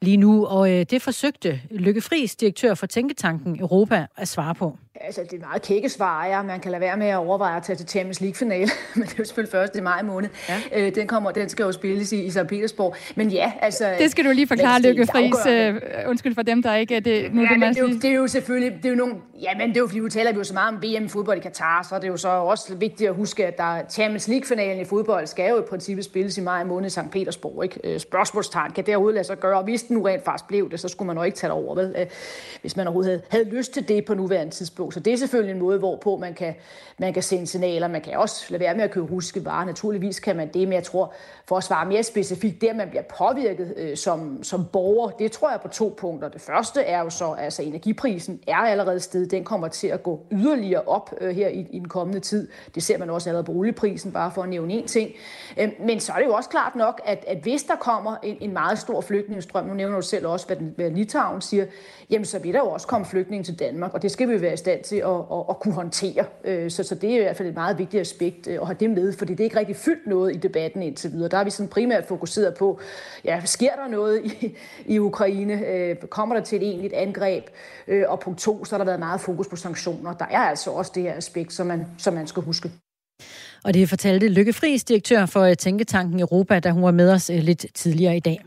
lige 0.00 0.16
nu, 0.16 0.46
og 0.46 0.68
det 0.68 1.02
forsøgte 1.02 1.60
Lykke 1.70 2.00
Friis, 2.00 2.36
direktør 2.36 2.74
for 2.74 2.86
Tænketanken 2.86 3.60
Europa, 3.60 4.06
at 4.16 4.28
svare 4.28 4.54
på. 4.54 4.78
Altså, 5.00 5.20
det 5.30 5.42
er 5.42 5.46
meget 5.46 5.62
kække 5.62 5.88
svar, 5.88 6.26
ja. 6.26 6.42
Man 6.42 6.60
kan 6.60 6.70
lade 6.70 6.80
være 6.80 6.96
med 6.96 7.06
at 7.06 7.16
overveje 7.16 7.56
at 7.56 7.62
tage 7.62 7.76
til 7.76 7.88
Champions 7.88 8.20
League-finale, 8.20 8.70
men 8.94 9.02
det 9.04 9.12
er 9.12 9.16
jo 9.18 9.24
selvfølgelig 9.24 9.52
først 9.52 9.76
i 9.76 9.80
maj 9.80 10.02
måned. 10.02 10.28
Ja. 10.48 10.60
Øh, 10.76 10.94
den, 10.94 11.06
kommer, 11.06 11.30
den 11.30 11.48
skal 11.48 11.62
jo 11.62 11.72
spilles 11.72 12.12
i, 12.12 12.24
i 12.24 12.30
St. 12.30 12.46
Petersborg. 12.48 12.96
Men 13.14 13.28
ja, 13.28 13.52
altså... 13.60 13.94
Det 13.98 14.10
skal 14.10 14.24
du 14.24 14.30
lige 14.30 14.46
forklare, 14.46 14.80
Lykke 14.80 15.06
Friis. 15.06 15.46
Øh, 15.48 15.80
undskyld 16.08 16.34
for 16.34 16.42
dem, 16.42 16.62
der 16.62 16.74
ikke... 16.74 17.00
Det, 17.00 17.34
nu 17.34 17.42
ja, 17.42 17.48
det, 17.48 17.58
men 17.58 17.68
det, 17.68 17.78
er 17.78 17.82
jo, 17.82 17.88
det 17.88 18.04
er 18.04 18.14
jo 18.14 18.26
selvfølgelig... 18.26 18.76
Det 18.76 18.84
er 18.84 18.90
jo 18.90 18.96
nogle, 18.96 19.14
ja, 19.42 19.50
men 19.58 19.68
det 19.68 19.76
er 19.76 19.80
jo 19.80 19.86
fordi, 19.86 20.00
vi 20.00 20.10
taler 20.10 20.32
vi 20.32 20.38
jo 20.38 20.44
så 20.44 20.54
meget 20.54 20.74
om 20.74 20.82
VM 20.82 21.08
fodbold 21.08 21.38
i 21.38 21.40
Katar, 21.40 21.86
så 21.88 21.94
er 21.94 21.98
det 21.98 22.08
jo 22.08 22.16
så 22.16 22.28
også 22.28 22.74
vigtigt 22.74 23.08
at 23.08 23.16
huske, 23.16 23.46
at 23.46 23.58
der 23.58 23.80
Champions 23.90 24.28
League-finalen 24.28 24.80
i 24.80 24.84
fodbold 24.84 25.26
skal 25.26 25.50
jo 25.50 25.58
i 25.58 25.64
princippet 25.70 26.04
spilles 26.04 26.38
i 26.38 26.40
maj 26.40 26.64
måned 26.64 26.86
i 26.86 26.90
St. 26.90 27.10
Petersborg. 27.12 27.64
Ikke? 27.64 27.80
Øh, 27.84 28.00
spørgsmålstegn 28.00 28.72
kan 28.72 28.86
derude 28.86 29.14
lade 29.14 29.24
sig 29.24 29.40
gøre, 29.40 29.58
og 29.58 29.64
hvis 29.64 29.82
den 29.82 29.96
nu 29.96 30.02
rent 30.02 30.24
faktisk 30.24 30.48
blev 30.48 30.70
det, 30.70 30.80
så 30.80 30.88
skulle 30.88 31.06
man 31.06 31.16
jo 31.16 31.22
ikke 31.22 31.36
tage 31.36 31.48
det 31.48 31.58
over, 31.58 31.74
vel? 31.74 31.94
Øh, 31.98 32.06
hvis 32.60 32.76
man 32.76 32.86
overhovedet 32.86 33.10
havde, 33.10 33.22
havde 33.30 33.56
lyst 33.56 33.72
til 33.72 33.88
det 33.88 34.04
på 34.04 34.14
nuværende 34.14 34.52
tidspunkt. 34.52 34.81
Så 34.90 35.00
det 35.00 35.12
er 35.12 35.16
selvfølgelig 35.16 35.52
en 35.52 35.58
måde, 35.58 35.78
hvorpå 35.78 36.16
man 36.16 36.34
kan, 36.34 36.54
man 36.98 37.12
kan 37.12 37.22
sende 37.22 37.46
signaler. 37.46 37.88
Man 37.88 38.00
kan 38.00 38.16
også 38.18 38.46
lade 38.48 38.60
være 38.60 38.74
med 38.74 38.84
at 38.84 38.90
købe 38.90 39.06
russiske 39.06 39.44
varer. 39.44 39.64
Naturligvis 39.64 40.20
kan 40.20 40.36
man 40.36 40.48
det, 40.48 40.68
men 40.68 40.72
jeg 40.72 40.82
tror, 40.82 41.14
for 41.46 41.56
at 41.56 41.64
svare 41.64 41.86
mere 41.86 42.02
specifikt, 42.02 42.60
der 42.60 42.74
man 42.74 42.88
bliver 42.88 43.02
påvirket 43.18 43.74
øh, 43.76 43.96
som, 43.96 44.42
som 44.42 44.64
borger, 44.72 45.10
det 45.10 45.32
tror 45.32 45.50
jeg 45.50 45.60
på 45.60 45.68
to 45.68 45.94
punkter. 45.98 46.28
Det 46.28 46.40
første 46.40 46.80
er 46.80 47.00
jo 47.00 47.10
så, 47.10 47.32
altså 47.32 47.62
energiprisen 47.62 48.40
er 48.46 48.56
allerede 48.56 49.00
sted. 49.00 49.26
Den 49.26 49.44
kommer 49.44 49.68
til 49.68 49.86
at 49.86 50.02
gå 50.02 50.26
yderligere 50.32 50.82
op 50.86 51.14
øh, 51.20 51.34
her 51.36 51.48
i, 51.48 51.66
i 51.70 51.78
den 51.78 51.88
kommende 51.88 52.20
tid. 52.20 52.48
Det 52.74 52.82
ser 52.82 52.98
man 52.98 53.10
også 53.10 53.30
allerede 53.30 53.44
på 53.44 53.52
olieprisen, 53.52 54.12
bare 54.12 54.30
for 54.30 54.42
at 54.42 54.48
nævne 54.48 54.72
en 54.72 54.86
ting. 54.86 55.10
Øh, 55.58 55.68
men 55.80 56.00
så 56.00 56.12
er 56.12 56.16
det 56.16 56.26
jo 56.26 56.32
også 56.32 56.50
klart 56.50 56.76
nok, 56.76 57.00
at, 57.04 57.24
at 57.26 57.38
hvis 57.38 57.62
der 57.62 57.76
kommer 57.76 58.16
en, 58.22 58.36
en 58.40 58.52
meget 58.52 58.78
stor 58.78 59.00
flygtningestrøm, 59.00 59.66
nu 59.66 59.74
nævner 59.74 59.96
du 59.96 60.02
selv 60.02 60.26
også, 60.26 60.46
hvad, 60.46 60.56
den, 60.56 60.72
hvad 60.76 60.90
Litauen 60.90 61.40
siger, 61.40 61.66
jamen 62.10 62.24
så 62.24 62.38
vil 62.38 62.54
der 62.54 62.58
jo 62.58 62.70
også 62.70 62.86
komme 62.86 63.06
flygtninge 63.06 63.44
til 63.44 63.58
Danmark, 63.58 63.94
og 63.94 64.02
det 64.02 64.10
skal 64.10 64.28
vi 64.28 64.40
være 64.40 64.52
i 64.52 64.56
stand 64.56 64.71
til 64.80 64.96
at, 64.96 65.08
at, 65.10 65.44
at 65.50 65.60
kunne 65.60 65.74
håndtere. 65.74 66.24
Øh, 66.44 66.70
så, 66.70 66.82
så 66.82 66.94
det 66.94 67.10
er 67.10 67.16
i 67.16 67.22
hvert 67.22 67.36
fald 67.36 67.48
et 67.48 67.54
meget 67.54 67.78
vigtigt 67.78 68.00
aspekt 68.00 68.46
øh, 68.46 68.58
at 68.60 68.66
have 68.66 68.76
det 68.80 68.90
med, 68.90 69.12
fordi 69.12 69.32
det 69.32 69.40
er 69.40 69.44
ikke 69.44 69.58
rigtig 69.58 69.76
fyldt 69.76 70.06
noget 70.06 70.34
i 70.34 70.38
debatten 70.38 70.82
indtil 70.82 71.12
videre. 71.12 71.28
Der 71.28 71.38
er 71.38 71.44
vi 71.44 71.50
sådan 71.50 71.68
primært 71.68 72.04
fokuseret 72.04 72.54
på, 72.54 72.80
ja, 73.24 73.40
sker 73.44 73.70
der 73.84 73.88
noget 73.88 74.24
i, 74.24 74.56
i 74.86 74.98
Ukraine? 74.98 75.66
Øh, 75.66 75.96
kommer 75.96 76.34
der 76.34 76.42
til 76.42 76.56
et 76.56 76.68
egentligt 76.68 76.92
angreb? 76.92 77.44
Og 78.08 78.20
punkt 78.20 78.40
to, 78.40 78.64
så 78.64 78.74
har 78.74 78.78
der 78.78 78.84
været 78.84 78.98
meget 78.98 79.20
fokus 79.20 79.48
på 79.48 79.56
sanktioner. 79.56 80.12
Der 80.12 80.26
er 80.30 80.38
altså 80.38 80.70
også 80.70 80.92
det 80.94 81.02
her 81.02 81.16
aspekt, 81.16 81.52
som 81.52 81.66
man, 81.66 81.86
som 81.98 82.14
man 82.14 82.26
skal 82.26 82.42
huske. 82.42 82.70
Og 83.64 83.74
det 83.74 83.88
fortalte 83.88 84.28
Lykke 84.28 84.52
Friis, 84.52 84.84
direktør 84.84 85.26
for 85.26 85.54
Tænketanken 85.54 86.20
Europa, 86.20 86.60
da 86.60 86.70
hun 86.70 86.82
var 86.82 86.90
med 86.90 87.12
os 87.12 87.30
lidt 87.34 87.66
tidligere 87.74 88.16
i 88.16 88.20
dag. 88.20 88.44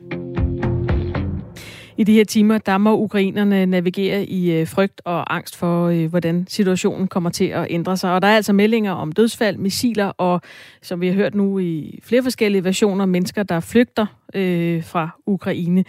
I 1.98 2.04
de 2.04 2.14
her 2.14 2.24
timer, 2.24 2.58
der 2.58 2.78
må 2.78 2.98
ukrainerne 2.98 3.66
navigere 3.66 4.26
i 4.26 4.52
øh, 4.52 4.68
frygt 4.68 5.02
og 5.06 5.36
angst 5.36 5.56
for, 5.56 5.88
øh, 5.88 6.06
hvordan 6.06 6.46
situationen 6.50 7.08
kommer 7.08 7.30
til 7.30 7.46
at 7.46 7.68
ændre 7.70 7.98
sig. 7.98 8.14
Og 8.14 8.22
der 8.22 8.28
er 8.28 8.36
altså 8.36 8.54
meldinger 8.54 8.92
om 8.92 9.12
dødsfald, 9.12 9.58
missiler 9.58 10.06
og, 10.06 10.42
som 10.82 11.02
vi 11.02 11.08
har 11.08 11.14
hørt 11.14 11.36
nu 11.36 11.60
i 11.60 12.00
flere 12.04 12.24
forskellige 12.24 12.64
versioner, 12.64 13.06
mennesker, 13.06 13.44
der 13.44 13.60
flygter 13.60 14.06
øh, 14.34 14.84
fra 14.84 15.10
Ukraine. 15.26 15.84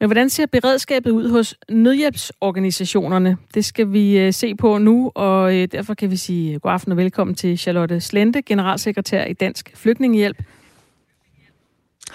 Men 0.00 0.08
hvordan 0.08 0.30
ser 0.30 0.46
beredskabet 0.46 1.10
ud 1.10 1.28
hos 1.28 1.54
nødhjælpsorganisationerne? 1.68 3.36
Det 3.54 3.64
skal 3.64 3.92
vi 3.92 4.18
øh, 4.18 4.32
se 4.32 4.54
på 4.54 4.78
nu, 4.78 5.12
og 5.14 5.52
derfor 5.52 5.94
kan 5.94 6.10
vi 6.10 6.16
sige 6.16 6.58
god 6.58 6.72
aften 6.72 6.92
og 6.92 6.98
velkommen 6.98 7.34
til 7.34 7.58
Charlotte 7.58 8.00
Slente, 8.00 8.42
generalsekretær 8.42 9.24
i 9.24 9.32
Dansk 9.32 9.72
Flygtningehjælp. 9.74 10.42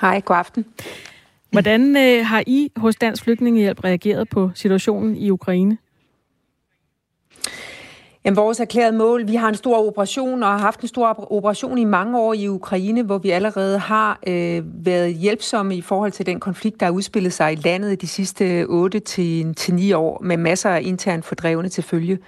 Hej, 0.01 0.19
god 0.19 0.35
aften. 0.35 0.65
Hvordan 1.51 1.97
øh, 1.97 2.25
har 2.25 2.43
I 2.47 2.71
hos 2.75 2.95
Dansk 2.95 3.23
Flygtningehjælp 3.23 3.83
reageret 3.83 4.29
på 4.29 4.51
situationen 4.55 5.15
i 5.15 5.29
Ukraine? 5.29 5.77
Jamen, 8.25 8.37
vores 8.37 8.59
erklærede 8.59 8.97
mål, 8.97 9.27
vi 9.27 9.35
har 9.35 9.49
en 9.49 9.55
stor 9.55 9.87
operation 9.87 10.43
og 10.43 10.49
har 10.49 10.57
haft 10.57 10.81
en 10.81 10.87
stor 10.87 11.31
operation 11.33 11.77
i 11.77 11.83
mange 11.83 12.19
år 12.19 12.33
i 12.33 12.47
Ukraine, 12.47 13.03
hvor 13.03 13.17
vi 13.17 13.29
allerede 13.29 13.79
har 13.79 14.19
øh, 14.27 14.61
været 14.85 15.13
hjælpsomme 15.13 15.75
i 15.75 15.81
forhold 15.81 16.11
til 16.11 16.25
den 16.25 16.39
konflikt, 16.39 16.79
der 16.79 16.85
har 16.85 16.93
udspillet 16.93 17.33
sig 17.33 17.53
i 17.53 17.55
landet 17.55 18.01
de 18.01 18.07
sidste 18.07 18.63
8-9 18.63 18.67
år, 19.95 20.21
med 20.23 20.37
masser 20.37 20.69
af 20.69 20.81
internt 20.83 21.25
fordrevne 21.25 21.69
til 21.69 21.83
følge. 21.83 22.19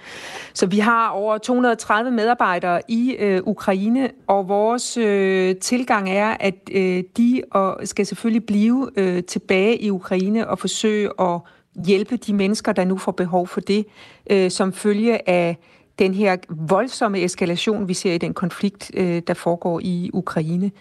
Så 0.54 0.66
vi 0.66 0.80
har 0.80 1.10
over 1.10 1.38
230 1.38 2.12
medarbejdere 2.12 2.82
i 2.88 3.16
øh, 3.20 3.42
Ukraine, 3.46 4.10
og 4.28 4.48
vores 4.48 4.98
øh, 4.98 5.56
tilgang 5.56 6.10
er, 6.10 6.38
at 6.40 6.56
øh, 6.72 7.04
de 7.18 7.42
og 7.52 7.78
skal 7.84 8.06
selvfølgelig 8.06 8.46
blive 8.46 8.90
øh, 8.96 9.24
tilbage 9.24 9.82
i 9.82 9.90
Ukraine 9.90 10.50
og 10.50 10.60
forsøge 10.60 11.10
at 11.20 11.40
hjælpe 11.86 12.18
de 12.18 12.34
mennesker, 12.34 12.72
der 12.72 12.86
nu 12.86 12.98
får 12.98 13.12
behov 13.12 13.48
for 13.48 13.62
det, 13.62 13.86
øh, 14.30 14.52
som 14.52 14.74
følge 14.74 15.30
af 15.30 15.58
den 16.00 16.14
her 16.14 16.38
voldsomme 16.50 17.24
eskalation, 17.24 17.88
vi 17.88 17.94
ser 17.94 18.14
i 18.14 18.18
den 18.18 18.34
konflikt, 18.34 18.92
øh, 18.94 19.22
der 19.28 19.34
foregår 19.34 19.80
i 19.84 20.10
Ukraine. 20.14 20.72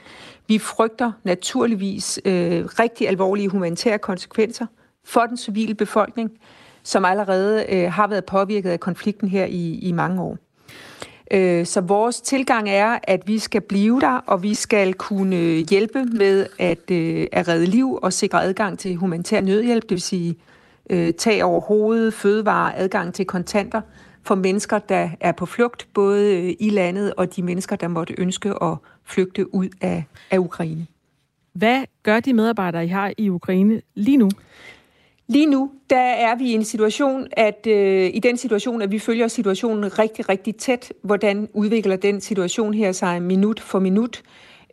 Vi 0.48 0.58
frygter 0.58 1.12
naturligvis 1.24 2.20
øh, 2.24 2.64
rigtig 2.64 3.08
alvorlige 3.08 3.48
humanitære 3.48 3.98
konsekvenser 3.98 4.66
for 5.04 5.20
den 5.20 5.36
civile 5.36 5.74
befolkning, 5.74 6.30
som 6.82 7.04
allerede 7.04 7.66
øh, 7.68 7.92
har 7.92 8.06
været 8.06 8.24
påvirket 8.24 8.70
af 8.70 8.80
konflikten 8.80 9.28
her 9.28 9.44
i, 9.44 9.78
i 9.78 9.92
mange 9.92 10.22
år. 10.22 10.36
Øh, 11.30 11.66
så 11.66 11.80
vores 11.80 12.20
tilgang 12.20 12.68
er, 12.68 12.98
at 13.02 13.22
vi 13.26 13.38
skal 13.38 13.60
blive 13.60 14.00
der, 14.00 14.16
og 14.26 14.42
vi 14.42 14.54
skal 14.54 14.94
kunne 14.94 15.36
hjælpe 15.70 16.04
med 16.04 16.46
at, 16.58 16.90
øh, 16.90 17.26
at 17.32 17.48
redde 17.48 17.66
liv 17.66 17.98
og 18.02 18.12
sikre 18.12 18.44
adgang 18.44 18.78
til 18.78 18.96
humanitær 18.96 19.40
nødhjælp, 19.40 19.82
det 19.82 19.90
vil 19.90 20.00
sige 20.00 20.36
øh, 20.90 21.12
tag 21.14 21.44
over 21.44 21.60
hovedet, 21.60 22.14
fødevare, 22.14 22.76
adgang 22.76 23.14
til 23.14 23.26
kontanter, 23.26 23.80
for 24.24 24.34
mennesker, 24.34 24.78
der 24.78 25.08
er 25.20 25.32
på 25.32 25.46
flugt, 25.46 25.88
både 25.94 26.36
øh, 26.36 26.54
i 26.60 26.70
landet 26.70 27.14
og 27.14 27.36
de 27.36 27.42
mennesker, 27.42 27.76
der 27.76 27.88
måtte 27.88 28.14
ønske 28.18 28.62
at 28.62 28.76
flygte 29.04 29.54
ud 29.54 29.68
af, 29.80 30.04
af 30.30 30.38
Ukraine. 30.38 30.86
Hvad 31.52 31.84
gør 32.02 32.20
de 32.20 32.32
medarbejdere, 32.32 32.84
I 32.84 32.88
har 32.88 33.12
i 33.18 33.28
Ukraine 33.28 33.80
lige 33.94 34.16
nu? 34.16 34.30
Lige 35.28 35.46
nu, 35.46 35.70
der 35.90 36.00
er 36.00 36.34
vi 36.34 36.44
i 36.44 36.52
en 36.52 36.64
situation, 36.64 37.26
at 37.32 37.66
øh, 37.66 38.10
i 38.14 38.18
den 38.18 38.36
situation, 38.36 38.82
at 38.82 38.90
vi 38.90 38.98
følger 38.98 39.28
situationen 39.28 39.98
rigtig, 39.98 40.28
rigtig 40.28 40.56
tæt. 40.56 40.92
Hvordan 41.02 41.48
udvikler 41.52 41.96
den 41.96 42.20
situation 42.20 42.74
her 42.74 42.92
sig 42.92 43.22
minut 43.22 43.60
for 43.60 43.78
minut? 43.78 44.22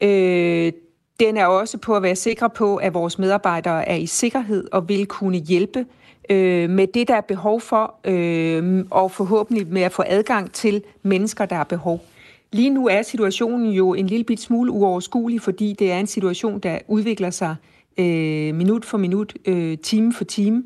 Øh, 0.02 0.72
den 1.20 1.38
er 1.38 1.46
også 1.46 1.78
på 1.78 1.96
at 1.96 2.04
være 2.04 2.16
sikre 2.16 2.50
på, 2.50 2.76
at 2.76 2.94
vores 2.94 3.20
medarbejdere 3.20 3.90
er 3.90 3.96
i 3.96 4.06
sikkerhed 4.06 4.68
og 4.72 4.90
vil 4.90 5.06
kunne 5.06 5.38
hjælpe 5.38 5.86
øh, 6.30 6.70
med 6.70 6.88
det, 6.88 7.08
der 7.08 7.16
er 7.16 7.22
behov 7.22 7.62
for, 7.62 7.96
øh, 8.06 8.86
og 8.92 9.12
forhåbentlig 9.12 9.68
med 9.68 9.82
at 9.82 9.92
få 9.92 10.04
adgang 10.08 10.52
til 10.52 10.84
mennesker, 11.04 11.46
der 11.46 11.56
har 11.56 11.64
behov. 11.64 12.02
Lige 12.52 12.70
nu 12.70 12.88
er 12.88 13.02
situationen 13.02 13.72
jo 13.72 13.94
en 13.94 14.08
lille 14.08 14.24
bit 14.24 14.40
smule 14.40 14.72
uoverskuelig, 14.72 15.42
fordi 15.42 15.76
det 15.80 15.92
er 15.92 16.00
en 16.00 16.08
situation, 16.08 16.60
der 16.60 16.80
udvikler 16.88 17.30
sig 17.30 17.56
øh, 17.98 18.56
minut 18.56 18.86
for 18.86 18.98
minut, 18.98 19.34
øh, 19.46 19.78
time 19.78 20.14
for 20.14 20.24
time. 20.24 20.64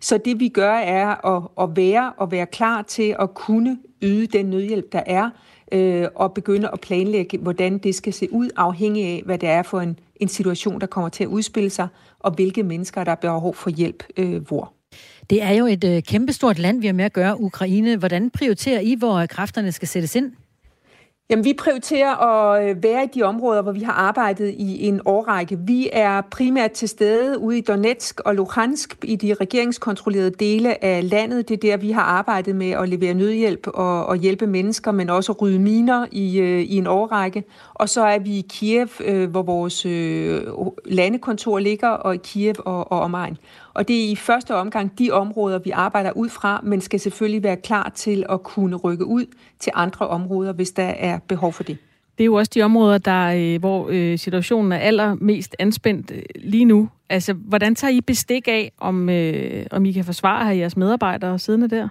Så 0.00 0.18
det 0.18 0.40
vi 0.40 0.48
gør 0.48 0.74
er 0.74 1.36
at, 1.36 1.42
at 1.60 1.76
være 1.76 2.12
og 2.16 2.30
være 2.32 2.46
klar 2.46 2.82
til 2.82 3.16
at 3.20 3.34
kunne 3.34 3.78
yde 4.02 4.26
den 4.26 4.46
nødhjælp, 4.46 4.92
der 4.92 5.02
er, 5.06 5.30
øh, 5.72 6.06
og 6.14 6.34
begynde 6.34 6.68
at 6.72 6.80
planlægge, 6.80 7.38
hvordan 7.38 7.78
det 7.78 7.94
skal 7.94 8.12
se 8.12 8.32
ud, 8.32 8.50
afhængig 8.56 9.04
af, 9.04 9.22
hvad 9.24 9.38
det 9.38 9.48
er 9.48 9.62
for 9.62 9.80
en, 9.80 9.98
en 10.16 10.28
situation, 10.28 10.80
der 10.80 10.86
kommer 10.86 11.08
til 11.08 11.24
at 11.24 11.28
udspille 11.28 11.70
sig, 11.70 11.88
og 12.18 12.30
hvilke 12.30 12.62
mennesker, 12.62 13.04
der 13.04 13.10
har 13.10 13.16
behov 13.16 13.54
for 13.54 13.70
hjælp 13.70 14.02
øh, 14.16 14.46
hvor. 14.46 14.72
Det 15.30 15.42
er 15.42 15.50
jo 15.52 15.66
et 15.66 15.84
øh, 15.84 16.02
kæmpestort 16.02 16.58
land, 16.58 16.80
vi 16.80 16.86
har 16.86 16.94
med 16.94 17.04
at 17.04 17.12
gøre, 17.12 17.40
Ukraine. 17.40 17.96
Hvordan 17.96 18.30
prioriterer 18.30 18.80
I, 18.80 18.94
hvor 18.98 19.14
øh, 19.14 19.28
kræfterne 19.28 19.72
skal 19.72 19.88
sættes 19.88 20.14
ind? 20.16 20.32
Jamen, 21.30 21.44
vi 21.44 21.54
prioriterer 21.58 22.16
at 22.16 22.68
øh, 22.68 22.82
være 22.82 23.04
i 23.04 23.06
de 23.14 23.22
områder, 23.22 23.62
hvor 23.62 23.72
vi 23.72 23.80
har 23.80 23.92
arbejdet 23.92 24.54
i 24.58 24.86
en 24.88 25.00
årrække. 25.04 25.58
Vi 25.58 25.88
er 25.92 26.20
primært 26.20 26.70
til 26.70 26.88
stede 26.88 27.38
ude 27.38 27.58
i 27.58 27.60
Donetsk 27.60 28.20
og 28.20 28.34
Luhansk 28.34 29.04
i 29.04 29.16
de 29.16 29.34
regeringskontrollerede 29.34 30.30
dele 30.30 30.84
af 30.84 31.10
landet. 31.10 31.48
Det 31.48 31.54
er 31.54 31.58
der, 31.58 31.76
vi 31.76 31.90
har 31.90 32.02
arbejdet 32.02 32.56
med 32.56 32.70
at 32.70 32.88
levere 32.88 33.14
nødhjælp 33.14 33.66
og, 33.66 34.06
og 34.06 34.16
hjælpe 34.16 34.46
mennesker, 34.46 34.92
men 34.92 35.10
også 35.10 35.32
at 35.32 35.42
rydde 35.42 35.58
miner 35.58 36.06
i, 36.12 36.38
øh, 36.38 36.60
i 36.60 36.76
en 36.76 36.86
årrække. 36.86 37.44
Og 37.74 37.88
så 37.88 38.04
er 38.04 38.18
vi 38.18 38.30
i 38.30 38.46
Kiev, 38.48 38.88
hvor 39.28 39.42
vores 39.42 39.86
landekontor 40.84 41.58
ligger, 41.58 41.88
og 41.88 42.14
i 42.14 42.18
Kiev 42.24 42.54
og, 42.58 42.92
og 42.92 43.00
omegn. 43.00 43.38
Og 43.74 43.88
det 43.88 44.04
er 44.04 44.10
i 44.10 44.16
første 44.16 44.54
omgang 44.54 44.98
de 44.98 45.10
områder, 45.10 45.58
vi 45.58 45.70
arbejder 45.70 46.12
ud 46.12 46.28
fra, 46.28 46.60
men 46.62 46.80
skal 46.80 47.00
selvfølgelig 47.00 47.42
være 47.42 47.56
klar 47.56 47.92
til 47.94 48.24
at 48.28 48.42
kunne 48.42 48.76
rykke 48.76 49.04
ud 49.04 49.26
til 49.58 49.72
andre 49.74 50.08
områder, 50.08 50.52
hvis 50.52 50.70
der 50.70 50.82
er 50.82 51.18
behov 51.28 51.52
for 51.52 51.62
det. 51.62 51.78
Det 52.18 52.24
er 52.24 52.26
jo 52.26 52.34
også 52.34 52.50
de 52.54 52.62
områder, 52.62 52.98
der, 52.98 53.26
øh, 53.26 53.60
hvor 53.60 53.88
øh, 53.90 54.18
situationen 54.18 54.72
er 54.72 54.76
allermest 54.76 55.56
anspændt 55.58 56.10
øh, 56.10 56.22
lige 56.36 56.64
nu. 56.64 56.88
Altså, 57.08 57.32
hvordan 57.32 57.74
tager 57.74 57.90
I 57.90 58.00
bestik 58.00 58.48
af, 58.48 58.72
om, 58.78 59.08
om 59.70 59.84
I 59.84 59.92
kan 59.92 60.04
forsvare 60.04 60.44
her 60.44 60.52
jeres 60.52 60.76
medarbejdere 60.76 61.38
siddende 61.38 61.68
der? 61.68 61.88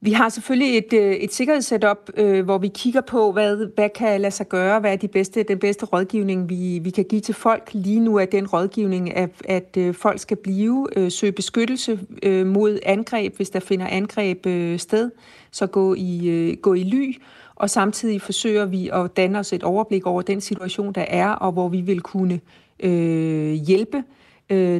Vi 0.00 0.12
har 0.12 0.28
selvfølgelig 0.28 0.78
et, 0.78 0.92
øh, 0.92 1.12
et 1.14 1.34
sikkerhedssetup, 1.34 2.10
øh, 2.16 2.44
hvor 2.44 2.58
vi 2.58 2.68
kigger 2.68 3.00
på, 3.00 3.32
hvad, 3.32 3.74
hvad 3.74 3.88
kan 3.88 4.20
lade 4.20 4.34
sig 4.34 4.48
gøre, 4.48 4.80
hvad 4.80 4.92
er 4.92 4.96
de 4.96 5.08
bedste, 5.08 5.42
den 5.42 5.58
bedste 5.58 5.86
rådgivning, 5.86 6.48
vi, 6.48 6.78
vi 6.82 6.90
kan 6.90 7.04
give 7.04 7.20
til 7.20 7.34
folk. 7.34 7.70
Lige 7.72 8.00
nu 8.00 8.16
er 8.16 8.24
den 8.24 8.46
rådgivning, 8.46 9.16
at, 9.16 9.30
at 9.44 9.76
øh, 9.78 9.94
folk 9.94 10.20
skal 10.20 10.36
blive, 10.36 10.86
øh, 10.96 11.10
søge 11.10 11.32
beskyttelse 11.32 12.00
øh, 12.22 12.46
mod 12.46 12.78
angreb, 12.82 13.36
hvis 13.36 13.50
der 13.50 13.60
finder 13.60 13.86
angreb 13.86 14.46
øh, 14.46 14.78
sted, 14.78 15.10
så 15.50 15.66
gå 15.66 15.94
i, 15.94 16.28
øh, 16.28 16.56
gå 16.56 16.74
i 16.74 16.82
ly. 16.82 17.16
Og 17.54 17.70
samtidig 17.70 18.22
forsøger 18.22 18.64
vi 18.64 18.88
at 18.92 19.16
danne 19.16 19.38
os 19.38 19.52
et 19.52 19.62
overblik 19.62 20.06
over 20.06 20.22
den 20.22 20.40
situation, 20.40 20.92
der 20.92 21.04
er, 21.08 21.28
og 21.28 21.52
hvor 21.52 21.68
vi 21.68 21.80
vil 21.80 22.00
kunne 22.00 22.40
øh, 22.80 23.52
hjælpe 23.52 23.96
øh, 23.96 24.02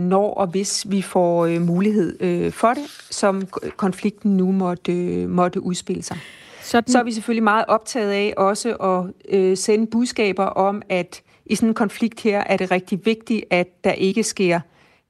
når 0.00 0.34
og 0.34 0.46
hvis 0.46 0.86
vi 0.88 1.02
får 1.02 1.46
øh, 1.46 1.62
mulighed 1.62 2.22
øh, 2.22 2.52
for 2.52 2.74
det, 2.74 2.84
som 3.10 3.42
konflikten 3.76 4.36
nu 4.36 4.52
måtte, 4.52 4.92
øh, 4.92 5.28
måtte 5.28 5.60
udspille 5.60 6.02
sig. 6.02 6.18
Sådan. 6.62 6.92
Så 6.92 6.98
er 6.98 7.02
vi 7.02 7.12
selvfølgelig 7.12 7.44
meget 7.44 7.64
optaget 7.68 8.10
af 8.10 8.34
også 8.36 8.74
at 8.74 9.34
øh, 9.38 9.56
sende 9.56 9.86
budskaber 9.86 10.44
om, 10.44 10.82
at 10.88 11.22
i 11.46 11.54
sådan 11.54 11.68
en 11.68 11.74
konflikt 11.74 12.20
her 12.20 12.40
er 12.46 12.56
det 12.56 12.70
rigtig 12.70 13.06
vigtigt, 13.06 13.44
at 13.50 13.84
der 13.84 13.92
ikke 13.92 14.22
sker 14.22 14.60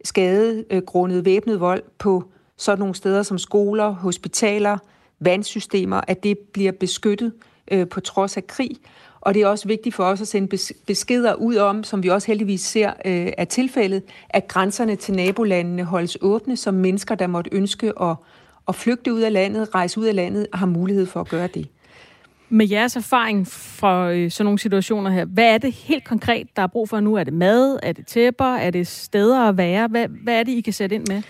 skade 0.04 0.64
øh, 0.70 0.82
grundet 0.82 1.24
væbnet 1.24 1.60
vold 1.60 1.82
på 1.98 2.24
sådan 2.56 2.78
nogle 2.78 2.94
steder 2.94 3.22
som 3.22 3.38
skoler, 3.38 3.88
hospitaler, 3.88 4.78
vandsystemer, 5.20 6.00
at 6.08 6.22
det 6.22 6.38
bliver 6.38 6.72
beskyttet 6.72 7.32
øh, 7.70 7.88
på 7.88 8.00
trods 8.00 8.36
af 8.36 8.46
krig. 8.46 8.70
Og 9.26 9.34
det 9.34 9.42
er 9.42 9.46
også 9.46 9.68
vigtigt 9.68 9.94
for 9.94 10.04
os 10.04 10.20
at 10.20 10.28
sende 10.28 10.58
beskeder 10.86 11.34
ud 11.34 11.56
om, 11.56 11.84
som 11.84 12.02
vi 12.02 12.08
også 12.08 12.26
heldigvis 12.26 12.60
ser 12.60 12.88
øh, 13.04 13.32
er 13.38 13.44
tilfældet, 13.44 14.02
at 14.28 14.48
grænserne 14.48 14.96
til 14.96 15.14
nabolandene 15.14 15.84
holdes 15.84 16.18
åbne, 16.20 16.56
så 16.56 16.70
mennesker, 16.70 17.14
der 17.14 17.26
måtte 17.26 17.50
ønske 17.54 17.92
at, 18.02 18.16
at 18.68 18.74
flygte 18.74 19.12
ud 19.12 19.20
af 19.20 19.32
landet, 19.32 19.74
rejse 19.74 20.00
ud 20.00 20.04
af 20.04 20.14
landet, 20.14 20.46
har 20.52 20.66
mulighed 20.66 21.06
for 21.06 21.20
at 21.20 21.28
gøre 21.28 21.46
det. 21.46 21.68
Med 22.48 22.68
jeres 22.68 22.96
erfaring 22.96 23.46
fra 23.48 24.12
øh, 24.12 24.30
sådan 24.30 24.44
nogle 24.44 24.58
situationer 24.58 25.10
her, 25.10 25.24
hvad 25.24 25.54
er 25.54 25.58
det 25.58 25.72
helt 25.72 26.04
konkret, 26.04 26.46
der 26.56 26.62
er 26.62 26.66
brug 26.66 26.88
for 26.88 27.00
nu? 27.00 27.14
Er 27.14 27.24
det 27.24 27.32
mad? 27.32 27.78
Er 27.82 27.92
det 27.92 28.06
tæpper? 28.06 28.54
Er 28.54 28.70
det 28.70 28.86
steder 28.86 29.40
at 29.40 29.56
være? 29.56 29.88
Hvad, 29.88 30.08
hvad 30.08 30.34
er 30.34 30.42
det, 30.42 30.52
I 30.52 30.60
kan 30.60 30.72
sætte 30.72 30.94
ind 30.94 31.06
med? 31.08 31.22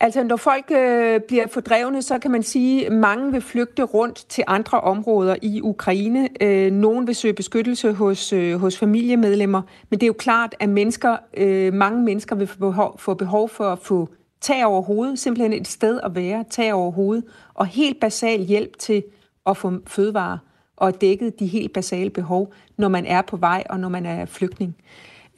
Altså, 0.00 0.22
når 0.22 0.36
folk 0.36 0.70
øh, 0.70 1.20
bliver 1.20 1.46
fordrevne, 1.46 2.02
så 2.02 2.18
kan 2.18 2.30
man 2.30 2.42
sige, 2.42 2.86
at 2.86 2.92
mange 2.92 3.32
vil 3.32 3.40
flygte 3.40 3.82
rundt 3.82 4.26
til 4.28 4.44
andre 4.46 4.80
områder 4.80 5.36
i 5.42 5.60
Ukraine. 5.60 6.28
Øh, 6.40 6.72
nogen 6.72 7.06
vil 7.06 7.14
søge 7.14 7.34
beskyttelse 7.34 7.92
hos, 7.92 8.32
øh, 8.32 8.60
hos 8.60 8.78
familiemedlemmer. 8.78 9.62
Men 9.90 10.00
det 10.00 10.06
er 10.06 10.08
jo 10.08 10.12
klart, 10.18 10.54
at 10.60 10.68
mennesker, 10.68 11.16
øh, 11.36 11.74
mange 11.74 12.02
mennesker 12.02 12.36
vil 12.36 12.46
få 12.46 12.58
behov, 12.58 12.98
få 12.98 13.14
behov 13.14 13.48
for 13.48 13.64
at 13.64 13.78
få 13.78 14.08
tag 14.40 14.66
over 14.66 14.82
hovedet, 14.82 15.18
simpelthen 15.18 15.52
et 15.52 15.68
sted 15.68 16.00
at 16.04 16.14
være, 16.14 16.44
tag 16.50 16.72
over 16.72 16.90
hovedet, 16.90 17.24
og 17.54 17.66
helt 17.66 18.00
basal 18.00 18.40
hjælp 18.40 18.78
til 18.78 19.04
at 19.46 19.56
få 19.56 19.72
fødevarer 19.86 20.38
og 20.76 21.00
dækket 21.00 21.40
de 21.40 21.46
helt 21.46 21.72
basale 21.72 22.10
behov, 22.10 22.52
når 22.76 22.88
man 22.88 23.06
er 23.06 23.22
på 23.22 23.36
vej 23.36 23.64
og 23.70 23.80
når 23.80 23.88
man 23.88 24.06
er 24.06 24.24
flygtning. 24.24 24.76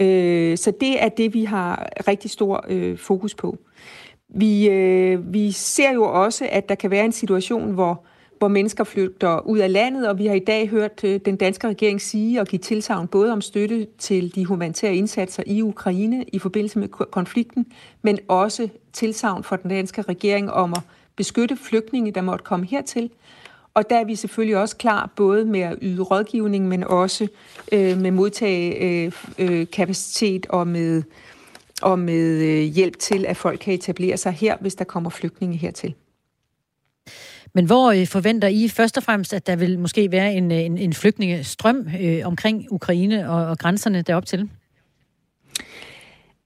Øh, 0.01 0.59
så 0.59 0.73
det 0.81 1.03
er 1.03 1.09
det, 1.09 1.35
vi 1.35 1.45
har 1.45 1.89
rigtig 2.09 2.31
stor 2.31 2.65
øh, 2.69 2.99
fokus 2.99 3.35
på. 3.35 3.59
Vi, 4.29 4.69
øh, 4.69 5.33
vi 5.33 5.53
ser 5.53 5.93
jo 5.93 6.05
også, 6.05 6.49
at 6.53 6.69
der 6.69 6.75
kan 6.75 6.91
være 6.91 7.05
en 7.05 7.13
situation, 7.13 7.71
hvor, 7.71 8.05
hvor 8.39 8.49
mennesker 8.49 8.85
flygter 8.85 9.41
ud 9.41 9.59
af 9.59 9.73
landet, 9.73 10.09
og 10.09 10.19
vi 10.19 10.27
har 10.27 10.35
i 10.35 10.39
dag 10.39 10.69
hørt 10.69 11.05
øh, 11.05 11.21
den 11.25 11.37
danske 11.37 11.69
regering 11.69 12.01
sige 12.01 12.41
og 12.41 12.47
give 12.47 12.59
tilsavn 12.59 13.09
både 13.09 13.33
om 13.33 13.41
støtte 13.41 13.87
til 13.99 14.35
de 14.35 14.45
humanitære 14.45 14.95
indsatser 14.95 15.43
i 15.47 15.63
Ukraine 15.63 16.25
i 16.33 16.39
forbindelse 16.39 16.79
med 16.79 16.89
konflikten, 16.89 17.67
men 18.03 18.19
også 18.29 18.69
tilsavn 18.93 19.45
for 19.45 19.57
den 19.57 19.71
danske 19.71 20.03
regering 20.03 20.51
om 20.51 20.73
at 20.73 20.81
beskytte 21.17 21.57
flygtninge, 21.57 22.13
der 22.13 22.21
måtte 22.21 22.45
komme 22.45 22.67
hertil. 22.67 23.11
Og 23.75 23.91
der 23.91 23.97
er 23.97 24.05
vi 24.05 24.15
selvfølgelig 24.15 24.57
også 24.57 24.77
klar 24.77 25.11
både 25.17 25.45
med 25.45 25.61
at 25.61 25.79
yde 25.83 26.03
rådgivning, 26.03 26.69
men 26.69 26.85
også 26.85 27.29
øh, 27.73 28.01
med 28.01 28.11
modtagekapacitet 28.11 30.47
øh, 30.47 30.55
øh 30.55 30.61
og 30.61 30.69
med 30.69 31.03
og 31.83 31.99
med 31.99 32.43
øh, 32.43 32.63
hjælp 32.63 32.99
til, 32.99 33.27
at 33.27 33.37
folk 33.37 33.61
kan 33.61 33.75
etablere 33.75 34.17
sig 34.17 34.33
her, 34.33 34.57
hvis 34.61 34.75
der 34.75 34.85
kommer 34.85 35.11
flygtninge 35.11 35.57
hertil. 35.57 35.95
Men 37.55 37.65
hvor 37.65 37.91
øh, 37.91 38.07
forventer 38.07 38.49
I 38.49 38.69
først 38.69 38.97
og 38.97 39.03
fremmest, 39.03 39.35
at 39.35 39.47
der 39.47 39.57
vil 39.57 39.79
måske 39.79 40.13
være 40.13 40.35
en, 40.35 40.53
øh, 40.53 40.59
en, 40.59 40.79
en 40.79 40.93
flygtningestrøm 40.93 41.89
øh, 42.01 42.21
omkring 42.25 42.67
Ukraine 42.71 43.31
og, 43.31 43.47
og 43.47 43.59
grænserne 43.59 44.03
derop 44.03 44.27
til? 44.27 44.49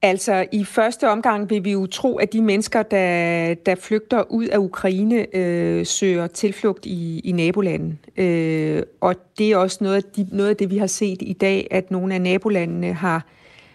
Altså, 0.03 0.47
i 0.53 0.64
første 0.64 1.09
omgang 1.09 1.51
vil 1.51 1.64
vi 1.64 1.72
jo 1.72 1.87
tro, 1.87 2.16
at 2.16 2.33
de 2.33 2.43
mennesker, 2.43 2.83
der, 2.83 3.55
der 3.55 3.74
flygter 3.74 4.22
ud 4.31 4.47
af 4.47 4.59
Ukraine, 4.59 5.37
øh, 5.37 5.87
søger 5.87 6.26
tilflugt 6.26 6.87
i, 6.87 7.20
i 7.24 7.33
nabolandene. 7.33 7.97
Øh, 8.16 8.83
og 9.01 9.14
det 9.39 9.53
er 9.53 9.57
også 9.57 9.78
noget 9.81 9.97
af, 9.97 10.03
de, 10.03 10.26
noget 10.33 10.51
af 10.51 10.57
det, 10.57 10.70
vi 10.70 10.78
har 10.78 10.87
set 10.87 11.18
i 11.22 11.33
dag, 11.33 11.68
at 11.70 11.91
nogle 11.91 12.14
af 12.14 12.20
nabolandene 12.20 12.93
har 12.93 13.26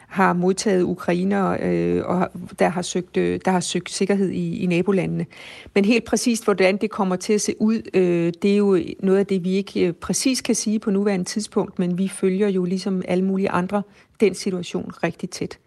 har 0.08 0.34
modtaget 0.34 0.84
ukrainer, 0.84 1.58
øh, 1.62 2.04
og 2.06 2.30
der 2.60 2.70
har, 2.70 2.82
søgt, 2.82 3.18
øh, 3.18 3.40
der 3.46 3.52
har 3.52 3.60
søgt 3.60 3.90
sikkerhed 3.90 4.30
i, 4.30 4.58
i 4.58 4.66
nabolandene. 4.66 5.26
Men 5.74 5.86
helt 5.86 6.04
præcist, 6.04 6.44
hvordan 6.44 6.78
det 6.78 6.90
kommer 6.90 7.16
til 7.16 7.34
at 7.34 7.42
se 7.42 7.56
ud, 7.60 7.82
øh, 7.94 8.34
det 8.42 8.54
er 8.54 8.58
jo 8.58 8.80
noget 9.00 9.20
af 9.20 9.26
det, 9.26 9.44
vi 9.44 9.52
ikke 9.52 9.88
øh, 9.88 9.94
præcis 9.94 10.42
kan 10.42 10.56
sige 10.56 10.80
på 10.80 10.92
nuværende 10.92 11.26
tidspunkt, 11.26 11.80
men 11.80 11.98
vi 11.98 12.08
følger 12.08 12.48
jo 12.48 12.66
ligesom 12.66 13.02
alle 13.08 13.24
mulige 13.24 13.50
andre 13.50 13.84
den 14.20 14.34
situation 14.34 14.92
rigtig 15.04 15.30
tæt. 15.30 15.60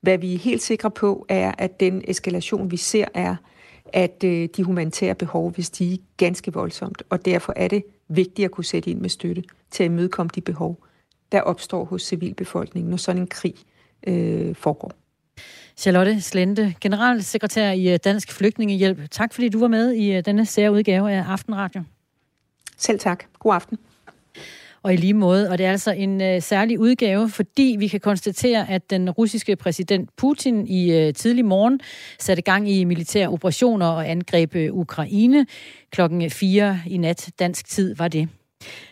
Hvad 0.00 0.18
vi 0.18 0.34
er 0.34 0.38
helt 0.38 0.62
sikre 0.62 0.90
på, 0.90 1.26
er, 1.28 1.52
at 1.58 1.80
den 1.80 2.02
eskalation, 2.04 2.70
vi 2.70 2.76
ser, 2.76 3.04
er, 3.14 3.36
at 3.92 4.24
øh, 4.24 4.48
de 4.56 4.62
humanitære 4.62 5.14
behov 5.14 5.52
vil 5.56 5.64
stige 5.64 5.98
ganske 6.16 6.52
voldsomt, 6.52 7.02
og 7.10 7.24
derfor 7.24 7.52
er 7.56 7.68
det 7.68 7.84
vigtigt 8.08 8.44
at 8.44 8.50
kunne 8.50 8.64
sætte 8.64 8.90
ind 8.90 9.00
med 9.00 9.08
støtte 9.08 9.42
til 9.70 9.84
at 9.84 9.90
imødekomme 9.90 10.30
de 10.34 10.40
behov, 10.40 10.84
der 11.32 11.40
opstår 11.40 11.84
hos 11.84 12.02
civilbefolkningen, 12.02 12.90
når 12.90 12.96
sådan 12.96 13.22
en 13.22 13.26
krig 13.26 13.54
øh, 14.06 14.54
foregår. 14.54 14.92
Charlotte 15.76 16.20
Slente, 16.20 16.74
generalsekretær 16.80 17.70
i 17.70 17.92
øh, 17.92 17.98
Dansk 18.04 18.32
Flygtningehjælp. 18.32 19.10
Tak 19.10 19.34
fordi 19.34 19.48
du 19.48 19.58
var 19.58 19.68
med 19.68 19.92
i 19.92 20.12
øh, 20.12 20.24
denne 20.24 20.46
særudgave 20.46 21.12
af 21.12 21.22
Aftenradio. 21.22 21.82
Selv 22.76 22.98
tak. 22.98 23.24
God 23.38 23.54
aften. 23.54 23.78
Og 24.82 24.94
i 24.94 24.96
lige 24.96 25.14
måde, 25.14 25.50
og 25.50 25.58
det 25.58 25.66
er 25.66 25.70
altså 25.70 25.92
en 25.92 26.20
øh, 26.20 26.42
særlig 26.42 26.80
udgave, 26.80 27.30
fordi 27.30 27.76
vi 27.78 27.88
kan 27.88 28.00
konstatere, 28.00 28.70
at 28.70 28.90
den 28.90 29.10
russiske 29.10 29.56
præsident 29.56 30.10
Putin 30.16 30.66
i 30.66 30.92
øh, 30.92 31.14
tidlig 31.14 31.44
morgen 31.44 31.80
satte 32.18 32.42
gang 32.42 32.70
i 32.70 32.84
militære 32.84 33.28
operationer 33.28 33.86
og 33.86 34.10
angreb 34.10 34.56
øh, 34.56 34.74
Ukraine. 34.74 35.46
Klokken 35.90 36.30
4 36.30 36.80
i 36.86 36.96
nat 36.96 37.30
dansk 37.38 37.68
tid 37.68 37.94
var 37.94 38.08
det. 38.08 38.28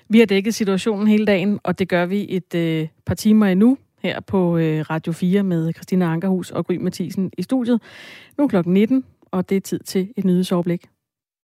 Vi 0.08 0.18
har 0.18 0.26
dækket 0.26 0.54
situationen 0.54 1.08
hele 1.08 1.26
dagen, 1.26 1.58
og 1.62 1.78
det 1.78 1.88
gør 1.88 2.06
vi 2.06 2.26
et 2.28 2.54
øh, 2.54 2.88
par 3.06 3.14
timer 3.14 3.46
endnu 3.46 3.78
her 4.02 4.20
på 4.20 4.56
øh, 4.56 4.80
Radio 4.90 5.12
4 5.12 5.42
med 5.42 5.72
Christina 5.72 6.04
Ankerhus 6.04 6.50
og 6.50 6.66
Gry 6.66 6.74
Mathisen 6.74 7.30
i 7.38 7.42
studiet. 7.42 7.82
Nu 8.38 8.44
er 8.44 8.48
klokken 8.48 8.74
19, 8.74 9.04
og 9.30 9.48
det 9.48 9.56
er 9.56 9.60
tid 9.60 9.78
til 9.78 10.12
et 10.16 10.24
nyhedsoverblik. 10.24 10.86